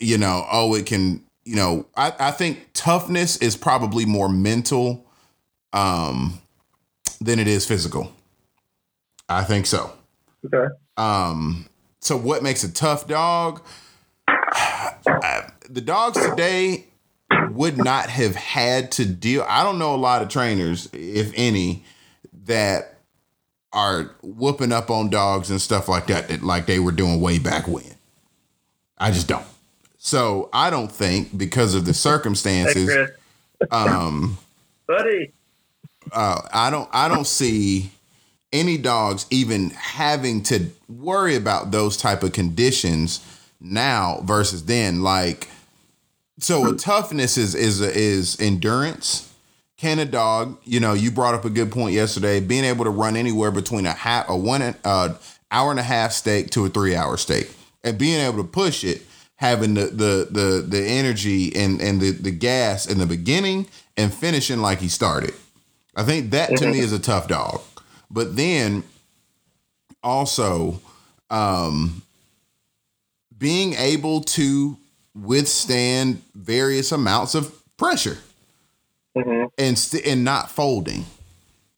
[0.00, 5.04] you know, oh it can you know, I, I think toughness is probably more mental
[5.74, 6.40] um,
[7.20, 8.12] than it is physical.
[9.28, 9.92] I think so.
[10.46, 10.74] Okay.
[10.96, 11.68] Um,
[12.00, 13.62] so what makes a tough dog?
[15.68, 16.86] the dogs today
[17.50, 19.44] would not have had to deal.
[19.48, 21.84] I don't know a lot of trainers, if any,
[22.44, 22.98] that
[23.72, 27.38] are whooping up on dogs and stuff like that, that like they were doing way
[27.38, 27.84] back when.
[28.96, 29.44] I just don't.
[29.98, 33.06] So I don't think because of the circumstances, hey,
[33.70, 34.38] um,
[34.86, 35.32] buddy,
[36.14, 37.90] uh, I don't I don't see
[38.52, 43.20] any dogs even having to worry about those type of conditions
[43.60, 45.02] now versus then.
[45.02, 45.48] Like,
[46.38, 49.30] so a toughness is is is endurance.
[49.76, 52.90] Can a dog, you know, you brought up a good point yesterday, being able to
[52.90, 55.14] run anywhere between a half a one uh,
[55.50, 57.50] hour and a half stake to a three hour stake,
[57.82, 59.02] and being able to push it
[59.36, 63.66] having the the the the energy and and the the gas in the beginning
[63.96, 65.34] and finishing like he started.
[65.96, 66.84] I think that to me mm-hmm.
[66.84, 67.60] is a tough dog.
[68.10, 68.84] But then
[70.02, 70.80] also
[71.30, 72.02] um
[73.36, 74.76] being able to
[75.14, 78.18] withstand various amounts of pressure
[79.16, 79.46] mm-hmm.
[79.58, 81.04] and st- and not folding.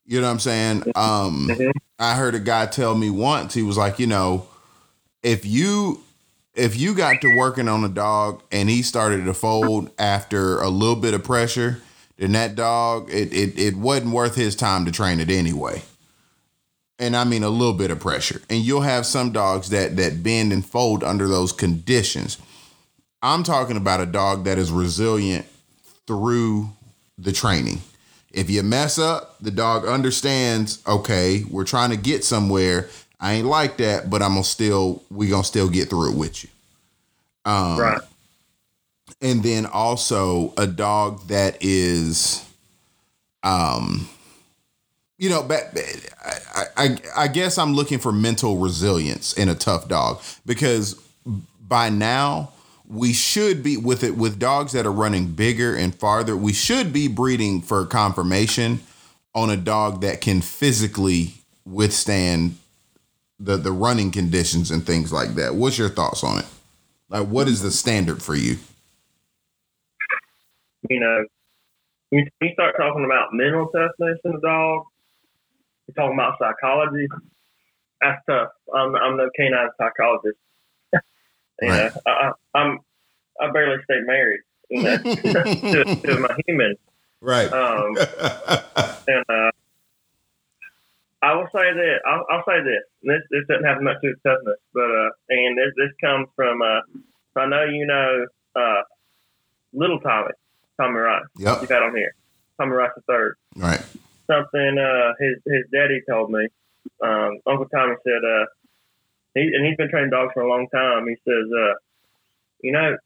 [0.05, 0.83] You know what I'm saying?
[0.95, 1.71] Um mm-hmm.
[1.99, 4.47] I heard a guy tell me once he was like, you know,
[5.23, 6.03] if you
[6.55, 10.69] if you got to working on a dog and he started to fold after a
[10.69, 11.83] little bit of pressure,
[12.19, 15.83] then that dog it, it it wasn't worth his time to train it anyway.
[16.99, 18.41] And I mean a little bit of pressure.
[18.49, 22.39] And you'll have some dogs that that bend and fold under those conditions.
[23.23, 25.47] I'm talking about a dog that is resilient
[26.07, 26.71] through
[27.19, 27.81] the training.
[28.33, 32.89] If you mess up, the dog understands, okay, we're trying to get somewhere
[33.19, 36.45] I ain't like that, but I'm gonna still we gonna still get through it with
[36.45, 36.51] you.
[37.45, 38.01] Um, right.
[39.21, 42.45] And then also a dog that is,
[43.43, 44.09] um,
[45.19, 50.21] you know, I, I, I guess I'm looking for mental resilience in a tough dog
[50.45, 51.01] because
[51.61, 52.53] by now
[52.89, 56.37] we should be with it with dogs that are running bigger and farther.
[56.37, 58.81] We should be breeding for conformation
[59.35, 61.35] on a dog that can physically
[61.65, 62.57] withstand
[63.39, 65.55] the the running conditions and things like that.
[65.55, 66.47] What's your thoughts on it?
[67.09, 68.57] Like, what is the standard for you?
[70.89, 71.25] You know,
[72.11, 74.85] when you start talking about mental toughness in a dog,
[75.87, 77.09] you're talking about psychology.
[78.01, 78.49] that's tough.
[78.75, 80.39] I'm I'm no canine psychologist.
[80.93, 81.95] you right.
[81.95, 82.79] know, I, I'm
[83.41, 84.41] I barely stay married.
[84.71, 86.75] You know, to, to my human.
[87.21, 87.53] Right.
[87.53, 87.97] Um,
[89.09, 89.51] and uh,
[91.23, 92.83] I will say that I'll, I'll, say this.
[93.03, 96.29] This this doesn't have much to do with toughness, but uh, and this this comes
[96.37, 96.81] from uh,
[97.37, 98.83] I know you know uh,
[99.73, 100.33] little Tommy,
[100.81, 101.25] Tommy Rice.
[101.37, 101.61] Yep.
[101.63, 102.15] You've had on here,
[102.59, 103.37] Tommy Rice the third.
[103.55, 103.83] Right.
[104.27, 106.49] Something uh, his his daddy told me.
[107.03, 108.47] Um, Uncle Tommy said, uh,
[109.35, 111.07] he, and he's been training dogs for a long time.
[111.07, 111.75] He says, uh,
[112.63, 112.97] you know,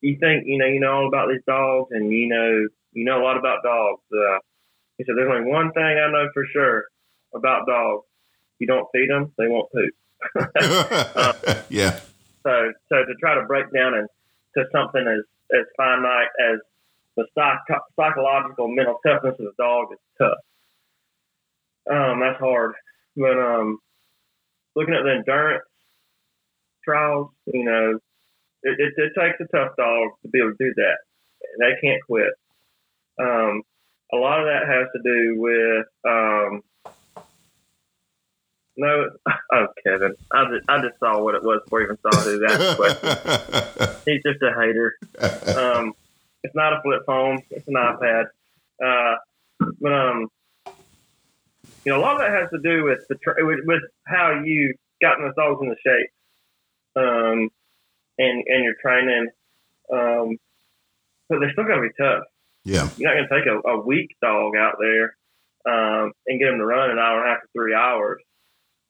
[0.00, 3.22] you think you know you know all about these dogs, and you know you know
[3.22, 4.02] a lot about dogs.
[4.12, 4.38] Uh,
[4.98, 6.84] he said, there's only one thing I know for sure
[7.34, 8.06] about dogs.
[8.58, 9.94] You don't feed them, they won't poop.
[11.68, 11.98] yeah.
[12.44, 14.08] So, so to try to break down and
[14.56, 16.60] to something as as finite as
[17.16, 20.38] the psych- psychological mental toughness of the dog is tough.
[21.90, 22.74] Um, that's hard.
[23.16, 23.78] But um,
[24.74, 25.64] looking at the endurance
[26.84, 27.98] trials, you know,
[28.62, 30.98] it, it, it, takes a tough dog to be able to do that.
[31.58, 32.32] They can't quit.
[33.20, 33.62] Um,
[34.12, 36.62] a lot of that has to do with um,
[38.76, 39.10] no,
[39.52, 42.38] oh Kevin, I just, I just saw what it was before I even saw who
[42.38, 43.96] the question.
[44.12, 44.96] He's just a hater.
[45.56, 45.94] Um,
[46.42, 47.42] it's not a flip phone.
[47.50, 48.24] It's an iPad.
[48.84, 49.16] Uh,
[49.80, 50.28] but um,
[51.84, 54.42] you know, a lot of that has to do with the tra- with, with how
[54.44, 56.10] you gotten those dogs into shape,
[56.96, 57.48] um,
[58.18, 59.28] and and your training.
[59.92, 60.36] Um,
[61.28, 62.24] but they're still gonna be tough.
[62.64, 65.16] Yeah, you're not gonna take a, a weak dog out there
[65.66, 68.22] um, and get them to run an hour and a half to three hours.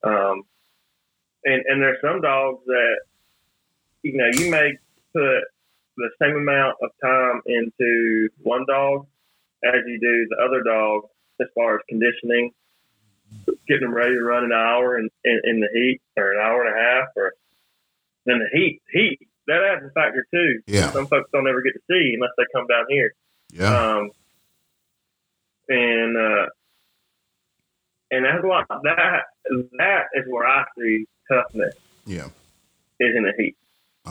[0.05, 0.43] Um,
[1.45, 2.97] and and there's some dogs that
[4.03, 4.73] you know you may
[5.15, 5.45] put
[5.97, 9.07] the same amount of time into one dog
[9.65, 11.03] as you do the other dog
[11.41, 12.51] as far as conditioning,
[13.69, 16.65] getting them ready to run an hour in, in, in the heat or an hour
[16.65, 17.33] and a half or
[18.25, 20.63] then the heat heat that adds a factor too.
[20.67, 20.91] Yeah.
[20.93, 23.13] Some folks don't ever get to see unless they come down here.
[23.53, 23.97] Yeah.
[23.97, 24.11] Um,
[25.69, 26.47] and uh,
[28.11, 29.23] and that's what that
[29.79, 31.75] that is where I see toughness.
[32.07, 32.27] Yeah,
[33.01, 33.57] is in the heat.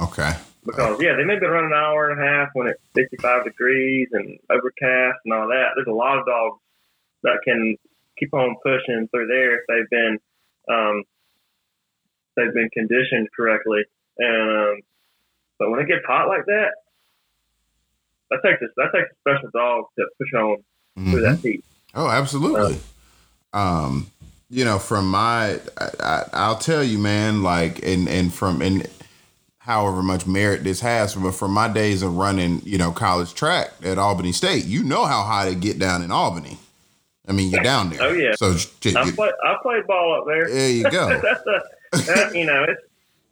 [0.02, 0.34] Okay.
[0.66, 4.10] Because yeah, they may be running an hour and a half when it's 55 degrees
[4.12, 5.70] and overcast and all that.
[5.76, 6.60] There's a lot of dogs
[7.24, 7.78] that can
[8.18, 10.20] keep on pushing through there if they've been
[10.70, 11.04] um,
[12.36, 13.84] they've been conditioned correctly.
[14.18, 14.82] And um,
[15.58, 16.72] but when it gets hot like that,
[18.30, 20.58] that takes a, that takes a special dog to push on
[20.98, 21.12] mm-hmm.
[21.12, 21.48] through that mm-hmm.
[21.48, 21.66] heat.
[21.94, 22.80] Oh, absolutely.
[23.54, 24.12] Um, um,
[24.50, 25.60] you know, from my,
[26.00, 28.88] I, will tell you, man, like, and and from and
[29.72, 33.72] however much merit this has, but from my days of running, you know, college track
[33.84, 36.58] at Albany State, you know how high they get down in Albany.
[37.28, 38.02] I mean, you're down there.
[38.02, 38.34] Oh yeah.
[38.36, 40.50] So I play, I played ball up there.
[40.50, 41.08] There you go.
[41.22, 42.82] That's a, that, you know, it's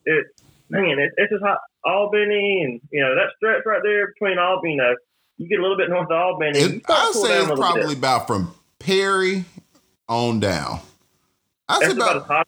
[0.06, 1.60] it's man, it, it's just hot.
[1.84, 4.74] Albany and you know that stretch right there between Albany.
[4.74, 4.96] You know,
[5.38, 6.60] you get a little bit north of Albany.
[6.60, 7.98] It, I'll say it's probably bit.
[7.98, 9.46] about from Perry
[10.08, 10.80] on down.
[11.68, 12.48] That's, That's about, about, as hot.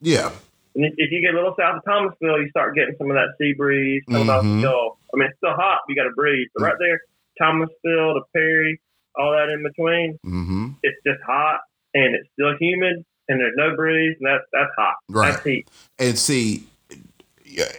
[0.00, 0.30] Yeah.
[0.76, 3.32] And if you get a little south of Thomasville, you start getting some of that
[3.40, 4.30] sea breeze coming mm-hmm.
[4.30, 4.98] off the Gulf.
[5.12, 5.80] I mean, it's still hot.
[5.88, 6.48] You got to breathe.
[6.54, 7.00] But right there,
[7.40, 8.80] Thomasville to Perry,
[9.16, 10.68] all that in between, mm-hmm.
[10.82, 11.60] it's just hot
[11.94, 14.94] and it's still humid and there's no breeze and that's that's hot.
[15.08, 15.32] Right.
[15.32, 15.68] That's heat.
[15.98, 16.66] And see,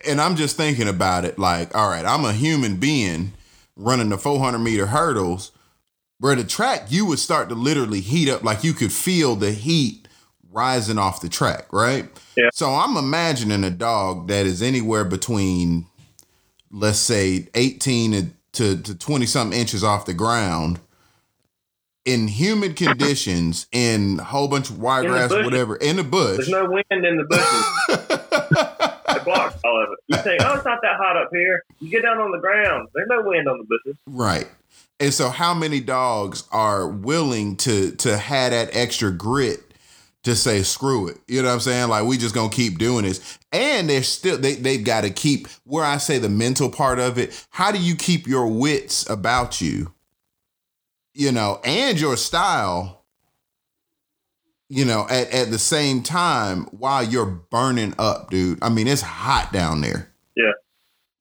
[0.08, 3.34] and I'm just thinking about it like, all right, I'm a human being
[3.76, 5.52] running the 400 meter hurdles
[6.20, 9.52] where the track you would start to literally heat up like you could feel the
[9.52, 10.07] heat
[10.58, 12.10] rising off the track right?
[12.36, 12.50] Yeah.
[12.54, 15.86] so i'm imagining a dog that is anywhere between
[16.72, 20.80] let's say 18 to, to 20 something inches off the ground
[22.08, 26.38] in humid conditions in a whole bunch of wiregrass whatever in the bush.
[26.38, 28.74] There's no wind in the bushes.
[29.10, 30.00] It blocks all of it.
[30.08, 31.64] You think oh it's not that hot up here.
[31.80, 32.90] You get down on the ground.
[32.94, 33.98] There's no wind on the bushes.
[34.06, 34.48] Right.
[35.00, 39.67] And so how many dogs are willing to to have that extra grit
[40.28, 41.18] to say screw it.
[41.28, 41.90] You know what I'm saying?
[41.90, 43.40] Like we just gonna keep doing this.
[43.52, 47.18] And they're still they they've got to keep where I say the mental part of
[47.18, 47.48] it.
[47.50, 49.94] How do you keep your wits about you?
[51.14, 53.06] You know, and your style,
[54.70, 58.60] you know, at, at the same time while you're burning up, dude.
[58.62, 60.12] I mean, it's hot down there.
[60.36, 60.52] Yeah.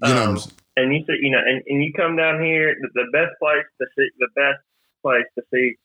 [0.04, 0.38] You know um,
[0.76, 3.64] and you see, you know, and, and you come down here, the, the best place
[3.80, 4.60] to see, the best
[5.02, 5.76] place to see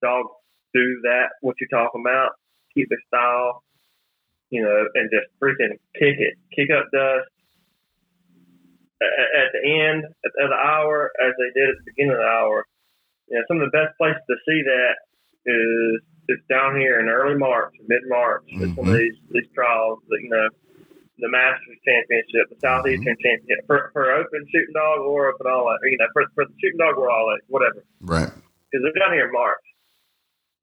[0.00, 0.30] dogs
[0.72, 2.32] do that, what you're talking about,
[2.74, 3.62] keep their style,
[4.50, 7.28] you know, and just freaking kick it, kick up dust.
[9.00, 12.28] At, at the end of the hour, as they did at the beginning of the
[12.28, 12.66] hour,
[13.28, 14.94] you know, some of the best places to see that
[15.46, 18.44] is is down here in early March, mid March.
[18.46, 18.92] It's one Mhm.
[18.92, 20.48] of these these trials that you know,
[21.18, 25.78] the Masters Championship, the Southeastern Championship for for open shooting dog or open all or,
[25.88, 27.82] you know, for for the shooting dog or all out, whatever.
[28.02, 28.28] Right.
[28.68, 29.64] Because they're down here in March.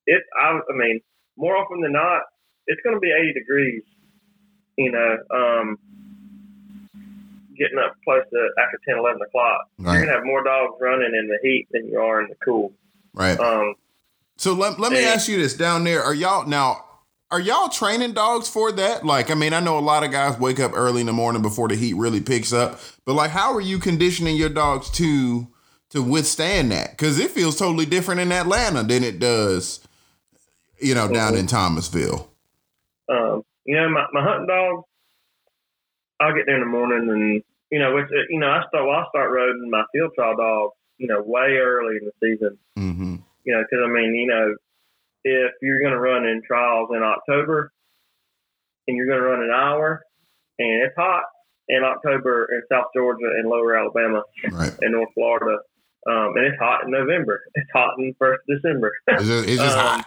[0.06, 1.02] It, I, I mean,
[1.38, 2.23] more often than not,
[2.68, 3.84] it's going to be 80 degrees.
[4.77, 5.77] You know, um,
[7.57, 9.61] getting up close to after 10, 11 o'clock.
[9.80, 12.35] You're going to have more dogs running in the heat than you are in the
[12.43, 12.72] cool.
[13.14, 13.39] Right.
[13.39, 13.73] Um,
[14.38, 16.03] So let, let me ask you this down there.
[16.03, 16.84] Are y'all now
[17.30, 19.05] are y'all training dogs for that?
[19.05, 21.41] Like, I mean, I know a lot of guys wake up early in the morning
[21.41, 25.47] before the heat really picks up, but like how are you conditioning your dogs to
[25.89, 26.91] to withstand that?
[26.91, 29.81] Because it feels totally different in Atlanta than it does,
[30.80, 32.30] you know, down in Thomasville.
[33.10, 34.84] um, you know, my, my hunting dogs,
[36.20, 38.95] I'll get there in the morning and, you know, it's, you know, I start, well,
[38.99, 42.58] I start roading my field trial dogs, you know, way early in the season.
[42.78, 43.16] Mm-hmm.
[43.44, 44.56] you know, because I mean, you know,
[45.24, 47.72] if you're going to run in trials in October
[48.88, 50.02] and you're going to run an hour
[50.60, 51.24] and it's hot
[51.68, 54.72] in October in South Georgia and lower Alabama Right.
[54.82, 55.58] and North Florida,
[56.08, 58.94] um, and it's hot in November, it's hot in first December.
[59.08, 60.06] It's just, it's just Um, hot.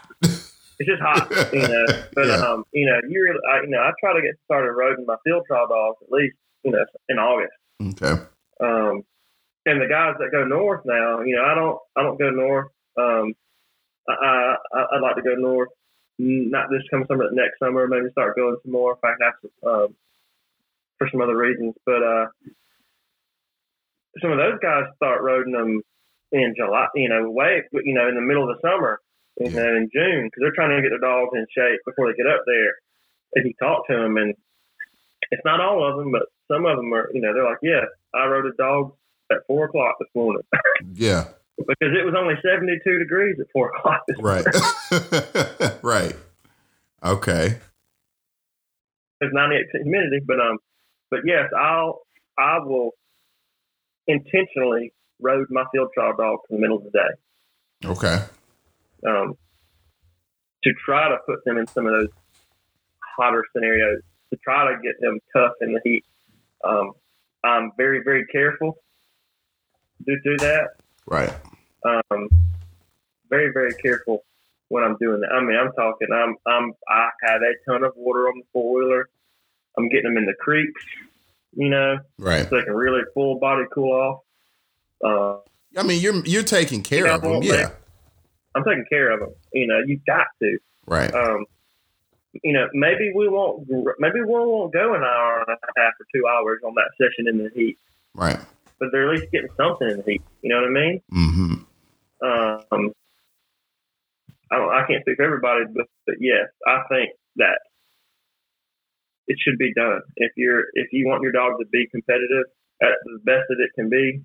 [0.81, 1.85] It's just hot, you know.
[2.15, 2.37] But Yeah.
[2.43, 5.17] um, you know, you really, I, you know, I try to get started roading my
[5.25, 7.53] field trial dogs at least, you know, in August.
[7.81, 8.21] Okay.
[8.61, 9.03] Um,
[9.67, 12.69] and the guys that go north now, you know, I don't, I don't go north.
[12.99, 13.35] Um,
[14.09, 15.69] I, I, I'd like to go north,
[16.19, 19.35] not this come summer, but next summer, maybe start going some more if I have
[19.43, 19.95] some, um,
[20.99, 21.75] for some other reasons.
[21.87, 22.27] But uh,
[24.21, 25.83] some of those guys start roading them
[26.33, 29.01] in July, you know, way, you know, in the middle of the summer,
[29.39, 32.17] you know, in June, because they're trying to get their dogs in shape before they
[32.17, 32.75] get up there.
[33.35, 34.35] And you talk to them, and
[35.31, 37.85] it's not all of them, but some of them are, you know, they're like, yeah,
[38.15, 38.93] I rode a dog
[39.31, 40.43] at four o'clock this morning
[40.95, 41.25] Yeah.
[41.57, 44.45] because it was only 72 degrees at four o'clock this Right.
[44.45, 45.79] morning.
[45.83, 46.17] right.
[47.05, 47.57] Okay.
[49.21, 50.59] There's 98% humidity, but um,
[51.11, 52.01] but yes, I'll
[52.39, 52.91] I will
[54.07, 58.19] intentionally road my field trial dog in the middle of the day Okay.
[59.07, 59.35] Um,
[60.65, 62.09] to try to put them in some of those
[63.17, 66.05] hotter scenarios to try to get them tough in the heat.
[66.65, 66.93] Um,
[67.45, 68.77] I'm very very careful
[70.07, 70.69] to do that.
[71.07, 71.33] Right.
[71.85, 72.29] um,
[73.29, 74.25] very very careful
[74.69, 75.33] when I'm doing that.
[75.33, 76.09] I mean, I'm talking.
[76.13, 79.09] I'm I'm I have a ton of water on the four wheeler.
[79.79, 80.83] I'm getting them in the creeks,
[81.53, 82.49] you know, Right.
[82.49, 84.21] so they can really full body cool off.
[85.03, 87.43] Uh, I mean, you're you're taking care Yeah, of them.
[87.43, 87.71] Yeah.
[88.55, 89.35] I'm taking care of them.
[89.53, 90.59] You know, you've got to.
[90.87, 91.13] Right.
[91.15, 91.47] Um,
[92.43, 93.69] you know, maybe we won't.
[93.99, 97.29] Maybe we won't go an hour and a half or two hours on that session
[97.29, 97.77] in the heat,
[98.15, 98.39] Right.
[98.79, 100.23] but they're at least getting something in the heat.
[100.43, 101.03] You know what I mean?
[101.13, 101.55] Mm-hmm.
[102.23, 102.93] Um,
[104.53, 107.59] I, I can't speak for everybody, but, but yes, I think that
[109.27, 110.01] it should be done.
[110.17, 112.47] If you're if you want your dog to be competitive
[112.83, 114.23] at the best that it can be,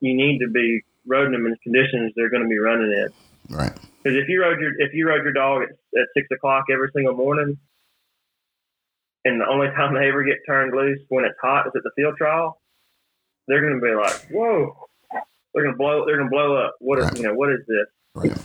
[0.00, 3.08] you need to be roading them in conditions they're going to be running in.
[3.50, 3.72] Right.
[4.02, 6.88] Because if you rode your if you rode your dog at, at six o'clock every
[6.94, 7.56] single morning,
[9.24, 11.90] and the only time they ever get turned loose when it's hot is at the
[11.96, 12.60] field trial,
[13.48, 14.74] they're going to be like, "Whoa!"
[15.54, 16.04] They're going to blow.
[16.06, 16.76] They're going to blow up.
[16.80, 17.16] What is Right.
[17.18, 17.34] you know?
[17.34, 17.86] What is this?
[18.14, 18.38] Right.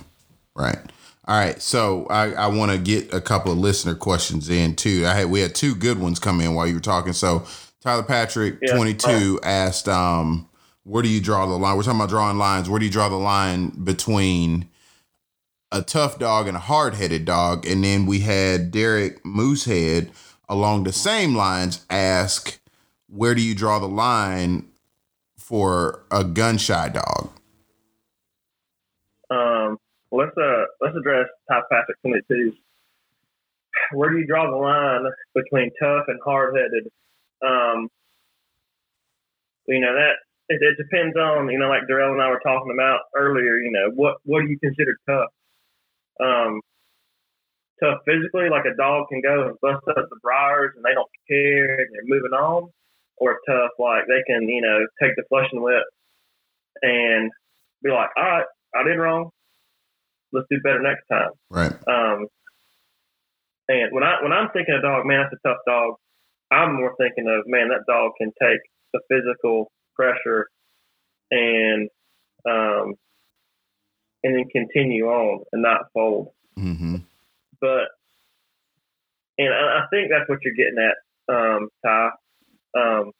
[0.55, 0.77] Right.
[1.25, 1.61] All right.
[1.61, 5.05] So I, I want to get a couple of listener questions in too.
[5.05, 7.13] I had we had two good ones come in while you were talking.
[7.13, 7.45] So
[7.81, 8.75] Tyler Patrick, Yeah.
[8.75, 10.49] 22, asked, um,
[10.83, 11.77] where do you draw the line?
[11.77, 12.69] We're talking about drawing lines.
[12.69, 14.67] Where do you draw the line between
[15.71, 17.65] a tough dog and a hard headed dog?
[17.65, 20.11] And then we had Derek Moosehead
[20.49, 22.59] along the same lines ask,
[23.07, 24.67] where do you draw the line
[25.37, 27.29] for a gun shy dog?
[29.29, 29.77] Um,
[30.11, 32.55] let's uh let's address Ty Patrick 22's.
[33.93, 36.91] Where do you draw the line between tough and hard headed?
[37.45, 37.89] Um,
[39.67, 40.15] you know that
[40.49, 43.57] it, it depends on you know like Darrell and I were talking about earlier.
[43.57, 45.29] You know what what do you consider tough?
[46.23, 46.61] Um,
[47.81, 51.09] tough physically, like a dog can go and bust up the briars and they don't
[51.29, 52.69] care and they're moving on,
[53.17, 55.83] or tough like they can you know take the flushing whip
[56.81, 57.31] and
[57.83, 58.45] be like, all right,
[58.75, 59.29] I did wrong.
[60.33, 61.31] Let's do better next time.
[61.49, 61.73] Right.
[61.87, 62.27] Um,
[63.69, 65.95] and when I when I'm thinking of dog, man, that's a tough dog.
[66.51, 68.59] I'm more thinking of man, that dog can take
[68.93, 70.47] the physical pressure
[71.31, 71.89] and
[72.49, 72.93] um,
[74.27, 76.31] and then continue on and not fold.
[76.59, 76.97] Mm-hmm.
[77.61, 77.87] But
[79.37, 82.09] and I, think that's what you're getting at, um, Ty.
[82.75, 83.11] Um,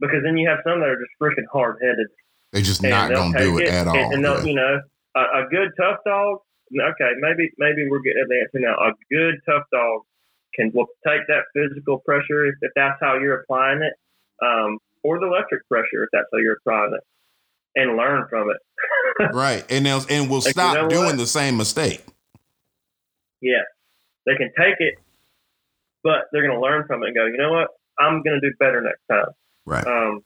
[0.00, 2.06] because then you have some that are just freaking hard headed
[2.52, 3.96] They just not gonna do it, at all.
[3.96, 4.42] And, and yeah.
[4.44, 4.80] you know,
[5.16, 6.38] a, a good tough dog,
[6.72, 8.74] okay, maybe maybe we're getting at the answer now.
[8.74, 10.02] A good tough dog
[10.54, 13.94] can will take that physical pressure if, if that's how you're applying it,
[14.44, 17.02] um, or the electric pressure if that's how you're applying it,
[17.76, 18.56] and learn from it.
[19.34, 21.16] right, and they'll, and will Like, you stop know doing what?
[21.18, 22.02] the same mistake.
[23.40, 23.62] yeah,
[24.26, 24.94] they can take it,
[26.02, 27.68] but they're going to learn from it and go, you know what,
[27.98, 29.32] I'm going to do better next time.
[29.66, 29.86] Right.
[29.86, 30.20] Um,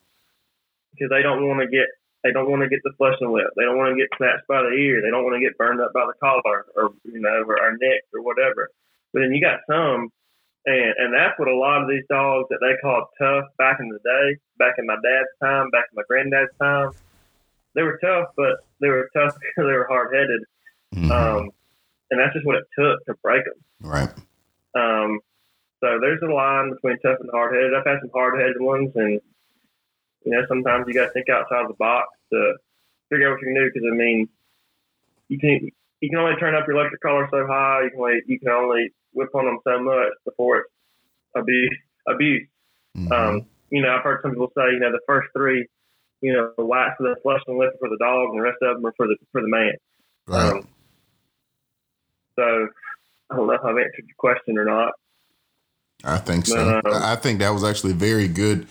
[0.91, 1.87] because they don't want to get
[2.23, 3.47] they don't want to get the flushing whip.
[3.55, 4.99] They don't want to get snatched by the ear.
[5.01, 7.71] They don't want to get burned up by the collar or you know or, or
[7.79, 8.67] neck or whatever.
[9.13, 10.09] But then you got some,
[10.65, 13.87] and and that's what a lot of these dogs that they called tough back in
[13.87, 16.91] the day, back in my dad's time, back in my granddad's time.
[17.75, 20.41] They were tough, but they were tough because they were hard headed.
[20.95, 21.11] Mhm.
[21.11, 21.49] Um,
[22.11, 23.53] and that's just what it took to break them.
[23.81, 24.09] right.
[24.75, 25.19] Um,
[25.79, 27.73] so there's a line between tough and hard headed.
[27.73, 29.19] I've had some hard headed ones, and
[30.25, 32.55] you know sometimes you got to think outside the box to
[33.09, 33.71] figure out what you can do.
[33.73, 34.29] Because I mean,
[35.29, 35.69] you can
[36.01, 37.83] you can only turn up your electric collar so high.
[37.83, 40.69] You can only you can only whip on them so much before it's
[41.35, 41.77] abuse.
[42.07, 42.47] Abuse.
[42.97, 43.11] Mhm.
[43.11, 45.67] Um, you know, I've heard some people say, you know, the first three,
[46.21, 46.63] you know, for
[46.99, 49.15] the flush and lift for the dog, and the rest of them are for the
[49.31, 49.71] for the man.
[50.27, 50.53] right.
[50.53, 50.67] Um,
[52.35, 52.67] so
[53.29, 54.93] I don't know if I've answered your question or not.
[56.03, 56.79] I think so.
[56.81, 56.91] No.
[56.93, 58.67] I think that was actually very good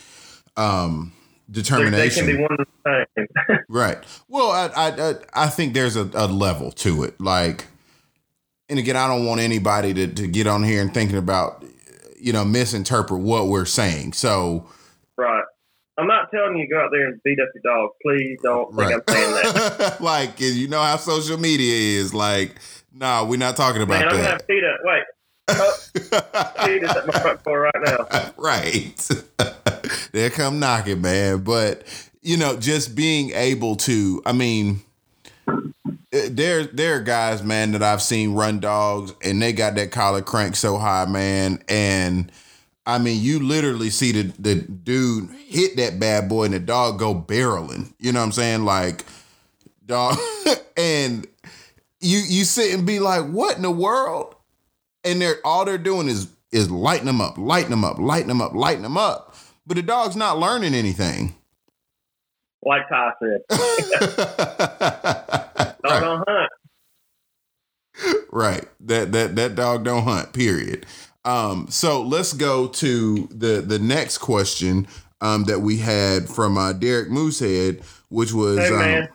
[0.57, 1.12] um,
[1.49, 2.27] They- They determination.
[2.27, 3.59] can be one the same.
[3.69, 3.99] Right.
[4.29, 7.20] Well, I I I- I think there's a, a level to it.
[7.20, 7.66] Like,
[8.70, 11.65] and again, I don't want anybody to to get on here and thinking about,
[12.19, 14.15] you know, misinterpret what we're saying.
[14.15, 14.66] So,
[15.16, 15.45] right.
[15.99, 17.91] I'm not telling you to go out there and beat up your dog.
[18.01, 18.95] Please don't think right.
[18.95, 19.35] I'm saying
[19.79, 19.97] that.
[20.01, 22.15] like, you know how social media is.
[22.15, 22.55] Like,
[22.95, 24.31] nah, we're not talking about Man, I'm gonna that.
[24.31, 24.77] have PETA.
[24.85, 25.03] Wait,
[25.49, 28.31] PETA's at my front door right now.
[28.37, 29.11] right.
[30.12, 31.39] They'll come knocking, man.
[31.39, 31.83] But
[32.23, 34.81] you know, just being able to, I mean,
[36.12, 39.91] eh, there there are guys, man, that I've seen run dogs and they got that
[39.91, 41.62] collar crank so high, man.
[41.69, 42.31] And
[42.89, 46.98] I mean, you literally see the the dude hit that bad boy and the dog
[46.98, 47.93] go barreling.
[47.98, 48.65] You know what I'm saying?
[48.65, 49.05] Like
[49.85, 50.16] dog
[50.78, 51.27] and
[52.01, 54.35] you you sit and be like, what in the world?
[55.05, 58.40] And they're all they're doing is is lighting them up, lighting them up, lighting them
[58.40, 59.35] up, lighting them up.
[59.66, 61.35] But the dog's not learning anything.
[62.65, 63.40] Like Ty said,
[65.85, 66.51] dog right, don't hunt.
[68.32, 68.65] right.
[68.81, 70.32] That that that dog don't hunt.
[70.32, 70.86] Period.
[71.29, 74.89] Um, so let's go to the the next question
[75.21, 79.09] um, that we had from uh, Derek Moosehead, which was Hey um,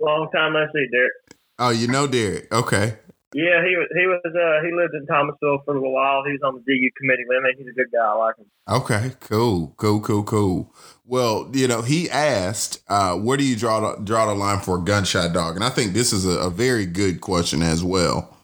[0.00, 1.12] long time no see, Derek.
[1.58, 2.50] oh, you know Derek.
[2.50, 2.96] Okay,
[3.34, 3.88] Yeah, he was.
[3.94, 4.22] He was.
[4.24, 6.24] Uh, he lived in Thomasville for a little while.
[6.24, 7.24] He was on the DU committee.
[7.30, 8.06] I mean, he's a good guy.
[8.06, 8.46] I like him.
[8.66, 10.74] okay, cool, cool, cool, cool.
[11.04, 14.78] Well, you know, he asked, uh, where do you draw the, draw the line for
[14.78, 15.56] a gunshot dog?
[15.56, 18.34] And I think this is a, a very good question as well.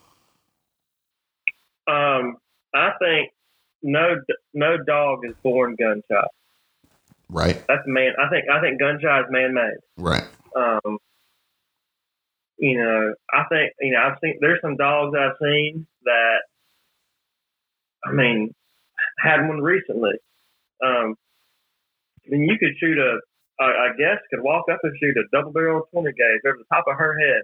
[1.89, 2.37] Um,
[2.77, 3.31] I think
[3.83, 4.17] no
[4.55, 6.29] no dog is born gunshot.
[7.29, 8.13] Right, That's man.
[8.23, 9.79] I think I think gunshot is man made.
[9.97, 10.25] right,
[10.55, 10.99] Um,
[12.59, 16.39] you know, I think you know I've seen there's some dogs I've seen that
[18.05, 18.55] I mean
[19.19, 20.15] had one recently.
[20.85, 21.15] Um,
[22.29, 23.19] then you could shoot a
[23.61, 26.75] I I guess could walk up and shoot a double barrel twenty gauge over the
[26.75, 27.43] top of her head,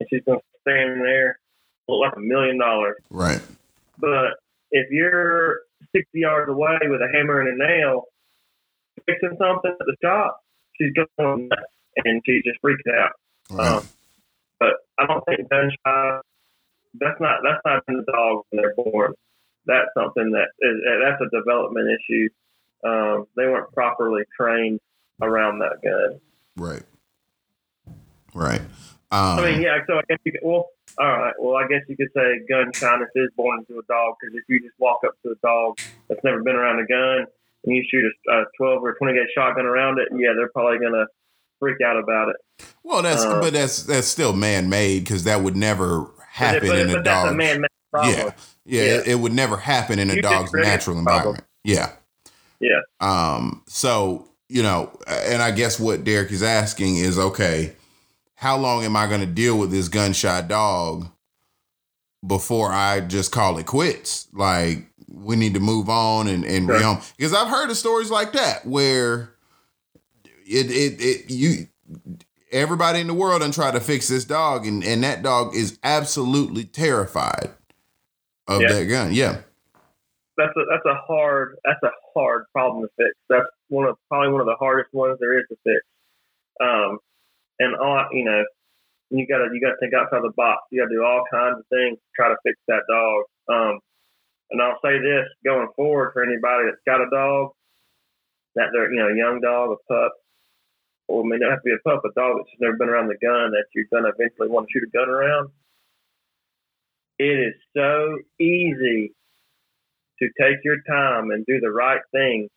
[0.00, 1.38] and she's gonna stand there
[1.88, 2.96] look like a million dollars.
[3.10, 3.40] right.
[3.98, 4.38] But
[4.70, 5.60] if you're
[5.94, 8.04] 60 yards away with a hammer and a nail
[9.06, 10.40] fixing something at the shop,
[10.76, 11.62] she's going nuts
[12.04, 13.12] and she just freaks out.
[13.50, 13.76] Right.
[13.76, 13.88] Um,
[14.58, 16.22] but I don't think gunshot.
[17.00, 19.14] That's not that's not in the dogs when they're born.
[19.66, 22.28] That's something that is that's a development issue.
[22.86, 24.80] Um, they weren't properly trained
[25.20, 26.20] around that gun.
[26.56, 26.82] Right.
[28.34, 28.62] Right.
[29.14, 29.78] Um, I mean, yeah.
[29.86, 30.40] So I guess you could.
[30.42, 30.66] Well,
[30.98, 31.34] all right.
[31.38, 34.42] Well, I guess you could say gun shyness is born into a dog because if
[34.48, 35.78] you just walk up to a dog
[36.08, 37.26] that's never been around a gun
[37.64, 40.78] and you shoot a, a 12 or 20 gauge shotgun around it, yeah, they're probably
[40.78, 41.06] gonna
[41.60, 42.66] freak out about it.
[42.82, 46.78] well, that's uh, but that's that's still man made because that would never happen but,
[46.78, 47.36] in a but a dog.
[47.36, 48.14] man-made problem.
[48.14, 48.32] Yeah,
[48.64, 48.98] yeah, Yeah.
[48.98, 51.44] It, it would never happen in a You dog's natural environment.
[51.62, 51.92] Yeah.
[52.60, 52.80] Yeah.
[53.00, 53.62] Um.
[53.68, 57.74] So you know, and I guess what Derek is asking is, okay,
[58.36, 61.06] how long am I going to deal with this gunshot dog
[62.26, 64.28] before I just call it quits?
[64.32, 66.78] Like we need to move on and and Sure.
[66.78, 69.30] rehome because I've heard of stories like that where
[70.46, 71.68] it it it you
[72.52, 75.78] everybody in the world and try to fix this dog and and that dog is
[75.84, 77.50] absolutely terrified
[78.48, 78.72] of Yeah.
[78.72, 79.12] that gun.
[79.14, 79.40] Yeah.
[80.36, 83.14] That's a that's a hard that's a hard problem to fix.
[83.28, 85.80] That's one of probably one of the hardest ones there is to fix.
[86.60, 86.98] Um,
[87.58, 88.44] and all you know,
[89.10, 90.62] you gotta you gotta think outside the box.
[90.70, 93.24] You gotta do all kinds of things to try to fix that dog.
[93.48, 93.80] Um,
[94.50, 97.52] and I'll say this going forward for anybody that's got a dog,
[98.56, 100.12] that they're you know a young dog, a pup,
[101.08, 103.18] or may not have to be a pup, a dog that's never been around the
[103.20, 105.50] gun that you're gonna eventually want to shoot a gun around.
[107.18, 109.14] It is so easy
[110.18, 112.50] to take your time and do the right things.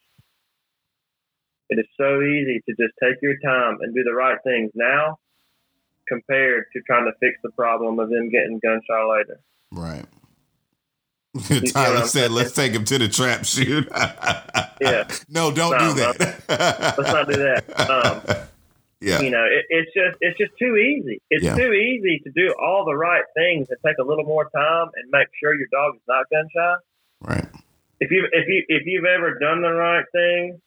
[1.69, 5.19] It is so easy to just take your time and do the right things now
[6.07, 9.39] compared to trying to fix the problem of them getting gunshot later.
[9.71, 10.05] Right.
[11.73, 13.87] Tyler said, "Let's take him to the trap shoot."
[14.81, 15.07] yeah.
[15.29, 16.43] No, don't no, do that.
[16.97, 17.89] let's not do that.
[17.89, 18.47] Um,
[19.01, 19.21] yeah.
[19.21, 21.21] You know, it, it's just it's just too easy.
[21.29, 21.55] It's yeah.
[21.55, 25.11] too easy to do all the right things and take a little more time and
[25.11, 26.75] make sure your dog is not gun shy.
[27.21, 27.47] Right.
[27.99, 30.61] If you if you if you've ever done the right thing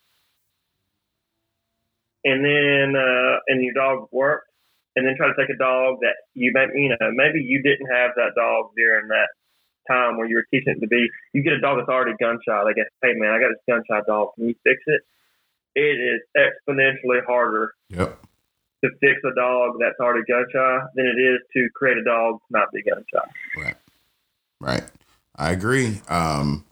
[2.25, 4.49] and then uh, and your dog worked
[4.97, 7.87] and then try to take a dog that you maybe you know maybe you didn't
[7.87, 9.29] have that dog during that
[9.89, 11.09] time where you were teaching it to be.
[11.33, 12.63] You get a dog that's already gun shy.
[12.65, 14.35] They guess, hey man, I got this gun shy dog.
[14.35, 15.03] Can you fix it?
[15.75, 17.75] It is exponentially harder.
[17.89, 18.19] Yep.
[18.83, 22.37] To fix a dog that's already gun shy than it is to create a dog
[22.37, 23.61] to not be gun shy.
[23.61, 23.77] Right.
[24.61, 24.85] Right.
[25.37, 26.01] I agree.
[26.09, 26.65] Um,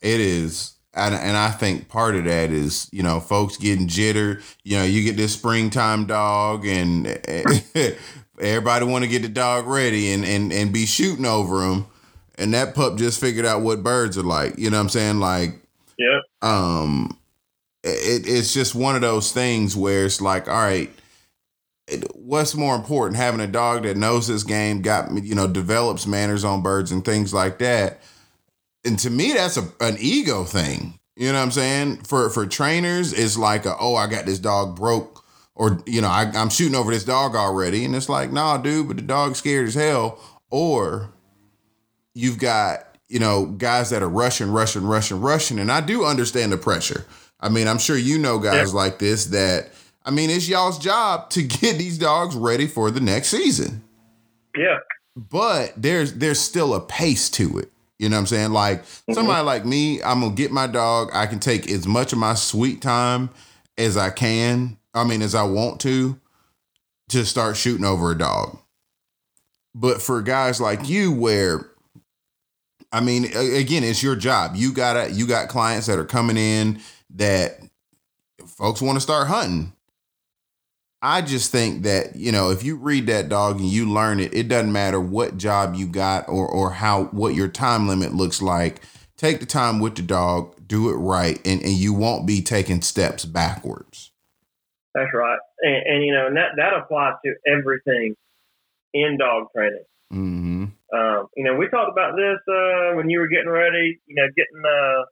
[0.00, 4.42] it is and, and I think part of that is you know folks getting jitter.
[4.62, 7.06] You know, you get this springtime dog, and
[8.40, 11.86] everybody want to get the dog ready and and and be shooting over him.
[12.36, 14.58] And that pup just figured out what birds are like.
[14.58, 15.20] You know what I'm saying?
[15.20, 15.60] Like,
[15.96, 16.18] yeah.
[16.42, 17.16] Um,
[17.84, 20.90] it, it's just one of those things where it's like, all right,
[22.14, 26.42] what's more important, having a dog that knows this game, got you know, develops manners
[26.42, 28.00] on birds and things like that
[28.84, 30.98] and to me that's a, an ego thing.
[31.16, 31.98] You know what i'm saying?
[31.98, 35.24] For for trainers it's like a, oh i got this dog broke
[35.54, 38.88] or you know I, i'm shooting over this dog already and it's like nah dude
[38.88, 40.18] but the dog's scared as hell.
[40.50, 41.12] Or
[42.14, 46.52] you've got you know guys that are rushing rushing rushing rushing and i do understand
[46.52, 47.06] the pressure.
[47.40, 48.76] I mean i'm sure you know guys yeah.
[48.76, 49.70] like this that
[50.04, 53.84] i mean it's y'all's job to get these dogs ready for the next season.
[54.56, 54.78] Yeah.
[55.16, 57.70] But there's there's still a pace to it
[58.04, 58.52] you know what I'm saying?
[58.52, 59.14] Like mm-hmm.
[59.14, 61.08] somebody like me, I'm gonna get my dog.
[61.14, 63.30] I can take as much of my sweet time
[63.78, 64.76] as I can.
[64.92, 66.20] I mean, as I want to,
[67.08, 68.58] to start shooting over a dog.
[69.74, 71.70] But for guys like you, where
[72.92, 74.52] I mean, again, it's your job.
[74.54, 76.80] You gotta you got clients that are coming in
[77.14, 77.58] that
[78.46, 79.72] folks want to start hunting.
[81.04, 84.32] I just think that, you know, if you read that dog and you learn it,
[84.32, 88.40] it doesn't matter what job you got or or how what your time limit looks
[88.40, 88.80] like.
[89.18, 92.80] Take the time with the dog, do it right, and, and you won't be taking
[92.80, 94.12] steps backwards.
[94.94, 95.38] That's right.
[95.60, 98.16] And, and you know, and that, that applies to everything
[98.94, 99.84] in dog training.
[100.10, 100.64] Mm-hmm.
[100.96, 104.26] Um, you know, we talked about this uh, when you were getting ready, you know,
[104.34, 105.04] getting uh,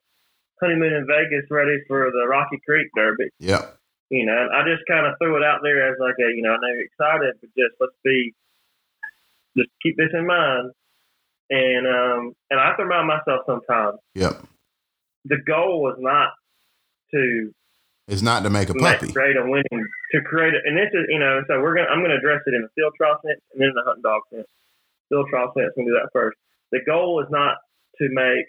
[0.59, 3.29] honeymoon in Vegas ready for the Rocky Creek Derby.
[3.41, 3.79] Yep
[4.13, 6.53] you know, I just kind of threw it out there as like a, you know,
[6.53, 8.35] I know you're excited, but just let's be,
[9.57, 10.71] just keep this in mind.
[11.49, 13.99] And um, and I have to remind myself sometimes.
[14.15, 14.45] Yep.
[15.25, 16.33] The goal was not
[17.13, 17.53] to.
[18.07, 19.07] It's not to make a puppy.
[19.07, 21.89] Make, create a winning to create it, and this is you know so we're gonna
[21.89, 24.23] I'm gonna address it in the field trial sense and then in a hunting dog
[24.33, 24.49] sense.
[25.09, 26.37] Field trial sense, we're do that first.
[26.71, 27.57] The goal is not
[27.99, 28.47] to make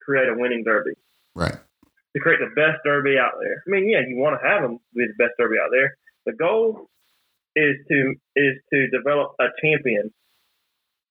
[0.00, 0.92] create a winning derby.
[1.34, 1.56] Right
[2.14, 3.62] to create the best derby out there.
[3.66, 5.96] I mean, yeah, you want to have them be the best derby out there.
[6.26, 6.88] The goal
[7.56, 10.12] is to is to develop a champion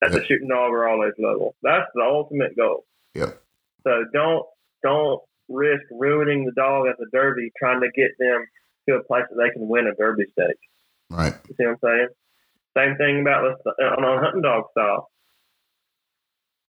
[0.03, 0.21] at yep.
[0.21, 1.55] the shooting dog or all age level.
[1.61, 2.85] That's the ultimate goal.
[3.15, 3.41] Yep.
[3.83, 4.45] So don't
[4.83, 8.45] don't risk ruining the dog at the derby trying to get them
[8.87, 10.59] to a place that they can win a derby stake.
[11.09, 11.33] Right.
[11.47, 12.07] You see what I'm saying?
[12.77, 15.09] Same thing about the, on a hunting dog style.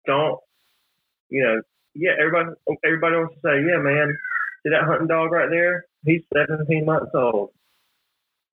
[0.05, 0.39] Don't
[1.29, 1.61] you know?
[1.97, 2.55] Yeah, everybody
[2.85, 4.15] everybody wants to say, yeah, man,
[4.63, 5.85] see that hunting dog right there?
[6.05, 7.49] He's 17 months old.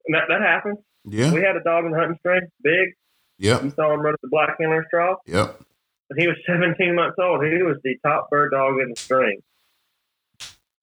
[0.07, 0.79] And that that happens.
[1.05, 2.93] Yeah, we had a dog in the hunting string, big.
[3.37, 3.63] Yep.
[3.63, 5.19] You saw him run at the Black Handler's Trough.
[5.25, 5.61] Yep.
[6.09, 7.43] And he was 17 months old.
[7.43, 9.41] He was the top bird dog in the string.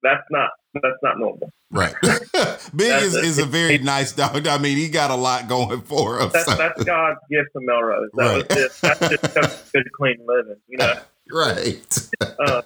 [0.02, 1.50] That's not that's not normal.
[1.70, 1.94] Right.
[2.74, 4.46] Big is, is a very nice dog.
[4.46, 6.30] I mean, he got a lot going for him.
[6.32, 6.54] That's, so.
[6.56, 8.10] that's God's gift to Melrose.
[8.14, 8.48] That right.
[8.48, 10.56] was just that's just good, clean living.
[10.68, 10.94] You know.
[11.30, 11.98] Right.
[12.20, 12.62] uh,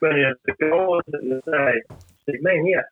[0.00, 2.82] but you the goal is to say, man, yeah,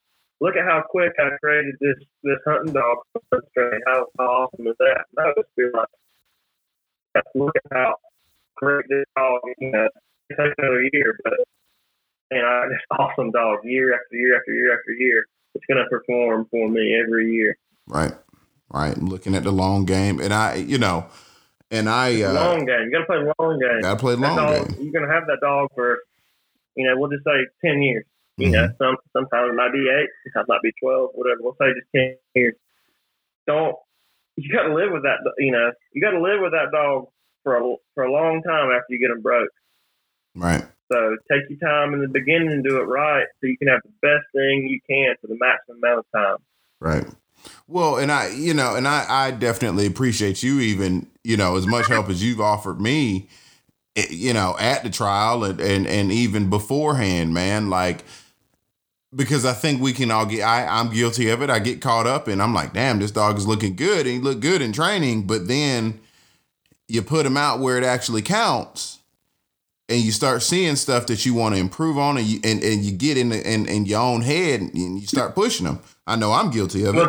[0.41, 2.99] look at how quick I created this this hunting dog.
[3.33, 5.05] How, how awesome is that?
[5.17, 7.97] And I was feel like, look at how
[8.57, 9.41] great this dog.
[9.59, 9.89] You know,
[10.31, 11.35] it another year, but
[12.31, 15.27] and I this awesome dog year after year after year after year.
[15.55, 17.57] It's going to perform for me every year.
[17.87, 18.13] Right.
[18.73, 18.97] right?
[18.97, 21.07] I'm Looking at the long game, and I, you know,
[21.71, 22.85] and I uh, long game.
[22.85, 23.81] You got to play long game.
[23.83, 24.77] Got to play long dog, game.
[24.85, 25.99] You're gonna have that dog for,
[26.77, 28.05] you know, we'll just say ten years.
[28.37, 28.53] You Mm-hmm.
[28.53, 31.39] know, some sometimes it might be eight, sometimes it might be twelve, whatever.
[31.41, 32.55] We'll say just ten years.
[33.47, 33.77] Don't
[34.37, 35.19] you got to live with that?
[35.39, 37.07] You know, you got to live with that dog
[37.45, 39.51] for a for a long time after you get them broke.
[40.35, 40.65] Right.
[40.91, 43.81] So take your time in the beginning and do it right, so you can have
[43.85, 46.37] the best thing you can for the maximum amount of time.
[46.81, 47.07] Right.
[47.67, 51.67] Well, and I, you know, and I, I definitely appreciate you even, you know, as
[51.67, 53.29] much help as you've offered me,
[53.97, 58.05] eh, you know, at the trial and, and, and even beforehand, man, like,
[59.15, 61.49] because I think we can all get, I, I'm guilty of it.
[61.49, 64.19] I get caught up and I'm like, damn, this dog is looking good and he
[64.19, 65.27] looked good in training.
[65.27, 66.01] But then
[66.89, 68.99] you put him out where it actually counts
[69.89, 72.83] and you start seeing stuff that you want to improve on and you, and, and
[72.83, 75.81] you get in, the, in, in your own head and you start pushing them.
[76.07, 77.09] I know I'm guilty of it.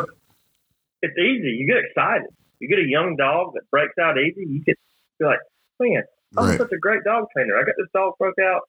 [1.02, 1.50] It's easy.
[1.50, 2.28] You get excited.
[2.60, 4.44] You get a young dog that breaks out easy.
[4.48, 4.76] You get
[5.18, 5.38] be like,
[5.80, 6.02] man,
[6.36, 6.58] I'm Right.
[6.58, 7.56] such a great dog trainer.
[7.56, 8.62] I got this dog broke out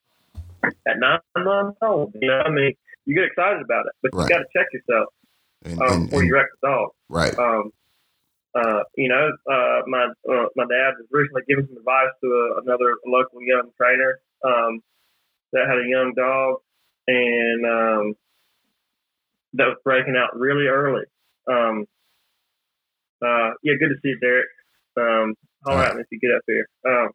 [0.87, 2.13] at nine months old.
[2.21, 2.73] You know, what I mean,
[3.05, 4.23] you get excited about it, but Right.
[4.23, 5.13] you got to check yourself
[5.65, 6.89] And, um, and- before you wreck the dog.
[7.09, 7.37] right.
[7.37, 7.71] Um,
[8.55, 12.61] uh, you know, uh, my uh, my dad was recently giving some advice to a,
[12.61, 14.81] another local young trainer um,
[15.53, 16.61] that had a young dog,
[17.07, 18.13] and um,
[19.53, 21.03] that was breaking out really early.
[21.47, 21.85] Um,
[23.21, 24.49] uh, yeah, good to see you, Derek.
[24.97, 25.35] Um,
[25.65, 26.67] holler at me if you get up here.
[26.87, 27.09] Um,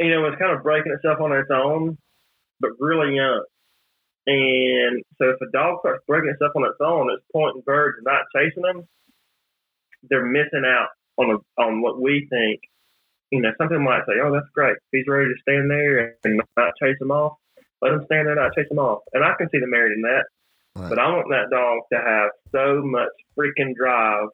[0.00, 1.98] you know, it's kind of breaking itself on its own,
[2.60, 3.44] but really young.
[4.26, 8.04] And so if a dog starts breaking itself on its own, it's pointing birds and
[8.04, 8.86] not chasing them,
[10.08, 10.88] they're missing out
[11.18, 12.60] on a, on what we think.
[13.30, 14.76] You know, some people might say, "Oh, that's great.
[14.92, 17.38] He's ready to stand there and not chase them off,
[17.80, 19.92] let him stand there, and not chase them off." And I can see the merit
[19.92, 20.24] in that.
[20.76, 20.88] Right.
[20.90, 24.28] But I want that dog to have so much freaking drive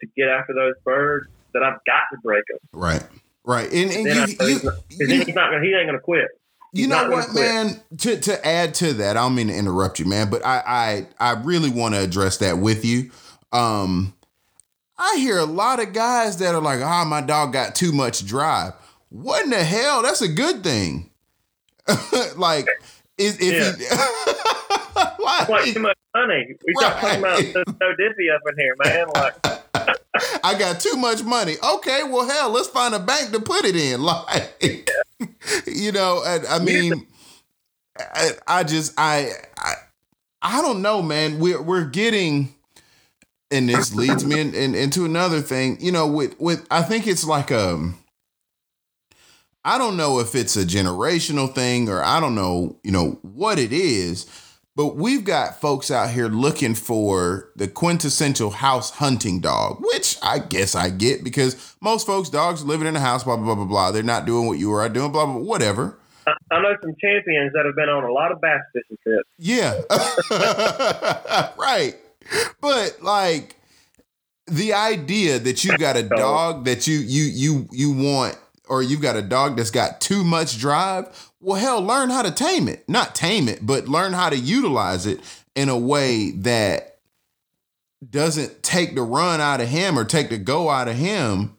[0.00, 2.58] to get after those birds that I've got to break them.
[2.72, 3.02] Right.
[3.44, 3.70] Right.
[3.72, 6.26] And, and Then I you, you, you, then he's not gonna, he ain't gonna quit.
[6.74, 7.80] you he's know what, man?
[7.98, 11.30] To to add to that, I don't mean to interrupt you, man, but I I,
[11.30, 13.10] I really want to address that with you.
[13.52, 14.12] Um
[14.98, 18.26] I hear a lot of guys that are like, ah, my dog got too much
[18.26, 18.72] drive.
[19.10, 20.02] What in the hell?
[20.02, 21.10] That's a good thing.
[22.36, 22.68] like,
[23.16, 23.84] is if he
[25.18, 25.46] why?
[25.48, 26.54] Like too much money.
[26.66, 26.92] We Right.
[27.00, 29.06] talking about there's no dippy up in here, man.
[29.14, 29.57] Like
[30.42, 31.56] I got too much money.
[31.62, 34.00] Okay, well, hell, let's find a bank to put it in.
[34.08, 34.90] Like,
[35.66, 37.06] you know, and, I mean,
[37.98, 39.74] I, I just, I, I,
[40.42, 41.38] I don't know, man.
[41.38, 42.54] We're we're getting,
[43.50, 45.78] and this leads me in, in, into another thing.
[45.80, 47.98] You know, with with I think it's like um.
[49.64, 53.58] I don't know if it's a generational thing or I don't know, you know, what
[53.58, 54.24] it is,
[54.78, 60.38] but we've got folks out here looking for the quintessential house hunting dog, which I
[60.38, 63.64] guess I get because most folks' dogs living in a house, blah, blah, blah, blah,
[63.64, 63.90] blah.
[63.90, 65.98] They're not doing what you or I doing, blah, blah, blah, whatever.
[66.28, 69.28] I, I know some champions that have been on a lot of bass fishing trips.
[69.36, 69.80] Yeah.
[71.58, 71.96] right.
[72.60, 73.56] But like
[74.46, 78.38] the idea that you got a dog that you you you you want
[78.68, 82.30] or you've got a dog that's got too much drive, well hell, learn how to
[82.30, 82.88] tame it.
[82.88, 85.20] Not tame it, but learn how to utilize it
[85.54, 86.98] in a way that
[88.08, 91.56] doesn't take the run out of him or take the go out of him.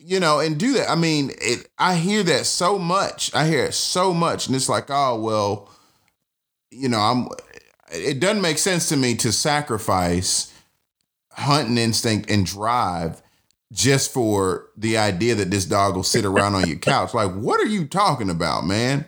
[0.00, 0.88] You know, and do that.
[0.88, 3.34] I mean, it, I hear that so much.
[3.34, 5.68] I hear it so much, and it's like, oh well,
[6.70, 7.28] you know, I'm
[7.90, 10.52] it doesn't make sense to me to sacrifice
[11.32, 13.22] hunting instinct and drive
[13.72, 17.12] just for the idea that this dog will sit around on your couch.
[17.14, 19.04] Like, what are you talking about, man?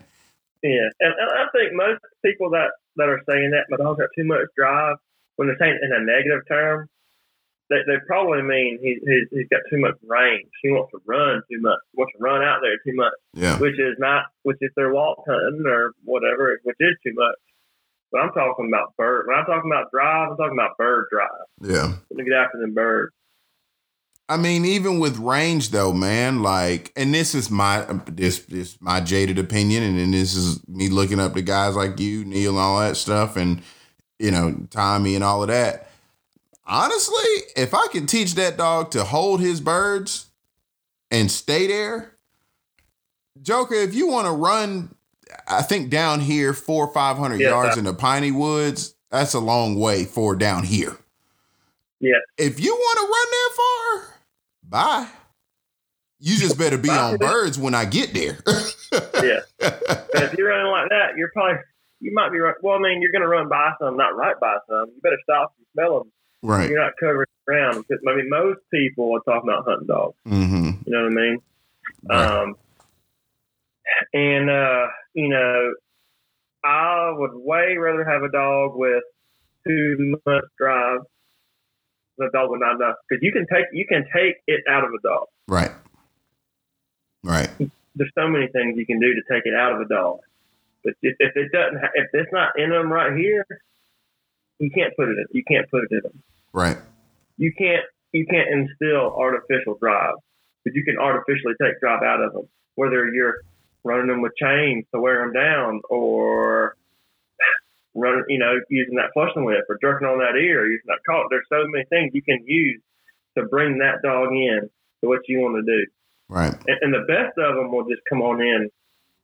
[0.63, 4.09] Yeah, and, and I think most people that that are saying that my dog's got
[4.17, 4.97] too much drive,
[5.37, 6.87] when they're saying it in a negative term,
[7.71, 10.51] they, they probably mean he, he's, he's got too much range.
[10.61, 11.79] He wants to run too much.
[11.93, 13.59] He wants to run out there too much, Yeah.
[13.59, 17.37] which is not, which is their walk hunting or whatever, which is too much.
[18.13, 19.27] But I'm talking about bird.
[19.29, 21.47] When I'm talking about drive, I'm talking about bird drive.
[21.63, 21.95] Yeah.
[22.11, 23.15] Let me get after them birds.
[24.31, 29.01] I mean, even with range though, man, like, and this is my this this my
[29.01, 32.59] jaded opinion, and then this is me looking up to guys like you, Neil, and
[32.61, 33.61] all that stuff, and
[34.21, 35.91] you know, Tommy and all of that.
[36.65, 37.25] Honestly,
[37.57, 40.27] if I can teach that dog to hold his birds
[41.11, 42.15] and stay there,
[43.43, 44.95] Joker, if you want to run,
[45.49, 47.49] I think down here four or five hundred Yeah.
[47.49, 50.97] yards in the piney woods, that's a long way for down here.
[51.99, 52.19] Yeah.
[52.39, 54.20] If you want to run that far,
[54.71, 55.09] bye.
[56.19, 57.13] You just better be Bye.
[57.13, 58.39] on birds when I get there.
[59.23, 59.41] Yeah.
[59.61, 61.61] If you're running like that, you're probably
[62.01, 62.57] you might be right.
[62.61, 62.75] well.
[62.75, 64.89] I mean, you're going to run by some, not right by some.
[64.89, 66.71] You better stop and smell them Right.
[66.71, 67.85] You're not covering ground.
[67.91, 70.17] I mean, most people are talking about hunting dogs.
[70.27, 70.71] Mm-hmm.
[70.87, 71.39] You know what I mean?
[72.09, 72.27] Right.
[72.27, 72.55] Um,
[74.15, 75.75] and uh, you know,
[76.65, 79.03] I would way rather have a dog with
[79.67, 80.80] two months drive than
[82.21, 84.91] a dog with not enough because you can take you can take it out of
[84.91, 85.27] a dog.
[85.49, 85.73] right.
[87.23, 87.51] Right.
[87.97, 90.21] There's so many things you can do to take it out of a dog,
[90.83, 93.45] but if, if it doesn't, if it's not in them right here,
[94.59, 95.27] you can't put it in.
[95.33, 96.23] You can't put it in them.
[96.53, 96.79] Right.
[97.37, 100.15] You can't you can't instill artificial drive,
[100.65, 102.49] but you can artificially take drive out of them.
[102.75, 103.43] Whether you're
[103.85, 106.77] running them with chains to wear them down, or
[107.95, 111.01] running, you know, using that flushing whip, or jerking on that ear, or using that
[111.09, 111.27] collar.
[111.31, 112.81] There's so many things you can use
[113.37, 114.69] to bring that dog in
[115.03, 115.87] to what you want to do.
[116.29, 116.55] Right.
[116.67, 118.71] And, and the best of them will just come on in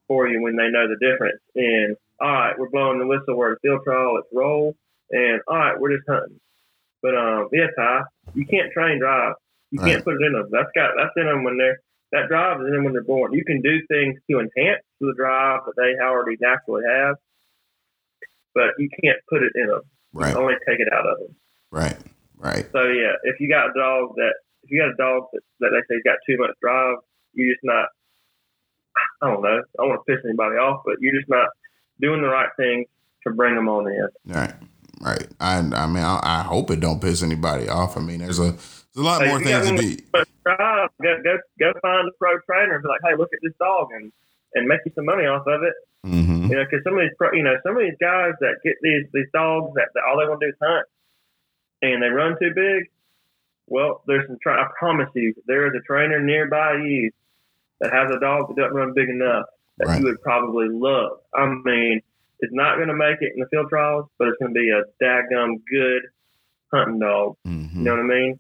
[0.09, 1.41] for you when they know the difference.
[1.55, 3.37] And all right, we're blowing the whistle.
[3.37, 4.15] We're at field trial.
[4.15, 4.75] Let's roll.
[5.11, 6.41] And all right, we're just hunting.
[7.03, 8.03] But um, yeah, Ty,
[8.35, 9.35] you can't train drive.
[9.71, 9.93] You Right.
[9.93, 10.49] can't put it in them.
[10.51, 11.79] That's got that's in them when they're
[12.13, 13.33] that drive is in them when they're born.
[13.33, 17.17] You can do things to enhance the drive that they already naturally have,
[18.57, 19.83] but you can't put it in them.
[20.15, 20.33] You Right.
[20.33, 21.37] can only take it out of them.
[21.71, 21.97] Right.
[22.39, 22.65] Right.
[22.73, 24.33] So yeah, if you got a dog that
[24.65, 26.97] if you got a dog that, that they say's got too much drive,
[27.35, 27.87] you're just not.
[29.23, 29.59] I don't know.
[29.61, 31.49] I don't want to piss anybody off, but you're just not
[32.01, 32.85] doing the right thing
[33.27, 34.09] to bring them on in.
[34.27, 34.55] Right.
[35.01, 35.27] Right.
[35.41, 37.97] I I mean I, I hope it don't piss anybody off.
[37.97, 40.03] I mean there's a there's a lot Hey, more if you got things to be
[40.13, 43.41] But drive, go go go find a pro trainer and be like, hey, look at
[43.43, 44.11] this dog and
[44.55, 45.75] and make you some money off of it.
[46.07, 46.36] mm-hmm.
[46.51, 49.07] You know, because some of these you know some of these guys that get these
[49.13, 50.87] these dogs that, that all they want to do is hunt
[51.83, 52.91] and they run too big.
[53.69, 54.39] Well, there's some.
[54.43, 57.11] Tra- I promise you, there is a trainer nearby you
[57.81, 59.47] that has a dog that doesn't run big enough
[59.79, 59.99] that Right.
[60.01, 61.19] you would probably love.
[61.35, 62.01] I mean,
[62.41, 64.71] it's not going to make it in the field trials, but it's going to be
[64.71, 66.03] a daggum good
[66.73, 67.37] hunting dog.
[67.47, 67.79] Mm-hmm.
[67.79, 68.39] You know what I mean?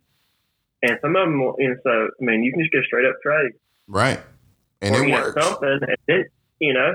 [0.82, 3.04] And some of them, will, you know, so I mean, you can just get straight
[3.06, 3.52] up trade
[3.88, 4.20] Right.
[4.80, 5.42] And or it works.
[5.44, 6.24] something, and then
[6.60, 6.94] you know,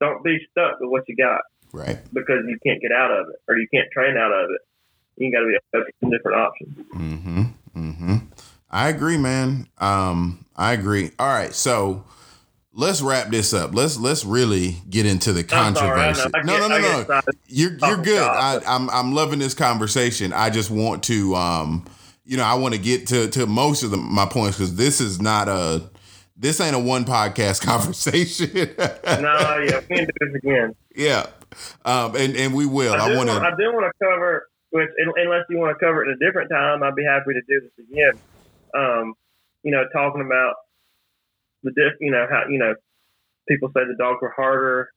[0.00, 1.40] don't be stuck with what you got
[1.72, 1.98] Right.
[2.14, 4.60] because you can't get out of it or you can't train out of it.
[5.16, 6.78] You got to be open to different options.
[6.94, 7.42] Mm-hmm.
[7.76, 8.16] Mm-hmm.
[8.70, 9.66] I agree, man.
[9.78, 11.10] Um, I agree.
[11.18, 12.04] All right, so
[12.72, 13.74] let's wrap this up.
[13.74, 16.30] Let's let's really get into the I'm sorry, I controversy.
[16.34, 17.20] I no, get- no, no, no.
[17.46, 18.22] You're you're Oh, good.
[18.22, 20.32] I, I'm I'm loving this conversation.
[20.32, 21.86] I just want to um,
[22.24, 25.00] you know, I want to get to to most of the, my points because this
[25.00, 25.82] is not a
[26.38, 28.50] this ain't a one podcast conversation.
[29.22, 30.74] No, yeah, we can do this again.
[30.94, 31.26] yeah.
[31.84, 32.94] Um, and and we will.
[32.94, 33.56] I want want, I to.
[33.56, 36.82] do want to cover, which unless you want to cover it at a different time,
[36.82, 38.20] I'd be happy to do this again.
[38.74, 39.14] Um,
[39.62, 40.54] you know, talking about
[41.62, 42.74] the diff, you know how you know
[43.48, 44.90] people say the dogs were harder,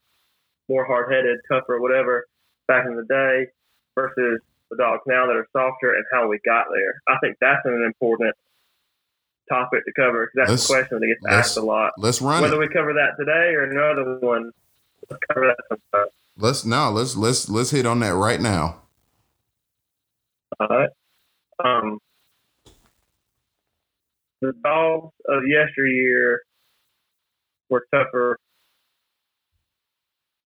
[0.69, 2.26] more hard headed, tougher, whatever
[2.68, 3.47] back in the day
[3.95, 4.39] versus
[4.69, 7.01] the dogs now that are softer and how we got there.
[7.07, 8.35] I think that's an important
[9.49, 11.93] topic to cover because that's Let's- a question that gets asked a lot.
[11.97, 12.68] Let's run Whether it.
[12.68, 14.51] we cover that today or another one,
[15.09, 16.07] let's cover that sometime.
[16.38, 16.89] Let's now.
[16.89, 18.81] Let's let's let's hit on that right now.
[20.59, 20.89] All right.
[21.63, 21.99] Um,
[24.41, 26.41] the dogs of yesteryear
[27.69, 28.38] were tougher,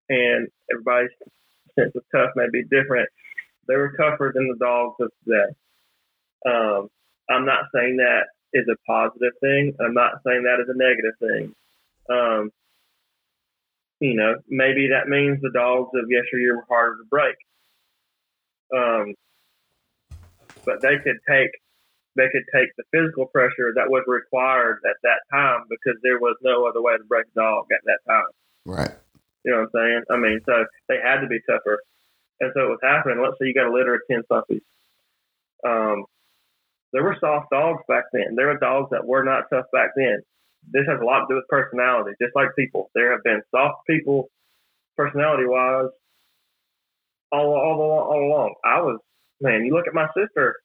[0.09, 1.11] and everybody's
[1.80, 3.07] sense of tough may be different.
[3.67, 5.55] They were tougher than the dogs of today.
[6.45, 6.89] Um,
[7.30, 8.26] I'm not saying that
[8.56, 9.76] is a positive thing.
[9.84, 11.56] I'm not saying that is a negative thing.
[12.10, 12.52] Um,
[13.99, 17.36] you know, maybe that means the dogs of yesteryear were harder to break.
[18.76, 19.14] Um,
[20.65, 21.52] but they could take
[22.15, 26.38] they could take the physical pressure that was required at that time because there was
[26.41, 28.32] no other way to break a dog at that time.
[28.65, 28.95] Right.
[29.44, 30.02] You know what I'm saying?
[30.10, 31.80] I mean, so they had to be tougher.
[32.40, 33.22] And so it was happening.
[33.22, 34.64] Let's say you got a litter of 10 puppies.
[35.68, 36.06] Um,
[36.95, 38.35] there were soft dogs back then.
[38.38, 40.19] There were dogs that were not tough back then.
[40.72, 42.89] This has a lot to do with personality, just like people.
[42.95, 44.30] There have been soft people,
[44.95, 45.89] personality wise,
[47.34, 48.55] all, all, all, all along.
[48.63, 48.99] I was,
[49.41, 50.55] man, you look at my sister,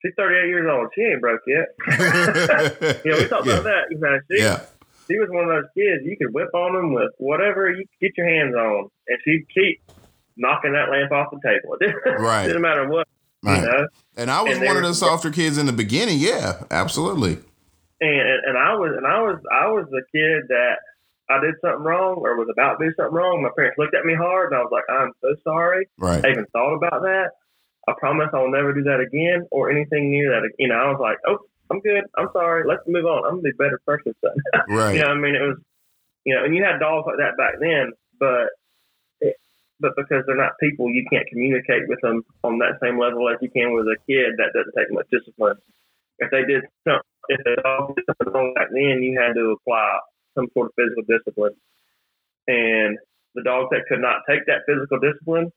[0.00, 0.90] she's 38 years old.
[0.94, 1.74] She ain't broke yet.
[3.04, 3.52] You know, we talked yeah.
[3.54, 3.82] about that.
[3.90, 4.62] You know, she, yeah.
[5.08, 8.00] she was one of those kids you could whip on them with whatever you could
[8.00, 9.82] get your hands on, and she'd keep
[10.36, 11.74] knocking that lamp off the table.
[11.80, 12.46] It didn't, Right.
[12.46, 13.08] didn't matter what,
[13.42, 13.62] Right.
[13.62, 13.86] you know.
[14.16, 16.18] And I was And one of the softer kids in the beginning.
[16.18, 17.38] Yeah, absolutely.
[18.00, 20.78] And and I was and I was I was the kid that
[21.30, 23.42] I did something wrong or was about to do something wrong.
[23.42, 26.24] My parents looked at me hard, and I was like, "I'm so sorry." Right.
[26.24, 27.30] I even thought about that.
[27.86, 30.48] I promise I'll never do that again or anything near that.
[30.58, 31.38] You know, I was like, "Oh,
[31.70, 32.04] I'm good.
[32.16, 32.64] I'm sorry.
[32.66, 33.24] Let's move on.
[33.24, 34.14] I'm gonna be a better person."
[34.68, 34.94] Right.
[34.94, 35.58] You know, I mean, it was,
[36.24, 38.52] you know, and you had dogs like that back then, but it,
[39.80, 43.38] but because they're not people, you can't communicate with them on that same level as
[43.40, 44.34] you can with a kid.
[44.36, 45.56] That doesn't take much discipline.
[46.18, 49.54] If they did something, if the dog did something wrong back then, you had to
[49.54, 49.98] apply
[50.34, 51.54] some sort of physical discipline.
[52.48, 52.98] And
[53.34, 55.52] the dogs that could not take that physical discipline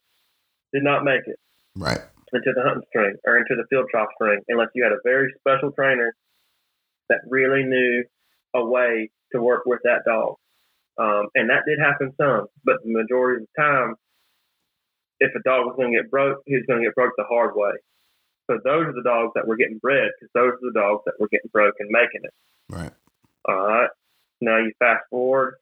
[0.73, 1.39] did not make it.
[1.76, 2.02] Right.
[2.34, 5.34] Into the hunting string or into the field trial string, unless you had a very
[5.39, 6.14] special trainer
[7.10, 8.03] that really knew
[8.53, 10.35] a way to work with that dog.
[10.98, 13.95] Um, and that did happen some, but the majority of the time,
[15.22, 17.23] if a dog was going to get broke, he was going to get broke the
[17.30, 17.72] hard way.
[18.49, 21.14] So those are the dogs that were getting bred because those are the dogs that
[21.19, 22.34] were getting broke and making it.
[22.69, 22.91] Right.
[23.48, 23.89] All right.
[24.41, 25.56] Now you fast forward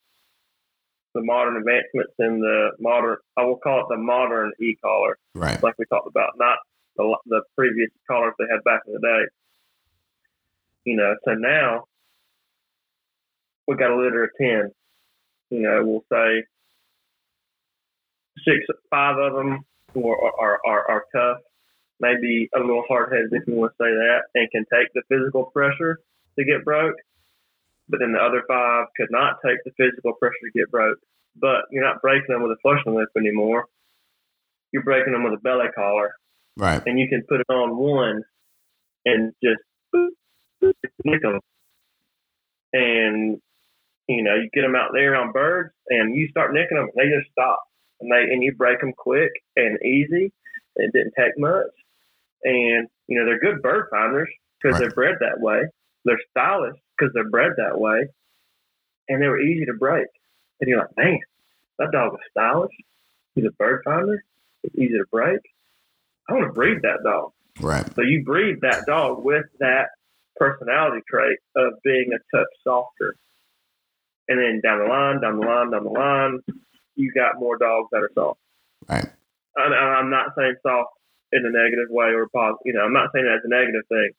[1.14, 5.62] the modern advancements in the modern, I will call it the modern e collar, Right.
[5.62, 6.58] like we talked about, not
[6.96, 9.24] the, the previous collars they had back in the day.
[10.86, 11.86] You know, so now
[13.68, 14.72] we got a litter of 10.
[15.50, 16.46] You know, we'll say
[18.46, 21.42] six, five of them are, are, are, are tough,
[22.00, 25.02] maybe a little hard headed if you want to say that, and can take the
[25.10, 26.00] physical pressure
[26.38, 26.96] to get broke.
[27.90, 31.00] But then the other five could not take the physical pressure to get broke.
[31.36, 33.66] But you're not breaking them with a flushing whip anymore.
[34.72, 36.12] You're breaking them with a belly collar,
[36.58, 36.82] Right.
[36.86, 38.24] and you can put it on one
[39.06, 39.62] and just
[41.04, 41.40] nick them.
[42.74, 43.42] And
[44.08, 46.94] you know, you get them out there on birds, and you start nicking them, and
[46.96, 47.62] they just stop,
[48.02, 50.32] and they and you break them quick and easy.
[50.76, 51.68] It didn't take much,
[52.44, 54.30] and you know they're good bird finders
[54.62, 54.82] because Right.
[54.88, 55.64] they're bred that way.
[56.06, 58.08] They're stylish because they're bred that way,
[59.10, 60.08] and they were easy to break.
[60.62, 61.20] And you're like, man,
[61.78, 62.72] that dog is stylish.
[63.36, 64.24] He's a bird finder.
[64.64, 65.40] It's easy to break.
[66.28, 67.32] I want to breed that dog.
[67.62, 67.86] Right.
[67.96, 69.90] So you breed that dog with that
[70.36, 73.16] personality trait of being a touch softer.
[74.28, 76.40] And then down the line, down the line, down the line,
[77.00, 78.40] you got more dogs that are soft.
[78.88, 79.08] Right.
[79.56, 80.92] And and I'm not saying soft
[81.32, 82.60] in a negative way or positive.
[82.66, 84.12] You know, I'm not saying that as a negative thing.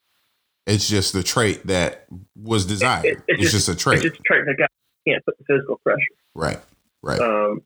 [0.66, 3.04] It's just the trait that was desired.
[3.04, 4.04] It- it's, it's just, a trait.
[4.04, 4.66] It's just a trait that guy
[5.06, 6.16] can't put the physical pressure.
[6.34, 6.58] right.
[7.02, 7.18] Right.
[7.20, 7.62] Um,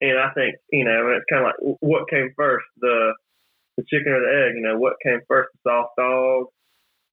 [0.00, 3.12] and I think you know, it's kind of like what came first, the
[3.76, 4.56] the chicken or the egg.
[4.56, 6.46] You know, what came first, the soft dog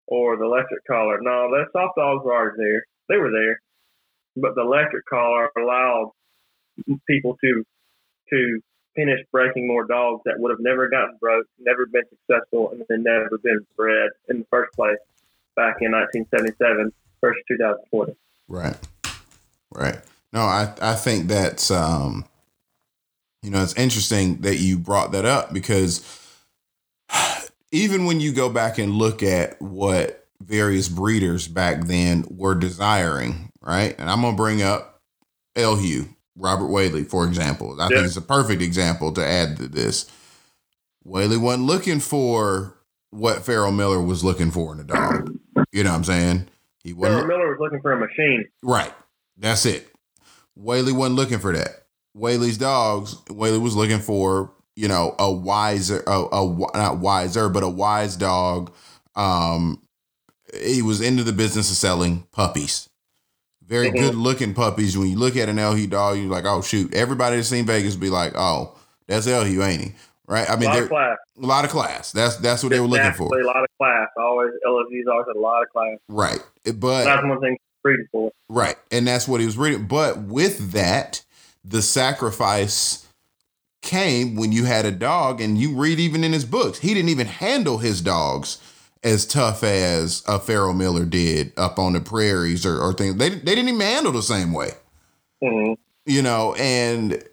[0.07, 1.17] or the electric collar?
[1.21, 2.85] No, the soft dogs were already there.
[3.09, 3.59] They were there,
[4.35, 6.11] but the electric collar allowed
[7.07, 7.65] people to
[8.29, 8.59] to
[8.95, 13.03] finish breaking more dogs that would have never gotten broke, never been successful, and then
[13.03, 14.97] never been bred in the first place
[15.55, 16.91] back in 1977
[17.21, 18.15] versus 2020.
[18.47, 18.77] Right.
[19.71, 19.99] Right.
[20.31, 22.25] No, I, I think that's um
[23.41, 26.03] you know, it's interesting that you brought that up because
[27.71, 33.51] even when you go back and look at what various breeders back then were desiring,
[33.61, 33.95] right?
[33.99, 35.01] And I'm gonna bring up
[35.55, 36.05] Elhew,
[36.37, 37.79] Robert Wehle, for example.
[37.79, 37.89] I Yeah.
[37.97, 40.05] think it's a perfect example to add to this.
[41.05, 42.75] Wehle wasn't looking for
[43.11, 45.37] what Ferrel Miller was looking for in a dog.
[45.71, 46.47] You know what I'm saying?
[46.83, 48.45] He wasn't Ferrel Miller was looking for a machine.
[48.61, 48.93] Right.
[49.37, 49.87] That's it.
[50.59, 51.83] Wehle wasn't looking for that.
[52.17, 57.61] Wehle's dogs, Wehle was looking for, you know, a wiser, a, a not wiser, but
[57.63, 58.73] a wise dog.
[59.15, 59.81] Um,
[60.63, 62.89] he was into the business of selling puppies.
[63.67, 63.99] Very Mhm.
[63.99, 64.97] good looking puppies.
[64.97, 66.93] When you look at an Elhew dog, you're like, oh shoot.
[66.93, 68.75] Everybody that's seen Vegas be like, oh,
[69.07, 69.93] that's Elhew, ain't he?
[70.27, 70.49] Right?
[70.49, 71.17] I mean, lot of class.
[71.41, 72.11] a lot of class.
[72.11, 73.25] That's that's what they were looking for.
[73.39, 74.07] A lot of class.
[74.17, 75.97] Always LSU's always had a lot of class.
[76.09, 76.39] Right.
[76.75, 78.31] But That's one thing breeding for.
[78.49, 78.75] Right.
[78.91, 79.85] And that's what he was reading.
[79.85, 81.21] But with that,
[81.63, 83.05] the sacrifice
[83.81, 87.09] came when you had a dog, and you read even in his books, he didn't
[87.09, 88.57] even handle his dogs
[89.05, 93.15] as tough as a Ferrel Miller did up on the prairies or, or things.
[93.15, 94.71] They, they didn't even handle the same way,
[95.41, 95.75] hmm
[96.05, 97.23] you know, and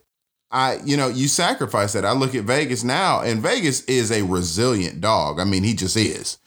[0.50, 2.04] I, you know, you sacrifice that.
[2.04, 5.38] I look at Vegas now, and Vegas is a resilient dog.
[5.40, 6.38] I mean, he just is.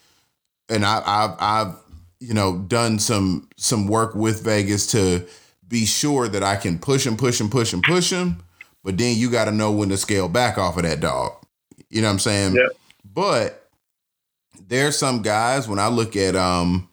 [0.69, 1.75] And I, I've, I've,
[2.19, 5.25] you know, done some some work with Vegas to
[5.67, 8.43] be sure that I can push him, push him, push him, push him.
[8.83, 11.33] But then you got to know when to scale back off of that dog.
[11.89, 12.55] You know what I'm saying?
[12.55, 12.67] Yeah.
[13.13, 13.64] But
[14.67, 16.89] there's some guys when I look at um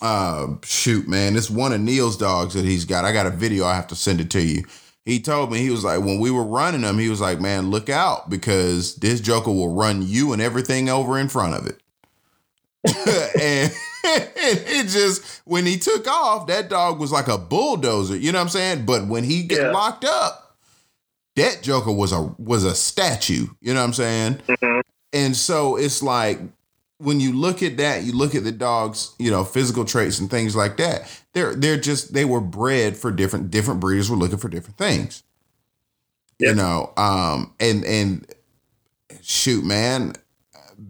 [0.00, 3.04] uh shoot man, it's one of Neil's dogs that he's got.
[3.04, 4.64] I got a video, I have to send it to you.
[5.04, 7.70] He told me he was like when we were running him, he was like, "Man,
[7.70, 11.80] look out because this joker will run you and everything over in front of it."
[13.40, 13.72] and
[14.04, 18.16] it just when he took off, that dog was like a bulldozer.
[18.16, 18.84] You know what I'm saying?
[18.86, 19.70] But when he get Yeah.
[19.72, 20.56] locked up,
[21.36, 23.46] that joker was a was a statue.
[23.60, 24.40] You know what I'm saying?
[24.48, 24.80] hmm
[25.12, 26.40] And so it's like
[26.98, 30.30] when you look at that, you look at the dog's, you know, physical traits and
[30.30, 31.08] things like that.
[31.32, 35.22] They're they're just they were bred for different different breeders were looking for different things.
[36.38, 36.50] Yeah.
[36.50, 38.26] You know, um, and and
[39.20, 40.14] shoot, man,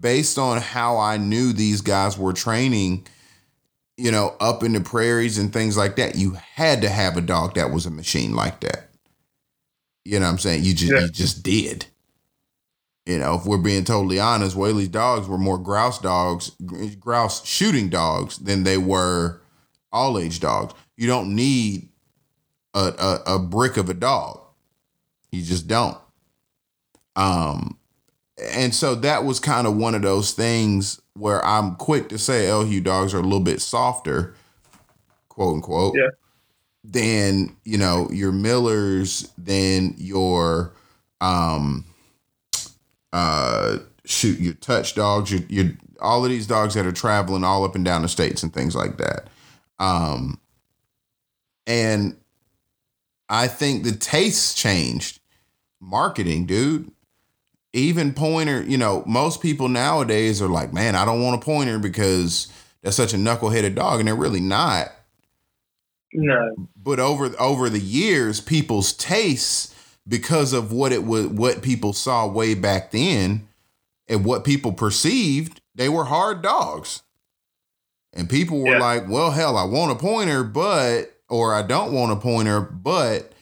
[0.01, 3.07] based on how I knew these guys were training,
[3.97, 7.21] you know, up in the prairies and things like that, you had to have a
[7.23, 8.89] dog that was a machine like that.
[10.05, 10.65] You know what I'm saying?
[10.65, 11.01] You just yeah.
[11.01, 11.87] you just did.
[13.07, 16.53] You know, if we're being totally honest, Wehle's dogs were more grouse dogs,
[17.01, 19.41] grouse shooting dogs than they were
[19.93, 20.75] all age dogs.
[20.97, 21.89] You don't need
[22.75, 22.93] a,
[23.27, 24.41] a, a brick of a dog.
[25.33, 25.99] You just don't.
[27.17, 27.79] Um,
[28.39, 32.47] and so that was kind of one of those things where I'm quick to say
[32.47, 34.35] Elhew dogs are a little bit softer,
[35.29, 36.09] quote unquote, yeah.
[36.85, 40.73] than you know your Millers, than your
[41.21, 41.85] um
[43.13, 47.65] uh shoot your touch dogs, your your all of these dogs that are traveling all
[47.65, 49.29] up and down the states and things like that.
[49.79, 50.41] Um,
[51.67, 52.17] and
[53.29, 55.21] I think the tastes changed.
[55.81, 56.93] Marketing, dude
[57.73, 61.79] even pointer, you know, most people nowadays are like, man, I don't want a pointer
[61.79, 62.53] because
[62.83, 64.93] that's such a knuckleheaded dog, and they're really not.
[66.13, 66.69] No.
[66.77, 69.72] But over over the years, people's tastes,
[70.07, 73.49] because of what it was, what people saw way back then,
[74.09, 77.03] and what people perceived, they were hard dogs.
[78.13, 78.79] And people were yeah.
[78.79, 83.33] like, well, hell, I want a pointer, but or I don't want a pointer, but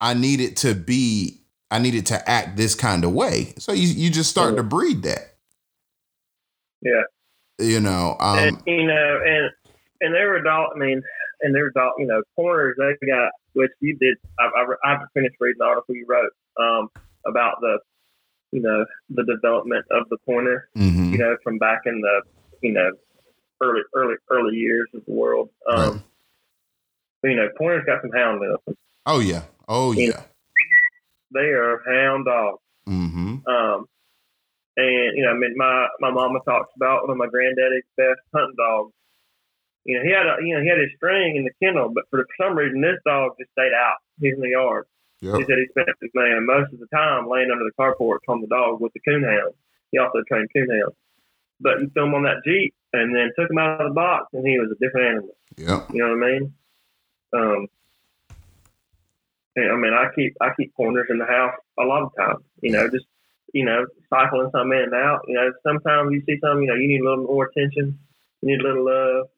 [0.00, 1.40] I need it to be
[1.70, 3.54] I needed to act this kind of way.
[3.58, 5.36] So you you just start to breed that.
[6.82, 7.02] Yeah.
[7.58, 9.50] You know, um, and, you know, and
[10.00, 10.70] and they were adult.
[10.74, 11.02] I mean,
[11.40, 11.94] and there's all.
[11.98, 14.16] You know, corners they got which you did.
[14.38, 16.88] I, I, I finished reading the article you wrote um,
[17.26, 17.78] about the,
[18.52, 20.68] you know, the development of the pointer.
[20.76, 21.12] Mm-hmm.
[21.12, 22.22] You know, from back in the,
[22.62, 22.90] you know,
[23.60, 25.50] early early early years of the world.
[25.70, 26.02] Um,
[27.22, 27.30] right.
[27.30, 28.76] You know, corners got some hound in them.
[29.06, 29.42] Oh yeah.
[29.68, 30.22] Oh yeah
[31.32, 32.62] they are hound dogs.
[32.88, 33.46] Mm-hmm.
[33.46, 33.86] Um,
[34.76, 38.20] and you know, I mean, my my mama talks about one of my granddaddy's best
[38.34, 38.92] hunting dogs.
[39.84, 42.04] You know, he had a you know he had his string in the kennel, but
[42.10, 43.96] for some reason this dog just stayed out.
[44.20, 44.86] He's in the yard.
[45.20, 45.36] Yep.
[45.36, 48.46] He said he spent man most of the time laying under the carport on the
[48.46, 49.54] dog with the coonhound.
[49.90, 50.94] He also trained coonhounds.
[51.60, 54.26] But you threw him on that jeep and then took him out of the box,
[54.32, 55.36] and he was a different animal.
[55.56, 56.54] Yeah, you know what I mean.
[57.32, 57.66] Um,
[59.56, 62.44] I mean, I keep I keep corners in the house a lot of times.
[62.62, 63.06] You know, just
[63.52, 65.22] you know, cycling some in and out.
[65.26, 67.98] You know, sometimes you see something, you know, you need a little more attention,
[68.40, 69.28] you need a little love.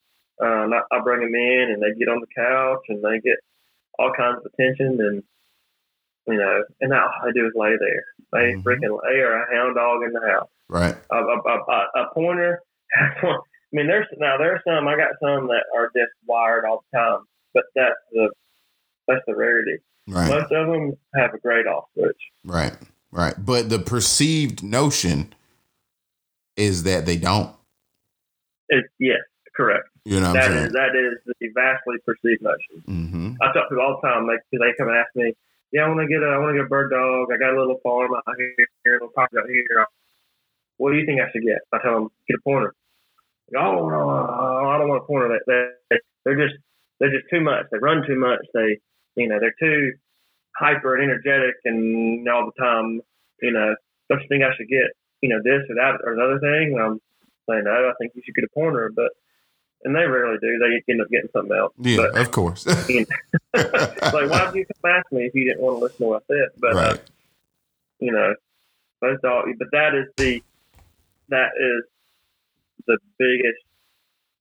[0.43, 3.39] Um, I, I bring them in, and they get on the couch, and they get
[3.99, 5.23] all kinds of attention, and
[6.27, 8.05] you know, and all they do is lay there.
[8.33, 8.67] They mm-hmm.
[8.67, 10.49] freaking lay are a hound dog in the house.
[10.69, 10.97] Right.
[11.11, 12.61] A, a, a, a pointer.
[12.97, 13.37] I
[13.73, 14.89] mean, there's now there's some.
[14.89, 17.21] I got some that are just wired all the time,
[17.55, 18.31] but that's the
[19.07, 19.79] that's the rarity.
[20.09, 20.29] Right.
[20.29, 22.17] Most of them have a great off switch.
[22.45, 22.73] Right.
[23.13, 23.35] Right.
[23.39, 25.35] But the perceived notion
[26.57, 27.55] is that they don't.
[28.69, 29.19] It, yes,
[29.61, 29.89] correct.
[30.05, 32.81] You know, that is, that is the vastly perceived notion.
[32.89, 33.37] Mm-hmm.
[33.43, 34.27] I talk to people all the time.
[34.27, 35.37] Like they come and ask me,
[35.73, 37.29] "Yeah, I want to get a, I want to get a bird dog.
[37.29, 39.85] I got a little farm out here, a little property out here.
[40.79, 42.73] What do you think I should get?" I tell them, "Get a pointer."
[43.53, 45.37] Like, oh I don't want a pointer.
[45.45, 46.57] They, they're just
[46.99, 47.67] they're just too much.
[47.71, 48.41] They run too much.
[48.55, 48.81] They
[49.17, 49.93] you know, they're too
[50.57, 53.01] hyper and energetic and all the time,
[53.43, 53.75] you know,
[54.09, 56.75] don't you think I should get, you know, this or that or another thing?
[56.75, 57.01] And I'm
[57.49, 59.13] saying, no, I think you should get a pointer, but
[59.85, 60.59] and they rarely do.
[60.59, 61.73] They end up getting something else.
[61.79, 62.67] Yeah, but, of course.
[62.89, 65.99] you know, like, why did you come ask me if you didn't want to listen
[65.99, 66.49] to what I said?
[66.59, 66.95] But, uh, right.
[66.95, 66.99] uh,
[68.01, 68.35] you know,
[69.03, 70.43] most all, but that is the,
[71.29, 71.85] that is
[72.87, 73.65] the biggest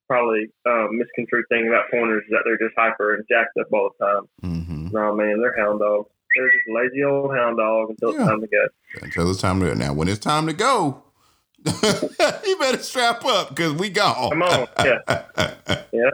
[0.08, 3.92] probably um, misconstrued thing about pointers is that they're just hyper and jacked up all
[3.98, 4.24] the time.
[4.44, 4.88] Mm-hmm.
[4.92, 6.10] No, man, they're hound dogs.
[6.36, 8.22] They're just lazy old hound dogs until yeah.
[8.22, 8.68] it's time to go.
[9.02, 9.74] Until it's time to go.
[9.74, 11.04] Now, when it's time to go,
[12.46, 14.30] you better strap up because we gone.
[14.30, 15.24] Come on, yeah,
[15.92, 16.10] yeah.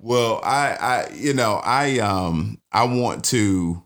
[0.00, 3.82] Well, I, I, you know, I, um, I want to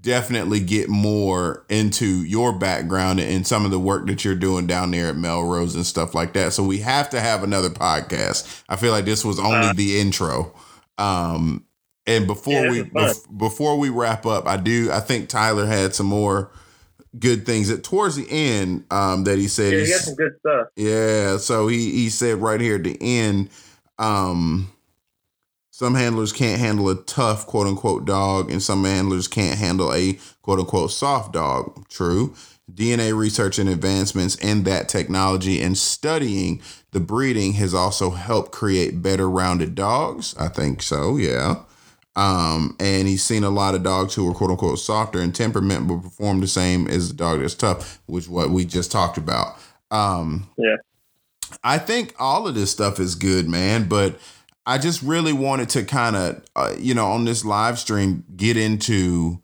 [0.00, 4.90] definitely get more into your background and some of the work that you're doing down
[4.90, 6.52] there at Melrose and stuff like that.
[6.52, 8.62] So we have to have another podcast.
[8.68, 10.54] I feel like this was only uh, the intro.
[10.98, 11.64] Um,
[12.06, 15.94] and before yeah, we bef- before we wrap up, I do I think Tyler had
[15.94, 16.50] some more
[17.18, 19.72] good things that towards the end um, that he said.
[19.72, 20.68] Yeah, he had some good stuff.
[20.76, 23.50] Yeah, so he he said right here at the end.
[23.98, 24.72] Um,
[25.70, 30.18] some handlers can't handle a tough quote unquote dog, and some handlers can't handle a
[30.42, 31.88] quote unquote soft dog.
[31.88, 32.34] True.
[32.72, 36.60] DNA research and advancements in that technology and studying
[36.90, 40.34] the breeding has also helped create better rounded dogs.
[40.38, 41.62] I think so, yeah.
[42.18, 45.86] Um, and he's seen a lot of dogs who are quote unquote softer in temperament
[45.86, 49.56] but perform the same as a dog that's tough, which what we just talked about.
[49.92, 50.78] Um, yeah.
[51.62, 54.18] I think all of this stuff is good, man, but
[54.66, 58.56] I just really wanted to kind of, uh, you know, on this live stream, get
[58.56, 59.40] into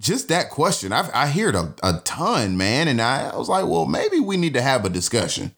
[0.00, 0.92] just that question.
[0.92, 2.86] I've, I hear it a, a ton, man.
[2.86, 5.52] And I, I was like, well, maybe we need to have a discussion,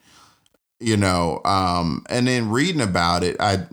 [0.80, 3.66] you know, um, and then reading about it, I,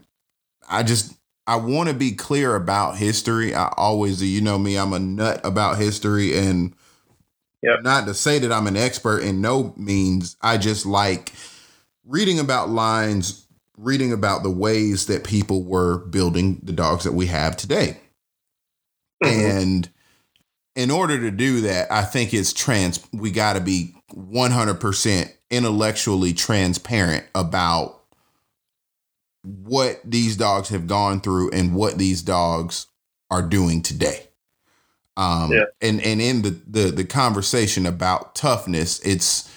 [0.70, 1.14] I just,
[1.52, 3.54] I want to be clear about history.
[3.54, 4.26] I always do.
[4.26, 6.74] You know me, I'm a nut about history and
[7.62, 7.84] yep.
[7.84, 10.38] not to say that I'm an expert in no means.
[10.42, 11.34] I just like
[12.06, 17.26] reading about lines, reading about the ways that people were building the dogs that we
[17.26, 18.00] have today.
[19.22, 19.58] Mm-hmm.
[19.58, 19.90] And
[20.78, 26.32] in order to do that, I think it's trans we got to be 100% intellectually
[26.32, 28.01] transparent about
[29.44, 32.88] what these dogs have gone through and what these dogs
[33.30, 34.28] are doing today.
[35.18, 35.66] Um, yeah.
[35.82, 39.54] and and in the, the the conversation about toughness, it's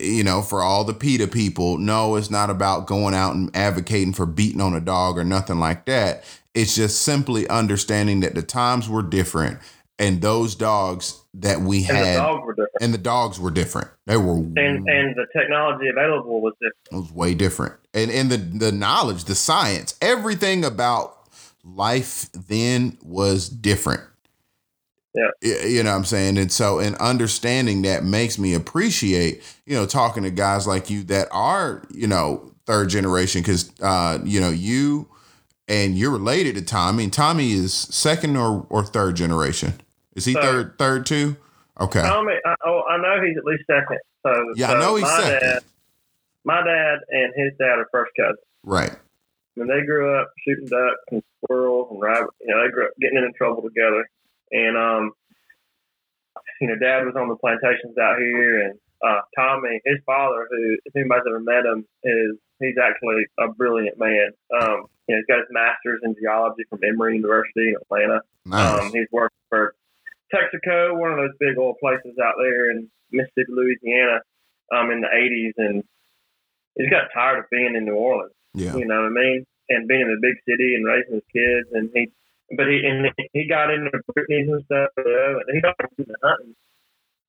[0.00, 4.12] you know for all the PETA people, no, it's not about going out and advocating
[4.12, 6.24] for beating on a dog or nothing like that.
[6.52, 9.58] It's just simply understanding that the times were different
[9.98, 12.74] and those dogs that we and had the dogs were different.
[12.80, 13.88] and the dogs were different.
[14.06, 16.88] They were and and the technology available was different.
[16.90, 17.74] It was way different.
[17.92, 21.16] And and the the knowledge, the science, everything about
[21.64, 24.02] life then was different.
[25.14, 25.30] Yeah.
[25.64, 26.38] You know what I'm saying?
[26.38, 31.04] And so and understanding that makes me appreciate, you know, talking to guys like you
[31.04, 35.08] that are, you know, third generation cuz uh you know, you
[35.68, 37.04] and you're related to Tommy.
[37.04, 39.80] And Tommy is second or, or third generation.
[40.14, 40.42] Is he third?
[40.42, 41.36] Third, third too?
[41.80, 42.02] Okay.
[42.02, 43.98] Tommy, I, oh, I know he's at least second.
[44.22, 45.40] So yeah, so I know he's my second.
[45.40, 45.62] Dad,
[46.44, 48.38] my dad and his dad are first cousins.
[48.62, 48.94] Right.
[49.54, 52.92] When they grew up shooting ducks and squirrels and rabbits, you know, they grew up
[53.00, 54.08] getting into trouble together.
[54.52, 55.12] And um,
[56.60, 60.76] you know, dad was on the plantations out here, and uh, Tommy, his father, who
[60.84, 64.30] if anybody's ever met him, is he's actually a brilliant man.
[64.60, 68.20] Um, you know, he's got his master's in geology from Emory University in Atlanta.
[68.46, 68.80] Nice.
[68.80, 69.74] Um, he's worked for
[70.34, 74.20] Texaco, one of those big old places out there in Mississippi, Louisiana,
[74.74, 75.84] um, in the 80s, and
[76.76, 78.34] he's got tired of being in New Orleans.
[78.54, 78.74] Yeah.
[78.76, 79.46] You know what I mean?
[79.68, 82.10] And being in the big city and raising his kids, and he,
[82.56, 86.14] but he and he got into Brittany's and stuff, you know, and he got into
[86.22, 86.54] hunting.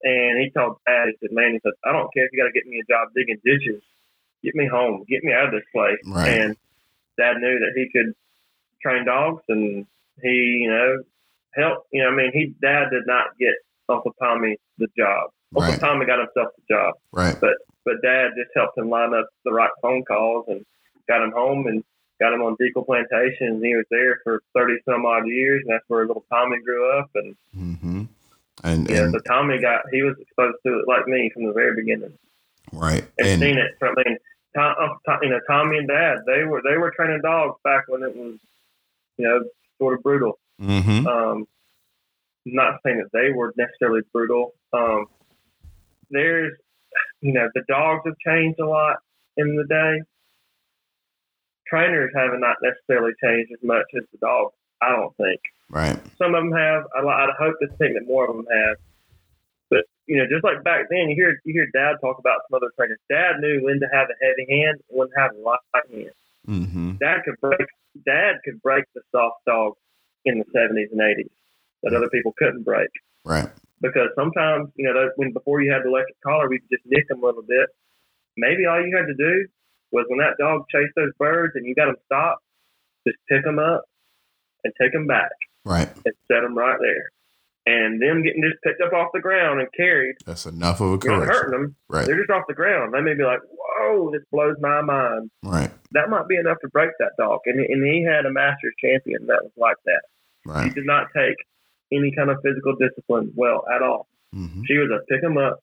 [0.04, 2.52] And he told Dad, he said, "Man, he said, I don't care if you got
[2.52, 3.82] to get me a job digging ditches.
[4.44, 5.06] Get me home.
[5.08, 6.28] Get me out of this place." Right.
[6.28, 6.58] And
[7.18, 8.14] Dad knew that he could
[8.84, 9.88] train dogs, and
[10.22, 11.04] he, you know,
[11.56, 11.88] helped.
[11.92, 13.54] You know, I mean, he Dad did not get
[13.90, 15.30] Uncle Tommy the job.
[15.56, 15.80] Uncle Right.
[15.80, 17.36] Tommy got himself the job, Right.
[17.40, 17.54] but
[17.86, 20.66] but Dad just helped him line up the right phone calls and
[21.08, 21.84] got him home and
[22.20, 23.48] got him on Deacle Plantation.
[23.48, 26.98] And he was there for thirty some odd years, and that's where little Tommy grew
[26.98, 27.10] up.
[27.16, 28.04] And Mm-hmm.
[28.64, 31.54] And yeah, and so Tommy got he was exposed to it like me from the
[31.54, 32.18] very beginning
[32.72, 33.04] right.
[33.20, 33.72] and, And seen it.
[33.80, 34.18] From, I mean,
[34.56, 37.84] Tom, uh, Tom, you know, Tommy and Dad they were they were training dogs back
[37.88, 38.36] when it was
[39.18, 39.44] you know
[39.78, 40.40] sort of brutal.
[40.62, 41.08] Mm-hmm.
[41.08, 41.46] Um,
[42.46, 44.54] not saying that they were necessarily brutal.
[44.72, 45.06] Um,
[46.10, 46.54] there's,
[47.22, 48.98] you know, the dogs have changed a lot
[49.38, 50.02] in the day.
[51.68, 54.54] Trainers haven't not necessarily changed as much as the dogs.
[54.82, 55.98] I don't think Right.
[56.18, 56.84] some of them have.
[56.96, 58.78] I, I'd hope to think that more of them have.
[59.70, 62.58] But you know, just like back then, you hear you hear Dad talk about some
[62.58, 63.00] other trainers.
[63.10, 65.60] Dad knew when to have a heavy hand and when to have a light
[65.92, 66.12] hand.
[66.48, 66.92] Mm-hmm.
[66.98, 67.68] Dad could break.
[68.06, 69.78] Dad could break the soft dogs
[70.26, 71.32] in the seventies and eighties
[71.84, 72.90] that other people couldn't break
[73.24, 73.50] Right.
[73.82, 76.84] because sometimes you know that when before you had the electric collar, we could just
[76.86, 77.70] nick them a little bit.
[78.38, 79.46] Maybe all you had to do
[79.92, 82.44] was when that dog chased those birds and you got them stopped,
[83.08, 83.84] just pick them up
[84.64, 85.32] and take them back
[85.64, 85.88] Right.
[86.06, 87.10] and set them right there.
[87.68, 90.90] And them getting just picked up off the ground and carried, That's enough of a
[90.92, 91.28] you're correction.
[91.34, 91.76] hurting them.
[91.90, 92.06] Right.
[92.06, 92.94] They're just off the ground.
[92.94, 95.72] They may be like, "Whoa, this blows my mind." Right.
[95.92, 97.40] That might be enough to break that dog.
[97.46, 100.02] And and he had a Masters champion that was like that.
[100.46, 100.74] Right.
[100.74, 101.36] did not take
[101.92, 104.08] any kind of physical discipline well at all.
[104.34, 104.62] Mm-hmm.
[104.68, 105.60] She was a pick 'em up,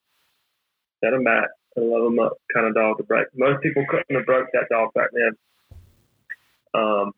[1.02, 3.26] set 'em back, and love 'em up kind of dog to break.
[3.36, 5.36] Most people couldn't have broke that dog back then.
[6.74, 7.12] Um,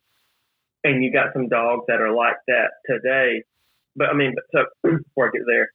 [0.82, 3.42] and you got some dogs that are like that today.
[3.96, 5.70] But I mean, so before I get there,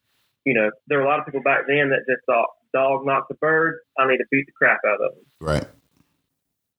[0.46, 3.32] you know, there were a lot of people back then that just thought, dog knocked
[3.32, 5.24] a bird, I need to beat the crap out of him.
[5.40, 5.66] Right.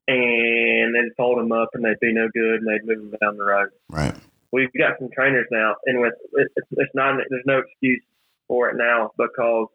[0.09, 3.37] And they'd fold him up and they'd be no good and they'd move him down
[3.37, 3.69] the road.
[3.89, 4.15] Right.
[4.52, 8.02] We've got some trainers now, and with it's, it's not there's no excuse
[8.48, 9.68] for it now because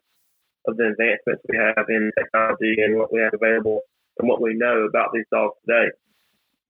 [0.66, 3.80] of the advancements we have in technology and what we have available
[4.18, 5.88] and what we know about these dogs today.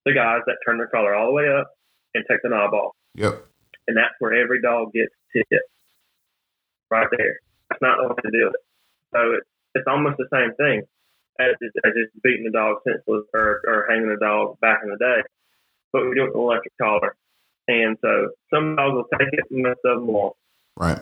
[0.05, 1.71] The guys that turn their collar all the way up
[2.15, 2.95] and take the knob off.
[3.15, 3.45] Yep.
[3.89, 5.63] And that's where every dog gets hit.
[6.91, 7.41] Right there.
[7.71, 8.61] That's not the way to do it.
[9.15, 10.83] So it's, it's almost the same thing
[11.41, 11.55] as,
[11.85, 15.23] as just beating the dog senseless or, or hanging the dog back in the day.
[15.93, 17.17] But we do it with an electric collar.
[17.69, 20.37] And so some dogs will take it and most of them won't.
[20.77, 21.01] Right.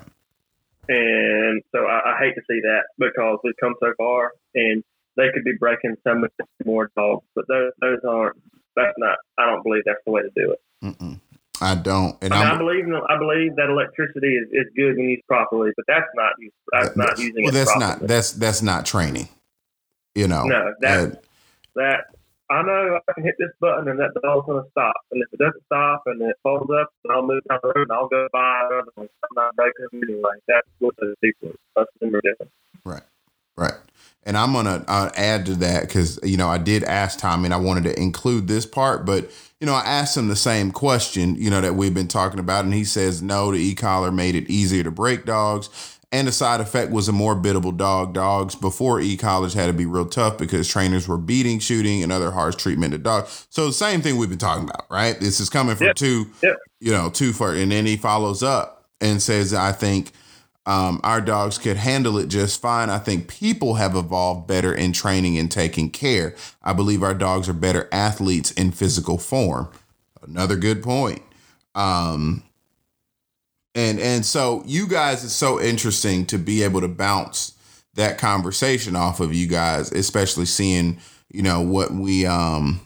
[0.88, 4.82] And so I, I hate to see that because we've come so far and
[5.16, 6.32] they could be breaking so much
[6.64, 7.24] more dogs.
[7.34, 8.36] But those, those aren't,
[8.76, 10.60] that's not, I don't believe that's the way to do it.
[10.82, 11.20] Mm-mm.
[11.60, 15.08] I don't, and I, mean, I'm, believe I believe that electricity is, is good when
[15.08, 16.32] used properly, but that's not
[16.72, 18.00] that's not using well, it that's properly.
[18.00, 19.28] not that's that's not training.
[20.16, 20.44] You know.
[20.44, 21.22] No, that
[21.76, 22.04] that
[22.50, 24.94] I know I can hit this button and that dog's gonna stop.
[25.10, 27.92] And if it doesn't stop and it folds up, I'll move down the road and
[27.92, 29.08] I'll go buy another one.
[29.22, 30.36] I'm not breaking them anyway.
[30.46, 32.52] That's what those people us and them are different.
[32.84, 33.02] Right.
[33.56, 33.74] Right.
[34.26, 37.54] And I'm gonna uh, add to that because you know I did ask Tommy and
[37.54, 39.30] I wanted to include this part, but
[39.60, 42.64] you know I asked him the same question you know that we've been talking about,
[42.64, 43.52] and he says no.
[43.52, 45.68] The e-collar made it easier to break dogs,
[46.12, 48.14] and the side effect was a more biddable dog.
[48.14, 52.12] Dogs before e college had to be real tough because trainers were beating, shooting, and
[52.12, 53.46] other harsh treatment to dogs.
[53.50, 55.18] So the same thing we've been talking about, right?
[55.18, 55.96] This is coming from Yep.
[55.96, 56.56] two, Yep.
[56.80, 60.12] you know, two for, and then he follows up and says, I think
[60.66, 62.88] um, our dogs could handle it just fine.
[62.88, 66.34] I think people have evolved better in training and taking care.
[66.62, 69.68] I believe our dogs are better athletes in physical form.
[70.26, 71.20] Another good point.
[71.74, 72.44] Um,
[73.74, 77.54] and and so you guys, it's so interesting to be able to bounce
[77.94, 80.98] that conversation off of you guys, especially seeing
[81.32, 82.80] you know what we um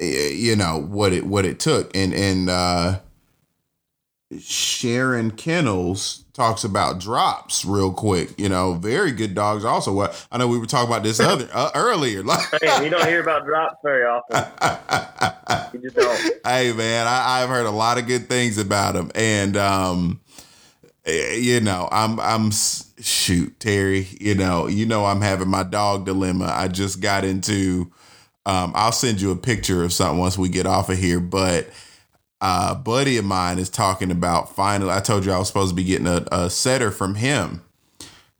[0.00, 1.94] you know what it what it took.
[1.96, 3.00] And and uh
[4.40, 8.38] Sharon Kennels talks about drops real quick.
[8.38, 9.64] You know, very good dogs.
[9.64, 12.22] Also, what I know we were talking about this other uh, earlier.
[12.22, 15.72] Like, Man, you don't hear about drops very often.
[15.74, 16.32] You just don't.
[16.46, 20.20] hey man, I, I've heard a lot of good things about him, and um,
[21.04, 24.08] eh, you know, I'm I'm shoot Terry.
[24.20, 26.52] You know, you know, I'm having my dog dilemma.
[26.52, 27.92] I just got into.
[28.44, 31.68] Um, I'll send you a picture of something once we get off of here, but
[32.42, 34.90] uh, buddy of mine is talking about finally.
[34.90, 37.62] I told you I was supposed to be getting a, a setter from him,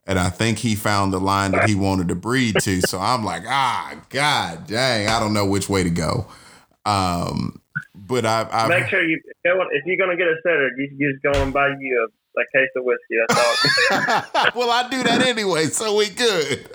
[0.08, 2.80] and I think he found the line that he wanted to breed to.
[2.80, 6.26] So I'm like, ah, god dang, I don't know which way to go.
[6.84, 7.62] Um,
[7.94, 11.22] but I've, I've Make sure you if you're gonna get a setter, you, you just
[11.22, 13.20] go and buy you a, a case of whiskey.
[13.28, 14.50] That's all.
[14.56, 16.68] well, I do that anyway, so we good.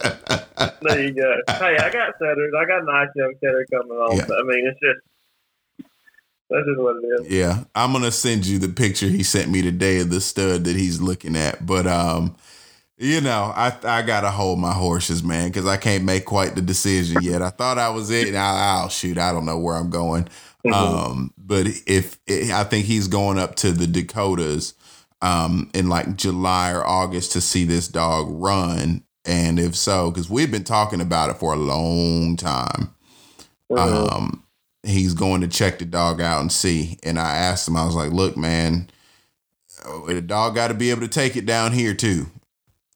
[0.81, 1.35] there you go.
[1.49, 2.53] Hey, I got setters.
[2.57, 4.15] I got a nice young setter coming on.
[4.15, 4.23] Yeah.
[4.23, 5.01] I mean, it's just
[6.49, 7.29] that's just what it is.
[7.31, 10.75] yeah, I'm gonna send you the picture he sent me today of the stud that
[10.75, 11.65] he's looking at.
[11.65, 12.35] But um,
[12.97, 16.61] you know, I I gotta hold my horses, man, because I can't make quite the
[16.61, 17.41] decision yet.
[17.41, 18.31] I thought I was it.
[18.33, 19.17] Now, I'll shoot.
[19.17, 20.27] I don't know where I'm going.
[20.65, 20.73] Mhm.
[20.73, 24.73] Um, but if I think he's going up to the Dakotas
[25.21, 30.29] um in like July or August to see this dog run, and if so, because
[30.29, 32.93] we've been talking about it for a long time.
[33.71, 34.11] Mhm.
[34.13, 34.43] Um,
[34.87, 36.97] he's going to check the dog out and see.
[37.03, 38.89] And I asked him, I was like, "Look, man,
[39.85, 42.27] uh, the dog got to be able to take it down here too."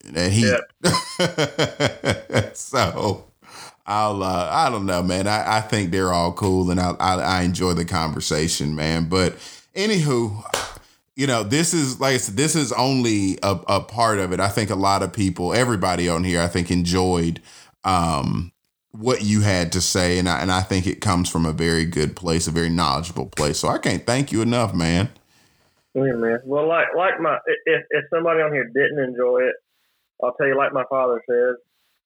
[0.04, 0.42] And he,
[2.54, 3.24] so
[3.86, 5.26] I'll, uh, I don't know, man.
[5.26, 9.08] I, I think they're all cool, and I, I, I enjoy the conversation, man.
[9.08, 9.36] But
[9.74, 10.42] anywho,
[11.16, 14.40] you know, this is like I said, this is only a, a part of it.
[14.40, 17.40] I think a lot of people, everybody on here, I think enjoyed
[17.84, 18.52] um,
[18.92, 21.84] what you had to say, and I, and I think it comes from a very
[21.84, 23.58] good place, a very knowledgeable place.
[23.58, 25.10] So I can't thank you enough, man.
[25.94, 26.40] Yeah, man.
[26.44, 29.54] Well, like like my if if somebody on here didn't enjoy it,
[30.22, 31.56] I'll tell you, like my father says,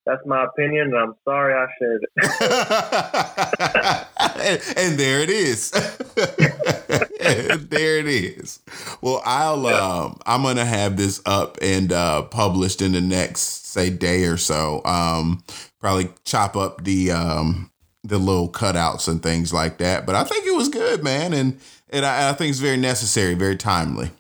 [0.07, 2.11] that's my opinion, and I'm sorry I shared it.
[4.41, 5.71] and, and there it is.
[7.71, 8.61] there it is.
[9.01, 13.91] Well, I'll um I'm gonna have this up and uh published in the next say
[13.91, 14.81] day or so.
[14.85, 15.43] Um
[15.81, 17.73] probably chop up the um
[18.05, 20.07] the little cutouts and things like that.
[20.07, 21.59] But I think it was good, man, and
[21.91, 24.11] and I, I think it's very necessary, very timely.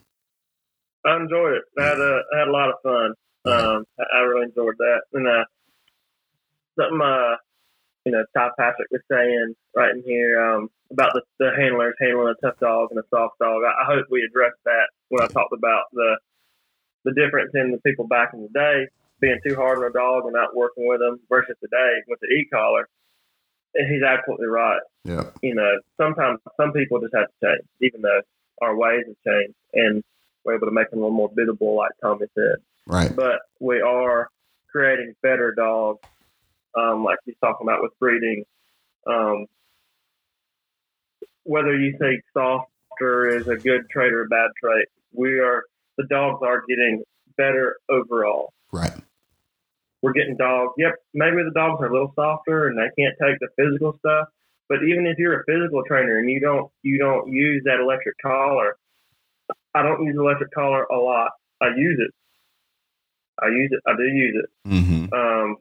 [1.05, 1.63] I enjoyed it.
[1.79, 3.15] I had a I had a lot of fun.
[3.47, 5.45] Um, I, I really enjoyed that, and uh,
[6.78, 7.36] something uh,
[8.05, 12.35] you know, Ty Patrick was saying right in here um, about the, the handlers handling
[12.39, 13.62] a tough dog and a soft dog.
[13.65, 16.16] I, I hope we addressed that when I talked about the
[17.05, 18.86] the difference in the people back in the day
[19.20, 22.27] being too hard on a dog and not working with them versus today with the
[22.27, 22.89] e-collar.
[23.74, 24.81] And he's absolutely right.
[25.05, 25.31] Yeah.
[25.43, 28.23] You know, sometimes some people just have to change, even though
[28.61, 30.03] our ways have changed and
[30.44, 32.57] we're able to make them a little more biddable, like Tommy said.
[32.86, 33.15] Right.
[33.15, 34.31] But we are
[34.70, 36.01] creating better dogs,
[36.77, 38.44] um, like he's talking about with breeding.
[39.07, 39.47] Um,
[41.44, 45.65] whether you say softer is a good trait or a bad trait, we are
[45.97, 47.03] the dogs are getting
[47.36, 48.53] better overall.
[48.73, 48.93] Right.
[50.03, 50.73] We're getting dogs.
[50.77, 54.28] Yep, maybe the dogs are a little softer and they can't take the physical stuff.
[54.69, 58.16] But even if you're a physical trainer and you don't you don't use that electric
[58.20, 58.77] collar,
[59.74, 61.31] I don't use electric collar a lot.
[61.61, 62.12] I use it.
[63.39, 63.81] I use it.
[63.86, 64.69] I do use it.
[64.69, 65.12] Mm-hmm.
[65.12, 65.57] Um,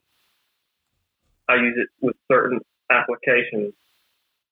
[1.47, 2.59] I use it with certain
[2.91, 3.73] applications.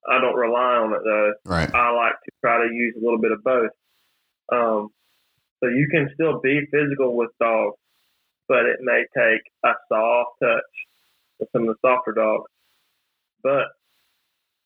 [0.09, 1.33] I don't rely on it though.
[1.45, 1.73] Right.
[1.73, 3.71] I like to try to use a little bit of both.
[4.51, 4.89] Um,
[5.63, 7.77] so you can still be physical with dogs,
[8.47, 10.61] but it may take a soft touch
[11.39, 12.51] with some of the softer dogs.
[13.41, 13.67] But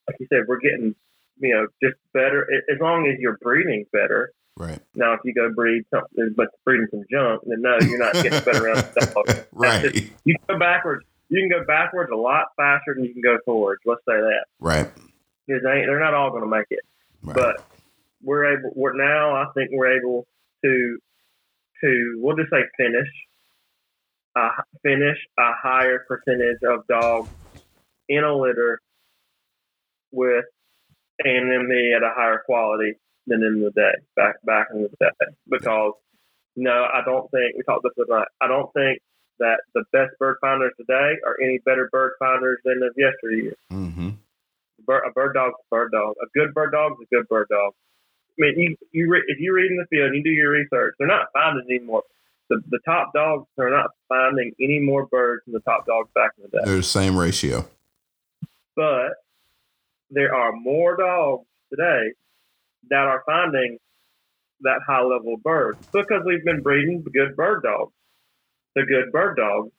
[0.07, 0.95] like you said, we're getting
[1.39, 4.31] you know just better as long as you're breeding better.
[4.57, 4.79] Right.
[4.95, 8.43] Now, if you go breed something, but breeding some junk, then no, you're not getting
[8.43, 9.45] better around the dog.
[9.51, 9.93] right.
[9.93, 11.05] Just, you go backwards.
[11.29, 13.81] You can go backwards a lot faster than you can go forwards.
[13.85, 14.45] Let's say that.
[14.59, 14.89] Right.
[15.45, 16.79] Because they, they're not all going to make it.
[17.21, 17.35] Right.
[17.35, 17.65] But
[18.23, 18.71] we're able.
[18.75, 19.35] We're now.
[19.35, 20.25] I think we're able
[20.63, 20.97] to
[21.81, 23.07] to we'll just say finish
[24.35, 24.49] uh,
[24.83, 27.29] finish a higher percentage of dogs
[28.09, 28.79] in a litter
[30.11, 30.45] with
[31.25, 32.93] ANME at a higher quality
[33.25, 35.09] than in the day back back in the day
[35.49, 35.93] because
[36.55, 38.27] no, I don't think we talked this tonight.
[38.41, 38.99] I don't think
[39.39, 43.55] that the best bird finders today are any better bird finders than of yesteryear.
[43.71, 44.09] mm-hmm.
[44.89, 46.15] A bird dog's a bird dog.
[46.23, 47.73] A good bird dog is a good bird dog.
[48.39, 50.51] I mean, you, you re, if you read in the field and you do your
[50.51, 52.03] research, they're not finding anymore.
[52.49, 56.31] The, the top dogs are not finding any more birds than the top dogs back
[56.37, 56.63] in the day.
[56.63, 57.65] They're the same ratio.
[58.75, 59.15] But
[60.09, 62.13] there are more dogs today
[62.89, 63.79] that are finding
[64.61, 67.91] that high level of birds because we've been breeding good bird dogs,
[68.77, 69.71] the good bird dogs,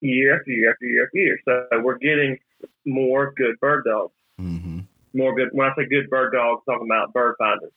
[0.00, 1.38] year after year after year after year.
[1.44, 2.38] So we're getting
[2.84, 4.12] more good bird dogs.
[4.40, 4.80] Mm-hmm.
[5.14, 5.48] More good.
[5.52, 7.72] When I say good bird dogs, I'm talking about bird finders.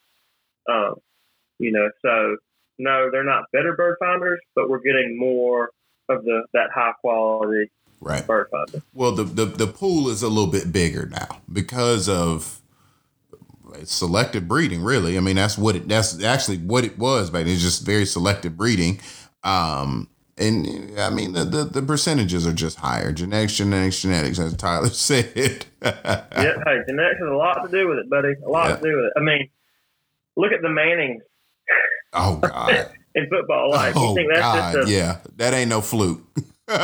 [0.69, 0.95] Um,
[1.57, 2.37] you know, so
[2.77, 5.71] no, they're not better bird finders, but we're getting more
[6.09, 7.71] of the that high quality
[8.03, 8.25] Right.
[8.25, 8.83] bird finder.
[8.93, 12.59] Well, the, the the pool is a little bit bigger now because of
[13.83, 14.83] selective breeding.
[14.83, 18.05] Really, I mean that's what it that's actually what it was, but it's just very
[18.05, 18.99] selective breeding.
[19.43, 20.07] Um,
[20.37, 23.11] and I mean the, the the percentages are just higher.
[23.11, 25.65] Genetics, genetics, genetics, as Tyler said.
[25.83, 28.33] yeah, hey, genetics has a lot to do with it, buddy.
[28.45, 28.75] A lot Yeah.
[28.77, 29.13] to do with it.
[29.17, 29.49] I mean,
[30.35, 31.23] look at the Mannings
[32.13, 32.89] Oh God.
[33.15, 33.71] in football.
[33.71, 34.73] Like, oh you think that's God.
[34.73, 36.21] just a yeah, that ain't no fluke.
[36.67, 36.75] no,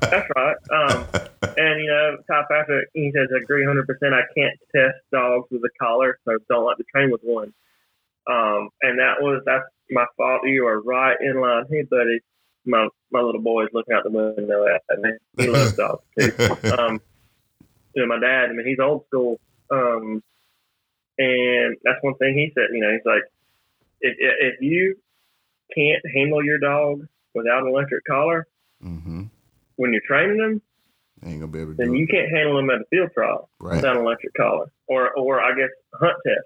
[0.00, 0.56] that's right.
[0.72, 1.04] Um,
[1.42, 3.86] and you know, Ty Patrick, he says, I agree 100.
[3.86, 7.52] percent I can't test dogs with a collar, so don't like to train with one.
[8.26, 10.42] Um, and that was that's my fault.
[10.44, 11.64] You are right in line.
[11.70, 12.20] Hey, buddy,
[12.64, 15.10] my my little boy is looking out the window at me.
[15.38, 16.32] He loves dogs too.
[16.78, 17.00] um,
[17.94, 19.40] you know, my dad, I mean, he's old school.
[19.70, 20.22] Um,
[21.18, 23.22] and that's one thing he said, you know, he's like,
[24.00, 24.96] if, if you
[25.74, 28.46] can't handle your dog without an electric collar
[28.84, 29.24] mm-hmm.
[29.76, 30.62] when you're training them,
[31.22, 32.10] Ain't gonna be able to then you it.
[32.10, 33.76] can't handle them at a field trial Right.
[33.76, 34.72] without an electric collar.
[34.86, 36.38] Or, or I guess hunt test.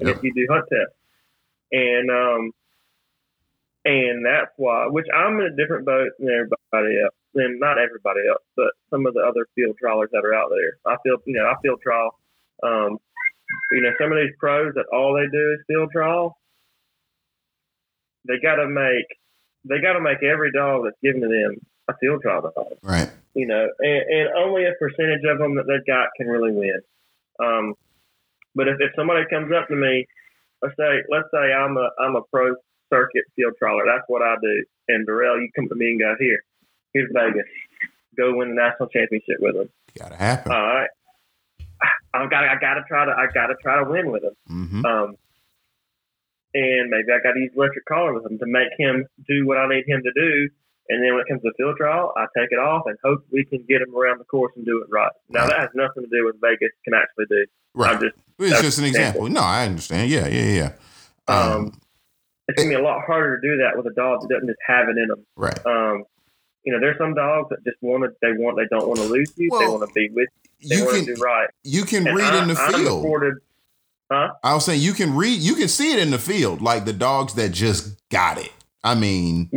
[0.00, 0.14] I Yep.
[0.14, 0.92] guess you do hunt test.
[1.72, 2.52] And, um,
[3.84, 7.14] and that's why, which I'm in a different boat than everybody else.
[7.32, 10.78] Than not everybody else, but some of the other field trialers that are out there.
[10.84, 12.18] I feel, you know, I field trial.
[12.62, 12.98] Um,
[13.70, 16.36] you know, some of these pros that all they do is field trial.
[18.26, 19.06] They got to make,
[19.64, 23.10] they got to make every dog that's given to them a field trial dog Right.
[23.34, 26.80] you know, and, and only a percentage of them that they've got can really win.
[27.38, 27.74] Um,
[28.54, 30.06] but if, if somebody comes up to me,
[30.62, 32.54] let's say let's say I'm a I'm a pro
[32.92, 34.64] circuit field trialer, that's what I do.
[34.88, 36.42] And Darrell, you come to me and go here,
[36.92, 37.46] here's Vegas,
[38.16, 39.68] go win the national championship with them.
[39.98, 40.52] Gotta happen.
[40.52, 40.90] All right,
[42.14, 44.36] I've got I got to try to I got to try to win with him.
[44.48, 44.84] mm-hmm.
[44.84, 45.16] Um,
[46.52, 49.58] and maybe I got to use electric collar with him to make him do what
[49.58, 50.48] I need him to do.
[50.90, 53.24] And then when it comes to the field trial, I take it off and hope
[53.30, 55.10] we can get them around the course and do it right.
[55.28, 55.50] Now Right.
[55.50, 57.46] that has nothing to do with Vegas can actually do.
[57.74, 57.94] Right.
[57.94, 59.28] I'm just It's just an example.
[59.28, 60.10] No, I understand.
[60.10, 60.72] Yeah, yeah, yeah.
[61.28, 61.80] Um, Um,
[62.48, 64.58] it's gonna be a lot harder to do that with a dog that doesn't just
[64.66, 65.24] have it in them.
[65.36, 65.64] right.
[65.66, 66.04] Um,
[66.64, 68.10] you know, there's some dogs that just want to.
[68.20, 68.58] They want.
[68.58, 69.48] They don't want to lose you.
[69.58, 70.28] they want to be with.
[70.58, 70.68] You.
[70.68, 71.48] They You want can to do right.
[71.62, 72.98] you can And read I, in the I'm field.
[73.04, 73.34] afforded.
[74.12, 74.32] Huh?
[74.42, 75.40] I was saying you can read.
[75.40, 78.52] You can see it in the field, like the dogs that just got it.
[78.84, 79.48] I mean,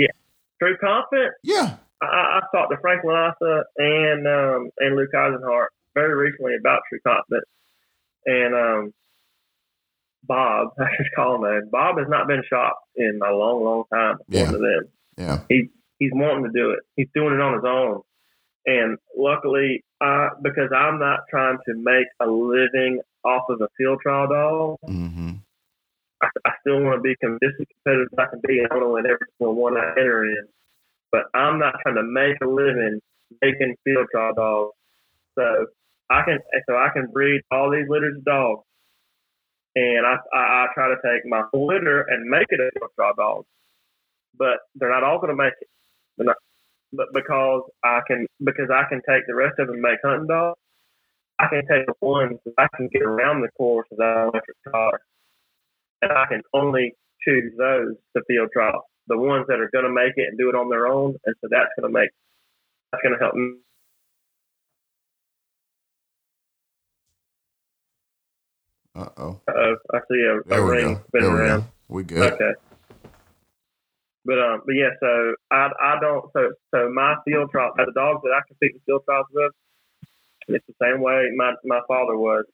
[0.64, 1.36] True confidence.
[1.44, 1.76] yeah.
[2.02, 7.00] I, I talked to Frank Lanasa and um, and Luke Eisenhart very recently about True
[7.06, 7.46] Confidence,
[8.26, 8.94] and um,
[10.24, 11.72] Bob, I just call him that.
[11.72, 14.18] Bob has not been shot in a long, long time.
[14.28, 14.52] Yeah.
[14.52, 15.40] To them, Yeah.
[15.50, 15.70] He
[16.00, 16.80] he's wanting to do it.
[16.96, 18.02] He's doing it on his own,
[18.66, 24.00] and luckily, I because I'm not trying to make a living off of a field
[24.02, 24.78] trial dog.
[24.90, 25.32] Mm-hmm.
[26.24, 28.62] I, I still want to be as competitive as I can be.
[28.64, 30.48] I want to win every single one I enter in.
[31.12, 33.00] But I'm not trying to make a living
[33.42, 34.74] making field trial dogs.
[35.38, 35.68] So
[36.10, 36.40] I can
[36.70, 38.64] so I can breed all these litters of dogs,
[39.76, 43.14] and I I, I try to take my litter and make it a field trial
[43.18, 43.46] dog.
[44.38, 45.68] But they're not all going to make it.
[46.18, 46.36] Not,
[46.94, 50.28] but because I can because I can take the rest of them and make hunting
[50.28, 50.60] dogs.
[51.40, 55.02] I can take the ones I can get around the course without electric collar
[56.04, 56.94] and I can only
[57.26, 58.84] choose those to field trial.
[59.08, 61.36] The ones that are going to make it and do it on their own, and
[61.42, 62.10] so that's going to make
[62.92, 63.56] that's going to help me.
[68.96, 69.42] Uh oh.
[69.48, 69.76] Uh, oh.
[69.94, 71.62] I see a, a ring spinning around.
[71.62, 71.68] Go.
[71.90, 72.34] We good.
[72.34, 72.54] Okay.
[74.26, 78.22] But um, but yeah, so I I don't so so my field trial the dogs
[78.24, 79.52] that I can compete in field trials with,
[80.48, 82.46] it's the same way my my father was.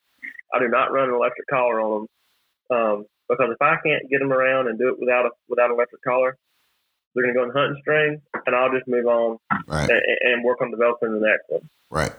[0.53, 2.07] I do not run an electric collar on
[2.69, 2.77] them.
[2.77, 5.75] Um, because if I can't get them around and do it without a without an
[5.75, 6.37] electric collar,
[7.13, 9.37] they're going to go in hunting string, and I'll just move on
[9.67, 9.89] right.
[9.89, 11.69] and, and, work on developing the next one.
[11.89, 12.13] Right,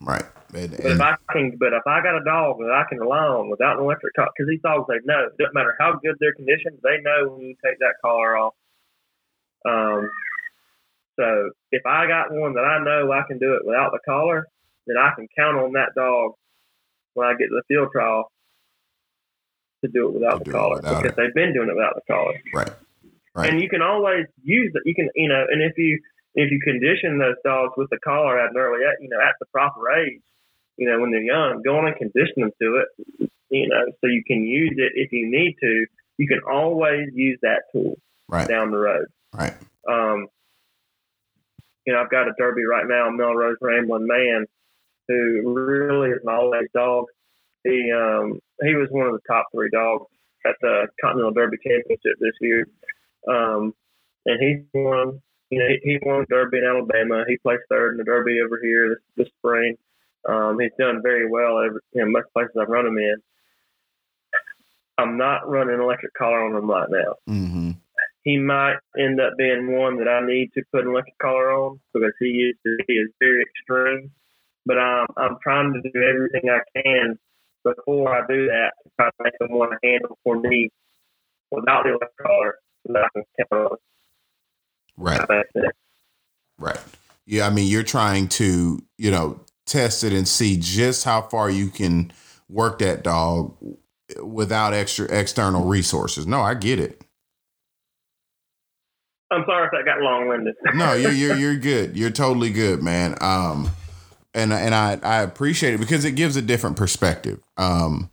[0.00, 0.24] right.
[0.54, 3.24] And, but if I can, but if I got a dog that I can rely
[3.24, 6.16] on without an electric collar, because these dogs they know, it doesn't matter how good
[6.20, 8.54] their condition, they know when you take that collar off.
[9.64, 10.10] Um,
[11.16, 14.46] so if I got one that I know I can do it without the collar,
[14.86, 16.32] then I can count on that dog
[17.14, 18.32] when I get to the field trial
[19.84, 21.20] to do it without the collar without because it.
[21.20, 22.34] they've been doing it without the collar.
[22.54, 22.70] Right.
[23.34, 23.50] Right.
[23.50, 24.82] And you can always use it.
[24.84, 25.98] You can, you know, and if you
[26.34, 29.46] if you condition those dogs with the collar at an early, you know, at the
[29.46, 30.20] proper age,
[30.76, 34.06] you know, when they're young, go on and condition them to it, you know, so
[34.06, 35.86] you can use it if you need to.
[36.18, 37.96] You can always use that tool
[38.28, 38.48] right.
[38.48, 39.06] down the road.
[39.32, 39.54] Right.
[39.88, 40.28] Um,
[41.86, 44.46] you know, I've got a Derby right now, Melrose Rambling Man,
[45.08, 47.06] who really is an all-age dog.
[47.64, 50.06] He um, he was one of the top three dogs
[50.46, 52.66] at the Continental Derby Championship this year,
[53.28, 53.74] um,
[54.26, 55.20] and he won.
[55.50, 57.24] You know, he, he won Derby in Alabama.
[57.28, 59.76] He placed third in the Derby over here this, this spring.
[60.26, 63.16] Um, he's done very well every you know, most places I've run him in.
[64.96, 67.14] I'm not running electric collar on him right now.
[67.28, 67.70] Mm-hmm.
[68.24, 71.80] He might end up being one that I need to put an electric collar on
[71.92, 74.10] because he is he is very extreme.
[74.64, 77.18] But I'm I'm trying to do everything I can
[77.64, 80.70] before I do that to try to make them want to handle for me
[81.50, 83.76] without the electric collar that I can count on.
[84.96, 85.44] Right.
[86.58, 86.78] Right.
[87.26, 91.50] Yeah, I mean, you're trying to, you know, test it and see just how far
[91.50, 92.12] you can
[92.48, 93.56] work that dog
[94.22, 96.26] without extra external resources.
[96.26, 97.02] No, I get it.
[99.30, 100.54] I'm sorry if I got long winded.
[100.74, 101.96] no, you're you're you're good.
[101.96, 103.16] You're totally good, man.
[103.20, 103.70] Um,
[104.34, 107.40] and and I I appreciate it because it gives a different perspective.
[107.56, 108.10] Um,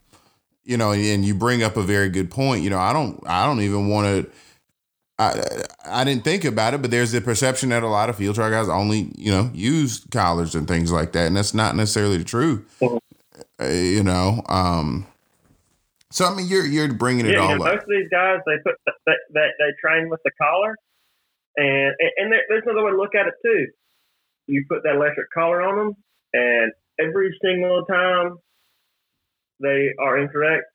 [0.64, 2.64] you know, and you bring up a very good point.
[2.64, 4.32] You know, I don't I don't even want to.
[5.18, 5.42] I
[5.86, 8.52] I didn't think about it, but there's the perception that a lot of field trial
[8.52, 12.24] guys only you know use collars and things like that, and that's not necessarily the
[12.24, 12.78] truth.
[12.82, 12.98] Mm-hmm.
[13.62, 15.06] Uh, you know, um,
[16.12, 17.74] so I mean, you're you're bringing it yeah, all you know, up.
[17.74, 18.76] Most of these guys, they put
[19.06, 20.76] they, they, they train with the collar,
[21.56, 23.68] and and there's another way to look at it too.
[24.48, 25.96] You put that electric collar on them,
[26.34, 28.38] and every single time
[29.60, 30.66] they are incorrect,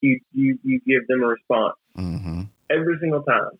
[0.00, 2.42] you you you give them a response mm-hmm.
[2.70, 3.50] every single time.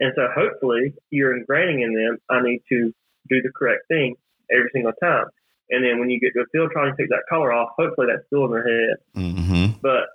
[0.00, 2.92] And so hopefully you're ingraining in them, I need to
[3.28, 4.16] do the correct thing
[4.50, 5.26] every single time.
[5.70, 8.08] And then when you get to a field trying to take that color off, hopefully
[8.10, 8.96] that's still in their head.
[9.16, 9.78] Mm-hmm.
[9.80, 10.08] But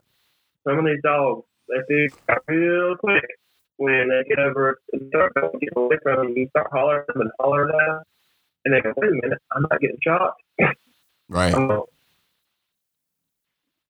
[0.68, 3.26] some of these dogs, they figure out real quick
[3.78, 6.38] when they get over and start going get away from them.
[6.38, 8.04] You start hollering and hollering at them,
[8.66, 10.36] and they go, "Wait a minute, I'm not getting shot."
[11.30, 11.54] Right.
[11.54, 11.84] Um,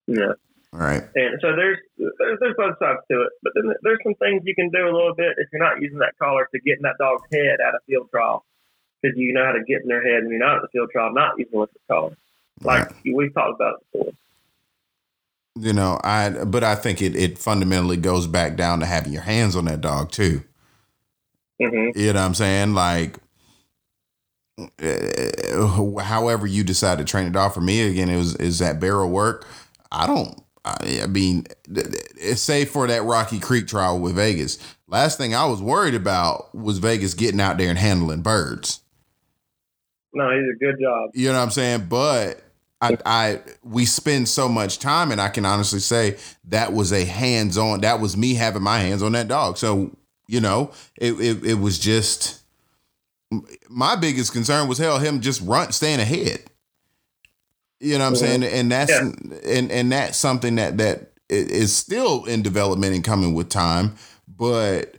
[0.06, 0.32] yeah.
[0.72, 1.02] Right.
[1.16, 4.54] And so there's, there's there's both sides to it, but then there's some things you
[4.54, 6.96] can do a little bit if you're not using that collar to get in that
[6.98, 8.44] dog's head at a field trial,
[9.02, 10.90] because you know how to get in their head when you're not at the field
[10.92, 12.16] trial, not using a collar.
[12.62, 13.14] Like right.
[13.14, 14.12] we've talked about before.
[15.58, 19.22] You know, I but I think it it fundamentally goes back down to having your
[19.22, 20.44] hands on that dog too.
[21.60, 21.98] Mm-hmm.
[21.98, 22.74] You know what I'm saying?
[22.74, 23.16] Like,
[24.82, 27.54] uh, however you decide to train it off.
[27.54, 29.46] For me, again, it was is that barrel work.
[29.92, 31.46] I don't I, mean,
[32.34, 36.78] say for that Rocky Creek trial with Vegas, last thing I was worried about was
[36.78, 38.80] Vegas getting out there and handling birds.
[40.12, 41.10] No, he's a good job.
[41.14, 41.86] You know what I'm saying?
[41.88, 42.42] But
[42.80, 47.04] I, I, we spend so much time, and I can honestly say that was a
[47.04, 47.80] hands on.
[47.80, 49.56] That was me having my hands on that dog.
[49.56, 52.39] So you know, it, it, it was just
[53.68, 56.42] my biggest concern was hell him just run staying ahead.
[57.78, 58.42] You know what I'm mm-hmm.
[58.42, 58.44] saying?
[58.44, 59.50] And that's yeah.
[59.50, 63.94] and and that's something that that is still in development and coming with time.
[64.28, 64.96] But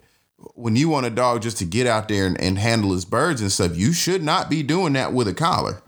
[0.56, 3.42] when you want a dog just to get out there and, and handle his birds
[3.42, 5.82] and stuff, you should not be doing that with a collar.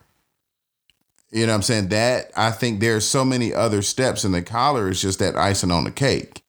[1.31, 1.87] You know what I'm saying?
[1.89, 5.71] That I think there's so many other steps, and the collar is just that icing
[5.71, 6.43] on the cake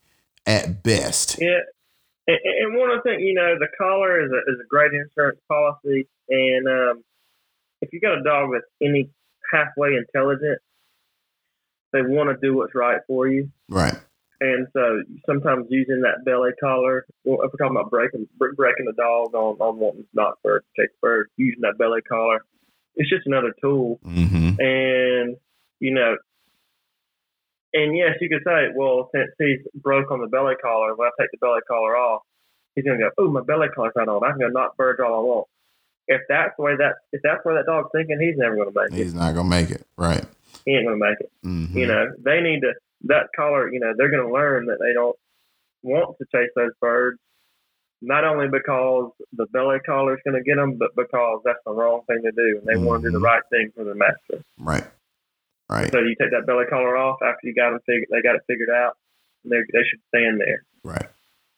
[0.46, 1.38] at best.
[1.40, 1.60] Yeah.
[2.26, 4.92] And, and one of the things, you know, the collar is a, is a great
[4.92, 6.08] insurance policy.
[6.28, 7.04] And um,
[7.80, 9.10] if you got a dog that's any
[9.52, 10.58] halfway intelligent,
[11.92, 13.50] they want to do what's right for you.
[13.68, 13.94] Right.
[14.40, 18.92] And so sometimes using that belly collar, well, if we're talking about breaking breaking the
[18.92, 22.44] dog on, on wanting not bird to take bird, using that belly collar,
[22.96, 24.00] it's just another tool.
[24.04, 24.60] Mm-hmm.
[24.60, 25.36] And
[25.78, 26.16] you know,
[27.74, 31.10] and yes, you could say, well, since he's broke on the belly collar, when I
[31.20, 32.22] take the belly collar off,
[32.74, 34.24] he's gonna go, oh, my belly collar's not on.
[34.24, 35.46] I can go knock birds all I want.
[36.06, 38.90] If that's the way that if that's where that dog's thinking, he's never gonna make
[38.92, 39.04] he's it.
[39.04, 40.24] He's not gonna make it, right?
[40.64, 41.30] He ain't gonna make it.
[41.44, 41.76] Mm-hmm.
[41.76, 42.72] You know, they need to
[43.06, 45.16] that collar, you know, they're going to learn that they don't
[45.82, 47.18] want to chase those birds,
[48.00, 51.72] not only because the belly collar is going to get them, but because that's the
[51.72, 52.84] wrong thing to do, and they mm-hmm.
[52.84, 53.24] want to do the mm-hmm.
[53.24, 54.42] right thing for their master.
[54.58, 54.84] Right.
[55.70, 55.90] Right.
[55.92, 58.42] So you take that belly collar off after you got them figured, they got it
[58.46, 58.96] figured out.
[59.44, 60.64] They they should stand there.
[60.82, 61.08] Right.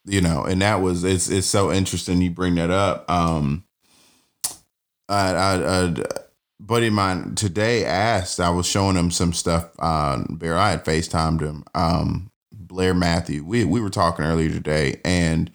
[0.04, 3.10] You know, and that was it's it's so interesting you bring that up.
[3.10, 3.64] Um,
[5.08, 5.86] I I.
[5.86, 5.94] I
[6.58, 10.56] buddy of mine today asked, I was showing him some stuff on Bear.
[10.56, 11.64] I had FaceTimed him.
[11.74, 13.44] Um, Blair Matthew.
[13.44, 15.50] We we were talking earlier today, and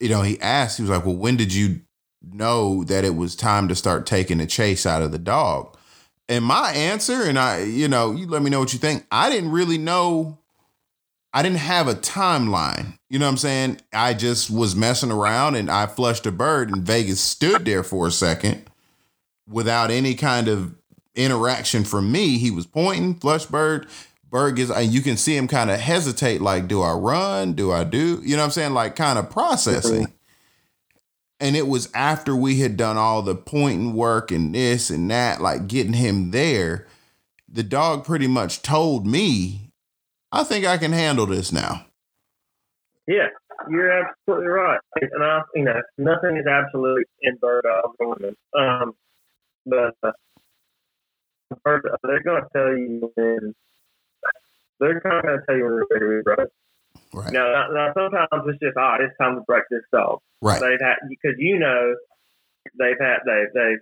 [0.00, 1.80] you know, he asked, he was like, Well, when did you
[2.22, 5.75] know that it was time to start taking the chase out of the dog?
[6.28, 9.06] And my answer, and I, you know, you let me know what you think.
[9.10, 10.38] I didn't really know.
[11.32, 12.98] I didn't have a timeline.
[13.08, 13.80] You know what I'm saying?
[13.92, 18.08] I just was messing around and I flushed a bird and Vegas stood there for
[18.08, 18.64] a second
[19.48, 20.74] without any kind of
[21.14, 22.38] interaction from me.
[22.38, 23.86] He was pointing, flush bird.
[24.28, 27.52] Bird is, and you can see him kind of hesitate, like, do I run?
[27.52, 28.20] Do I do?
[28.24, 28.74] You know what I'm saying?
[28.74, 30.12] Like, kind of processing.
[31.38, 35.40] And it was after we had done all the pointing work and this and that,
[35.40, 36.86] like getting him there.
[37.48, 39.70] The dog pretty much told me,
[40.32, 41.86] I think I can handle this now.
[43.06, 43.28] Yeah,
[43.70, 44.80] you're absolutely right.
[45.00, 47.94] And I, you know, nothing is absolute in bird dog.
[48.58, 48.94] Um,
[49.64, 50.12] but uh,
[52.02, 53.54] they're going to tell you when
[54.80, 56.48] they're kind of going to tell you when they're ready to break.
[57.16, 57.32] Right.
[57.32, 60.18] Now, now, sometimes it's just, oh, it's time to break this dog.
[60.42, 60.60] Right.
[60.60, 61.94] They've had because you know
[62.78, 63.78] they've had they've, they've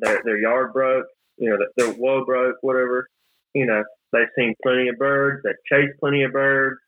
[0.00, 1.04] their their yard broke,
[1.36, 3.08] you know, their whoa broke, whatever.
[3.52, 5.42] You know, they've seen plenty of birds.
[5.44, 6.80] They've chased plenty of birds.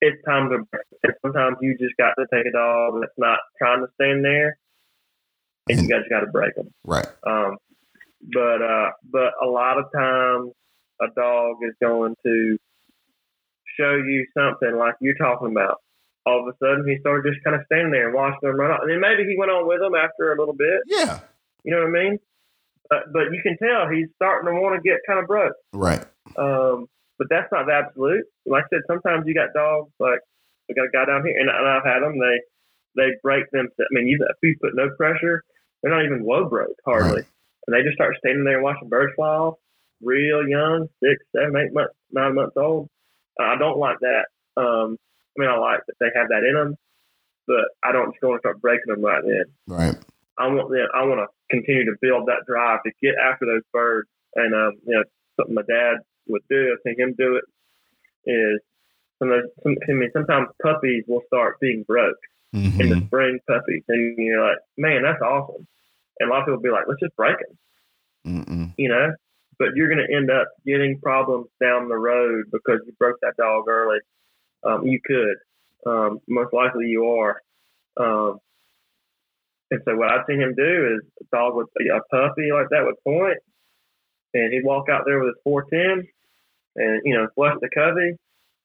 [0.00, 0.84] It's time to break.
[1.02, 4.56] And sometimes you just got to take a dog that's not trying to stand there
[5.68, 6.70] and you guys got to break them.
[6.84, 7.06] Right.
[7.26, 7.56] Um,
[8.32, 10.52] but uh, but a lot of times
[11.00, 12.58] a dog is going to
[13.78, 15.78] show you something like you're talking about.
[16.26, 18.70] All of a sudden, he started just kind of standing there and watching them run
[18.70, 18.80] off.
[18.82, 20.80] And then maybe he went on with them after a little bit.
[20.86, 21.20] Yeah.
[21.64, 22.18] You know what I mean?
[22.90, 25.54] But, but you can tell he's starting to want to get kind of broke.
[25.72, 26.04] Right.
[26.36, 26.86] Um,
[27.18, 28.24] but that's not the absolute.
[28.46, 30.20] Like I said, sometimes you got dogs like
[30.68, 32.18] we got a guy down here, and, and I've had them.
[32.18, 32.38] They
[32.96, 33.68] they break them.
[33.78, 35.42] I mean, you if you put no pressure,
[35.82, 37.26] they're not even low broke hardly, right.
[37.66, 39.54] and they just start standing there and watching birds fly off,
[40.00, 42.88] real young, six, seven, eight months, nine months old.
[43.38, 44.26] Uh, I don't like that.
[44.56, 44.96] Um,
[45.36, 46.76] I mean, I like that they have that in them,
[47.46, 49.44] but I don't just go and start breaking them right then.
[49.66, 49.96] Right.
[50.38, 50.86] I want them.
[50.94, 54.72] I want to continue to build that drive to get after those birds, and um,
[54.86, 55.04] you know,
[55.36, 56.72] something my dad would do.
[56.72, 57.44] I've seen him do it.
[58.30, 58.60] Is
[59.18, 59.30] some,
[59.62, 62.18] some I mean, sometimes puppies will start being broke
[62.54, 62.80] mm-hmm.
[62.80, 65.66] in the spring puppies, and you're like, man, that's awesome.
[66.20, 67.58] And a lot of people will be like, let's just break them,
[68.76, 69.12] you know.
[69.58, 73.36] But you're going to end up getting problems down the road because you broke that
[73.36, 73.98] dog early.
[74.62, 75.36] Um, you could,
[75.86, 77.42] um, most likely, you are.
[77.98, 78.38] Um,
[79.70, 82.84] and so what I've seen him do is a dog with a puppy like that
[82.84, 83.38] would point,
[84.32, 86.08] and he'd walk out there with his 410,
[86.76, 88.16] and you know flush the covey,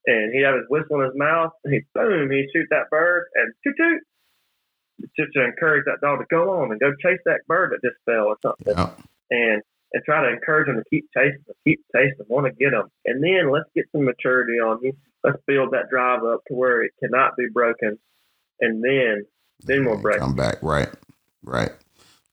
[0.05, 3.25] and he'd have his whistle in his mouth, and he'd boom, he'd shoot that bird,
[3.35, 7.41] and toot toot, just to encourage that dog to go on and go chase that
[7.47, 8.91] bird that just fell or something, yeah.
[9.31, 9.61] and
[9.93, 12.71] and try to encourage them to keep chasing, them, keep chasing, them, want to get
[12.71, 12.89] them.
[13.05, 14.93] and then let's get some maturity on you.
[15.23, 17.97] Let's build that drive up to where it cannot be broken,
[18.59, 19.25] and then
[19.65, 20.19] then we'll break.
[20.19, 20.89] Come back, right,
[21.43, 21.71] right.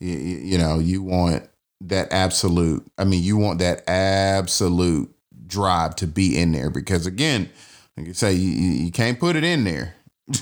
[0.01, 1.49] You, you know, you want
[1.83, 2.85] that absolute.
[2.99, 5.15] I mean, you want that absolute
[5.47, 7.51] drive to be in there because again,
[7.97, 9.95] like you say, you, you can't put it in there.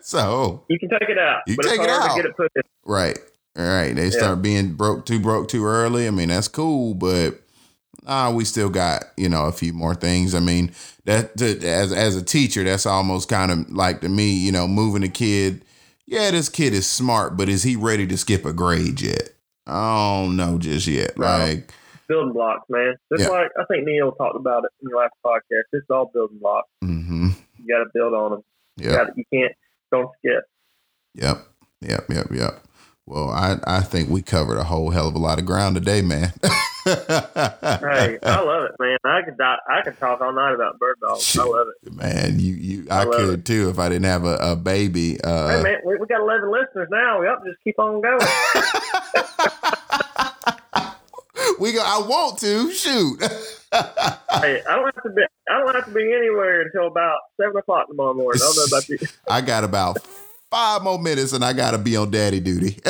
[0.00, 1.42] so you can take it out.
[1.46, 2.18] You take it out.
[2.18, 3.18] It right.
[3.58, 6.06] All right, they start being broke too broke too early.
[6.06, 7.40] I mean, that's cool, but
[8.06, 10.34] uh, we still got you know a few more things.
[10.34, 10.72] I mean,
[11.04, 14.66] that to, as as a teacher, that's almost kind of like to me, you know,
[14.66, 15.64] moving a kid.
[16.06, 19.30] Yeah, this kid is smart, but is he ready to skip a grade yet?
[19.66, 21.16] I don't know just yet.
[21.18, 21.26] No.
[21.26, 21.72] Like
[22.08, 22.96] building blocks, man.
[23.12, 23.36] Just Yeah.
[23.36, 25.64] like I think Neil talked about it in your last podcast.
[25.72, 26.68] It's all building blocks.
[26.82, 27.28] Mm-hmm.
[27.58, 28.42] You got to build on them.
[28.76, 29.52] You, you can't
[29.90, 30.44] don't skip.
[31.14, 31.46] Yep.
[31.82, 32.10] Yep.
[32.10, 32.30] Yep.
[32.32, 32.62] Yep.
[33.06, 36.02] Well, I, I think we covered a whole hell of a lot of ground today,
[36.02, 36.32] man.
[36.84, 38.98] Hey, I love it, man.
[39.04, 41.38] I could I could talk all night about bird dogs.
[41.38, 41.92] I love it.
[41.94, 45.20] man, you you I, I could too if I didn't have a, a baby.
[45.22, 47.20] Uh, hey, man, we, we got 11 listeners now.
[47.20, 48.18] We Yep, just keep on going.
[51.60, 51.82] we go.
[51.84, 53.22] I want to shoot.
[53.22, 53.28] hey,
[53.72, 55.22] I don't have to be.
[55.48, 58.42] I don't have to be anywhere until about seven o'clock tomorrow morning.
[58.42, 58.98] I don't know about you.
[59.28, 59.98] I got about
[60.52, 62.78] five more minutes, and I got to be on daddy duty.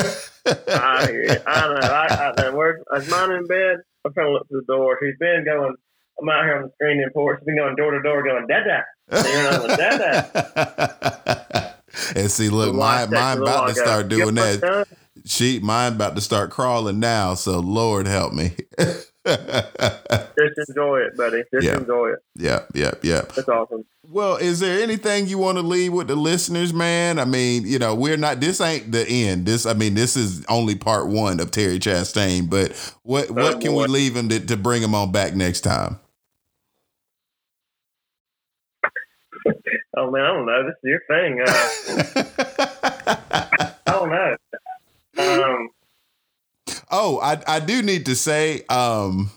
[0.47, 1.39] I.
[1.47, 1.79] I know.
[1.81, 2.57] I, I know.
[2.57, 3.77] Where, is mine in bed?
[4.05, 4.99] I'm trying to look through the door.
[5.01, 5.75] She's been going.
[6.21, 7.39] I'm out here on the screen in porch.
[7.41, 8.85] She's been going door to door, going dad dad.
[9.27, 11.75] You know, dad dad.
[12.17, 14.87] and see, look, mine, mine about to start doing that.
[15.25, 17.35] She, mine about to start crawling now.
[17.35, 18.57] So Lord help me.
[19.27, 21.43] Just enjoy it, buddy.
[21.53, 21.77] Just Yeah.
[21.79, 22.19] enjoy it.
[22.37, 23.33] Yep, yep, yep.
[23.33, 23.85] That's awesome.
[24.09, 27.19] Well, is there anything you want to leave with the listeners, man?
[27.21, 28.41] I mean, you know, we're not.
[28.41, 29.47] This ain't the end.
[29.47, 32.51] This, I mean, this is only part one of Terry Chastain.
[32.51, 32.73] But
[33.05, 35.99] what what can we leave him to, to bring him on back next time?
[39.95, 40.63] Oh man, I don't know.
[40.65, 41.43] This is your thing.
[41.47, 41.53] Uh,
[43.87, 44.37] I don't know.
[45.45, 45.69] Um,
[46.93, 49.31] oh, I I do need to say, um,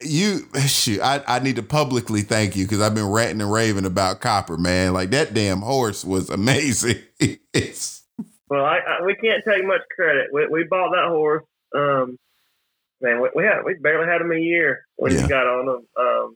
[0.00, 3.84] you shoot, I, I need to publicly thank you because I've been ranting and raving
[3.84, 4.92] about Copper, man.
[4.92, 6.96] Like that damn horse was amazing.
[8.48, 10.28] well, I, I, we can't take much credit.
[10.32, 11.44] We, we bought that horse.
[11.74, 12.16] Um,
[13.00, 15.22] man, we, we had we barely had him a year when Yeah.
[15.22, 15.86] he got on him.
[15.98, 16.34] Um,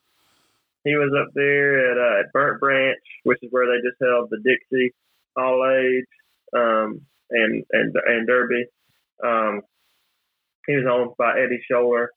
[0.84, 4.28] he was up there at, uh, at Burnt Branch, which is where they just held
[4.30, 4.92] the Dixie
[5.36, 6.04] All Age
[6.52, 7.00] um,
[7.30, 8.64] and and and Derby.
[9.24, 9.62] Um,
[10.66, 12.08] he was owned by Eddie Scholler,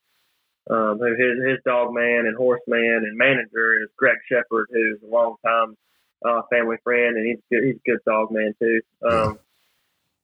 [0.69, 4.99] um, who his his dog man and horse man and manager is Greg Shepard, who's
[5.03, 5.77] a long time
[6.25, 8.81] uh, family friend, and he's good, he's a good dog man too.
[9.07, 9.39] Um,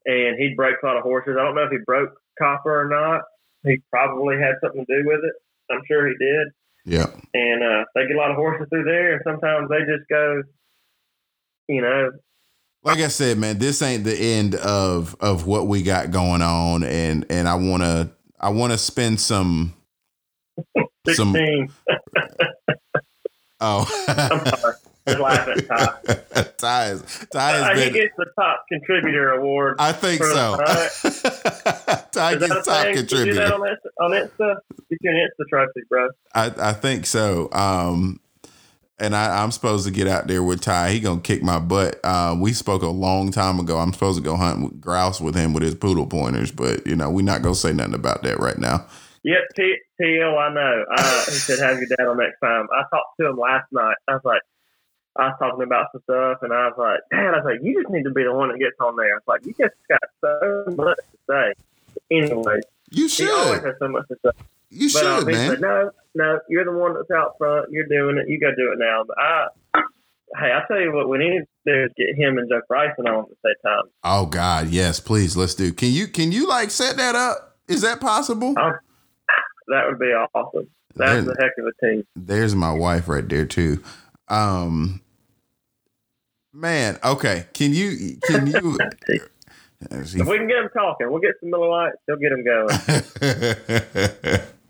[0.05, 1.35] and he breaks a lot of horses.
[1.39, 3.21] I don't know if he broke Copper or not.
[3.63, 5.33] He probably had something to do with it.
[5.71, 6.47] I'm sure he did.
[6.85, 10.09] yeah, And uh, they get a lot of horses through there, and sometimes they just
[10.09, 10.41] go,
[11.67, 12.11] you know,
[12.83, 16.83] like I said, man, this ain't the end of of what we got going on,
[16.83, 19.73] and and I wanna I wanna spend some
[21.07, 21.71] some 16.
[23.61, 24.05] oh.
[24.07, 24.75] I'm sorry.
[25.07, 26.43] Just laughing, Ty.
[26.59, 27.93] Ty is Ty Uh, has he been.
[27.93, 29.77] gets the top contributor award.
[29.79, 30.59] I think so.
[30.63, 30.89] uh,
[32.11, 32.95] Ty Is gets top thing?
[32.97, 33.89] You do that on Insta?
[33.99, 34.55] On Insta?
[34.89, 36.07] You can Insta trophy, bro.
[36.35, 37.49] I, I think so.
[37.51, 38.20] Um,
[39.01, 40.91] and I, I'm supposed to get out there with Ty.
[40.91, 41.99] He gonna kick my butt.
[42.03, 43.77] Uh, we spoke a long time ago.
[43.79, 47.09] I'm supposed to go hunt with grouse with him with his pudelpointers, but you know
[47.09, 48.85] we're not gonna say nothing about that right now.
[49.23, 50.85] Yep, T- TL, I know.
[50.97, 52.67] Uh, he said, have your dad on next time.
[52.73, 53.95] I talked to him last night.
[54.07, 54.41] I was like,
[55.15, 57.79] I was talking about some stuff, and I was like, Dad, I was like, you
[57.79, 59.11] just need to be the one that gets on there.
[59.11, 61.53] I was like, you just got so much to say.
[62.09, 63.65] Anyway, You he always should.
[63.65, 64.31] has so much to say.
[64.71, 65.49] You But um, should, he man.
[65.51, 67.71] said, no, no, you're the one that's out front.
[67.71, 68.29] You're doing it.
[68.29, 69.03] You got to do it now.
[69.07, 69.47] But I,
[70.39, 73.07] hey, I tell you what, we need to do is get him and Joe Bryson
[73.07, 73.83] on at the same time.
[74.03, 75.71] Oh God, yes, please, let's do.
[75.71, 77.57] Can you can you like set that up?
[77.67, 78.53] Is that possible?
[78.57, 78.71] Oh.
[79.67, 80.67] That would be awesome.
[80.95, 82.05] That's a heck of a team.
[82.15, 83.81] There's my wife right there too.
[84.27, 85.01] Um,
[86.51, 87.45] man, okay.
[87.53, 88.77] Can you can you?
[89.89, 91.97] If we can get him talking, we'll get some Miller Lites.
[92.05, 92.69] He'll get him going.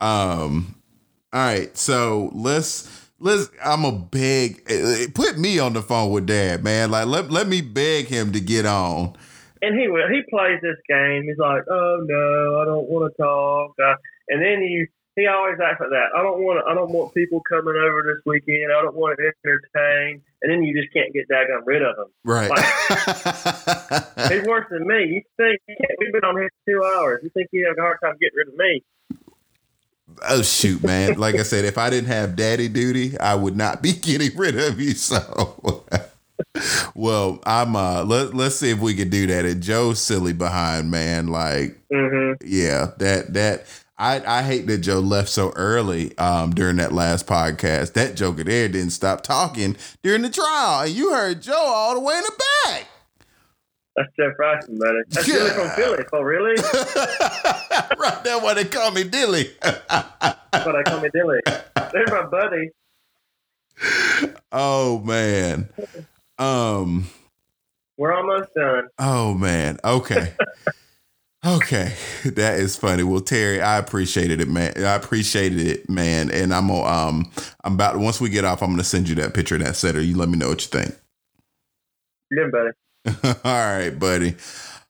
[0.00, 0.74] um
[1.32, 2.88] all right so let's
[3.18, 7.30] let's i'm a beg eh, put me on the phone with dad man like let,
[7.30, 9.14] let me beg him to get on
[9.62, 10.08] And he will.
[10.08, 11.24] He plays this game.
[11.24, 13.94] He's like, "Oh no, I don't want to talk." Uh,
[14.28, 16.16] and then you, he always acts like that.
[16.16, 16.64] I don't want.
[16.66, 18.72] I don't want people coming over this weekend.
[18.72, 20.22] I don't want to entertain.
[20.40, 22.08] And then you just can't get daggone rid of him.
[22.24, 22.48] right
[24.32, 25.20] He's worse than me.
[25.20, 25.60] You think
[26.00, 27.20] we've been on here for two hours?
[27.22, 28.82] You think you have a hard time getting rid of me?
[30.28, 31.16] Oh shoot man.
[31.18, 34.58] Like i said if i didn't have daddy duty i would not be getting rid
[34.58, 35.84] of you so.
[36.94, 39.44] Well i'm uh let, let's see if we can do that.
[39.44, 41.28] And joe's silly behind man.
[41.28, 43.66] Like hmm yeah that that
[43.98, 47.92] I, I hate that Joe left so early um, during that last podcast.
[47.92, 52.00] That joker there didn't stop talking during the trial, and you heard Joe all the
[52.00, 52.86] way in the back.
[54.00, 54.98] That's Jeff Bryson, buddy.
[55.08, 55.34] That's yeah.
[55.34, 56.04] Dilly from Philly.
[56.14, 56.54] Oh, really?
[57.98, 59.50] right there, why they call me Dilly.
[59.60, 61.40] That's why they call me Dilly.
[61.92, 62.70] They're my buddy.
[64.52, 65.68] Oh man.
[66.38, 67.10] Um.
[67.98, 68.88] We're almost done.
[68.98, 69.78] Oh man.
[69.84, 70.32] Okay.
[71.46, 71.92] okay,
[72.24, 73.02] that is funny.
[73.02, 74.72] Well, Terry, I appreciated it, man.
[74.78, 76.30] I appreciated it, man.
[76.30, 77.30] And I'm gonna, um,
[77.64, 80.00] I'm about once we get off, I'm gonna send you that picture of that setter.
[80.00, 80.98] You let me know what you think.
[82.34, 82.70] Good, buddy.
[83.24, 84.36] All right, buddy.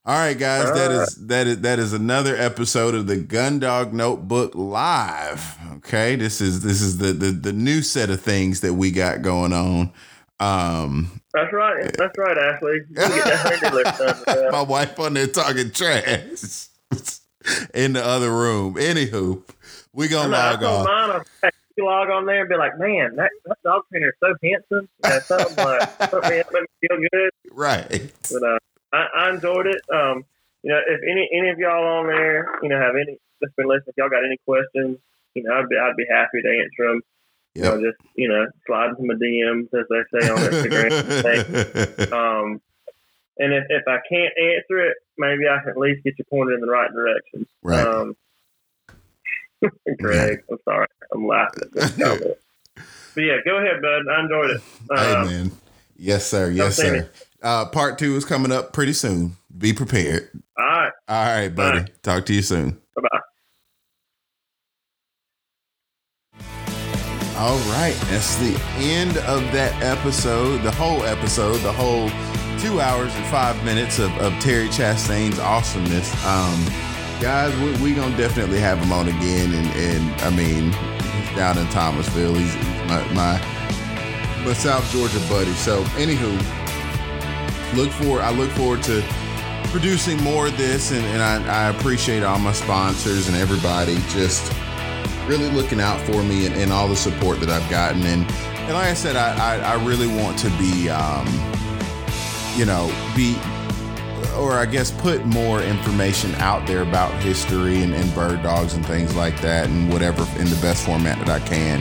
[0.04, 0.68] All right, guys.
[0.68, 1.02] All that right.
[1.02, 5.56] is that is that is another episode of the Gundog Notebook Live.
[5.74, 9.22] Okay, this is this is the the the new set of things that we got
[9.22, 9.92] going on.
[10.40, 11.94] Um, that's right.
[11.96, 12.80] That's right, Ashley.
[12.94, 16.66] That My wife on there talking trash
[17.74, 18.74] in the other room.
[18.74, 19.42] Anywho,
[19.92, 21.22] we gonna log on.
[21.80, 24.88] Log on there and be like, man, that, that dog trainer is so handsome.
[25.00, 27.30] That something like something make me feel good.
[27.52, 28.12] Right.
[28.30, 28.58] But uh,
[28.92, 29.80] I, I enjoyed it.
[29.92, 30.24] Um,
[30.62, 33.68] you know, if any any of y'all on there, you know, have any just been
[33.68, 34.98] listening, if y'all got any questions,
[35.34, 37.02] you know, I'd be I'd be happy to answer them.
[37.54, 37.64] Yep.
[37.64, 42.12] You know, just you know, slide into my DMs as they say on Instagram.
[42.12, 42.60] um,
[43.38, 46.54] and if, if I can't answer it, maybe I can at least get you pointed
[46.54, 47.46] in the right direction.
[47.62, 47.86] Right.
[47.86, 48.16] Um,
[49.98, 51.68] Greg, I'm sorry, I'm laughing.
[51.74, 54.08] but yeah, go ahead, bud.
[54.10, 54.62] I enjoyed it.
[54.90, 55.50] Um, hey, man.
[55.96, 56.50] Yes, sir.
[56.50, 57.10] Yes, sir.
[57.42, 59.36] Uh, part two is coming up pretty soon.
[59.56, 60.30] Be prepared.
[60.58, 60.92] All right.
[61.08, 61.90] All right, buddy.
[62.02, 62.80] Talk to you soon.
[62.96, 63.20] Bye bye.
[67.40, 72.10] All right, that's the end of that episode, the whole episode, the whole
[72.60, 76.12] two hours and five minutes of, of Terry Chastain's awesomeness.
[76.26, 76.66] Um,
[77.20, 81.58] guys, we're we gonna definitely have him on again, and, and I mean, he's down
[81.58, 82.34] in Thomasville.
[82.34, 83.38] He's, he's my, my
[84.44, 85.52] my South Georgia buddy.
[85.52, 86.32] So, anywho,
[87.76, 89.02] look for I look forward to
[89.70, 94.52] producing more of this, and, and I, I appreciate all my sponsors and everybody just
[95.26, 98.02] really looking out for me and, and all the support that I've gotten.
[98.02, 98.28] And,
[98.62, 101.26] and like I said, I, I, I really want to be, um,
[102.56, 103.36] you know, be,
[104.38, 108.84] or I guess put more information out there about history and, and bird dogs and
[108.84, 111.80] things like that, and whatever in the best format that I can,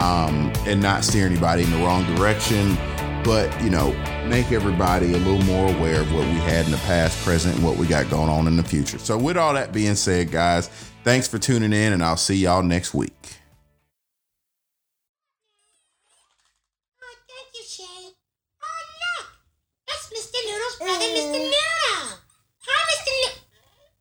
[0.00, 2.76] um, and not steer anybody in the wrong direction.
[3.24, 3.92] But you know,
[4.28, 7.64] make everybody a little more aware of what we had in the past, present, and
[7.64, 8.98] what we got going on in the future.
[8.98, 10.70] So, with all that being said, guys,
[11.06, 13.14] Thanks for tuning in, and I'll see y'all next week.
[17.00, 18.10] Oh, thank you, Shay.
[18.60, 18.82] Oh,
[19.22, 19.30] look.
[19.86, 20.34] That's Mr.
[20.42, 21.38] Noodle's brother, Mr.
[21.46, 22.18] Noodle.
[22.66, 23.06] Hi, Mr.
[23.06, 23.38] Noodle.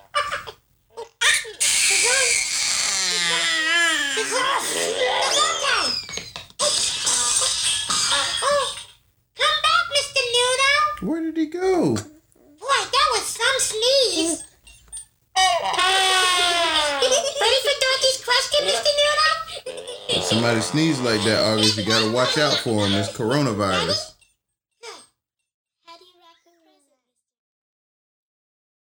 [5.65, 6.05] nose.
[9.35, 10.21] Come back, Mr.
[10.35, 11.09] Noodle.
[11.09, 11.95] Where did he go?
[11.95, 14.43] Boy, that was some sneeze.
[17.41, 18.91] Ready for Dorothy's question, Mr.
[18.97, 19.33] Noodle?
[20.09, 22.93] If somebody sneezes like that, August, you gotta watch out for him.
[22.93, 24.14] It's coronavirus.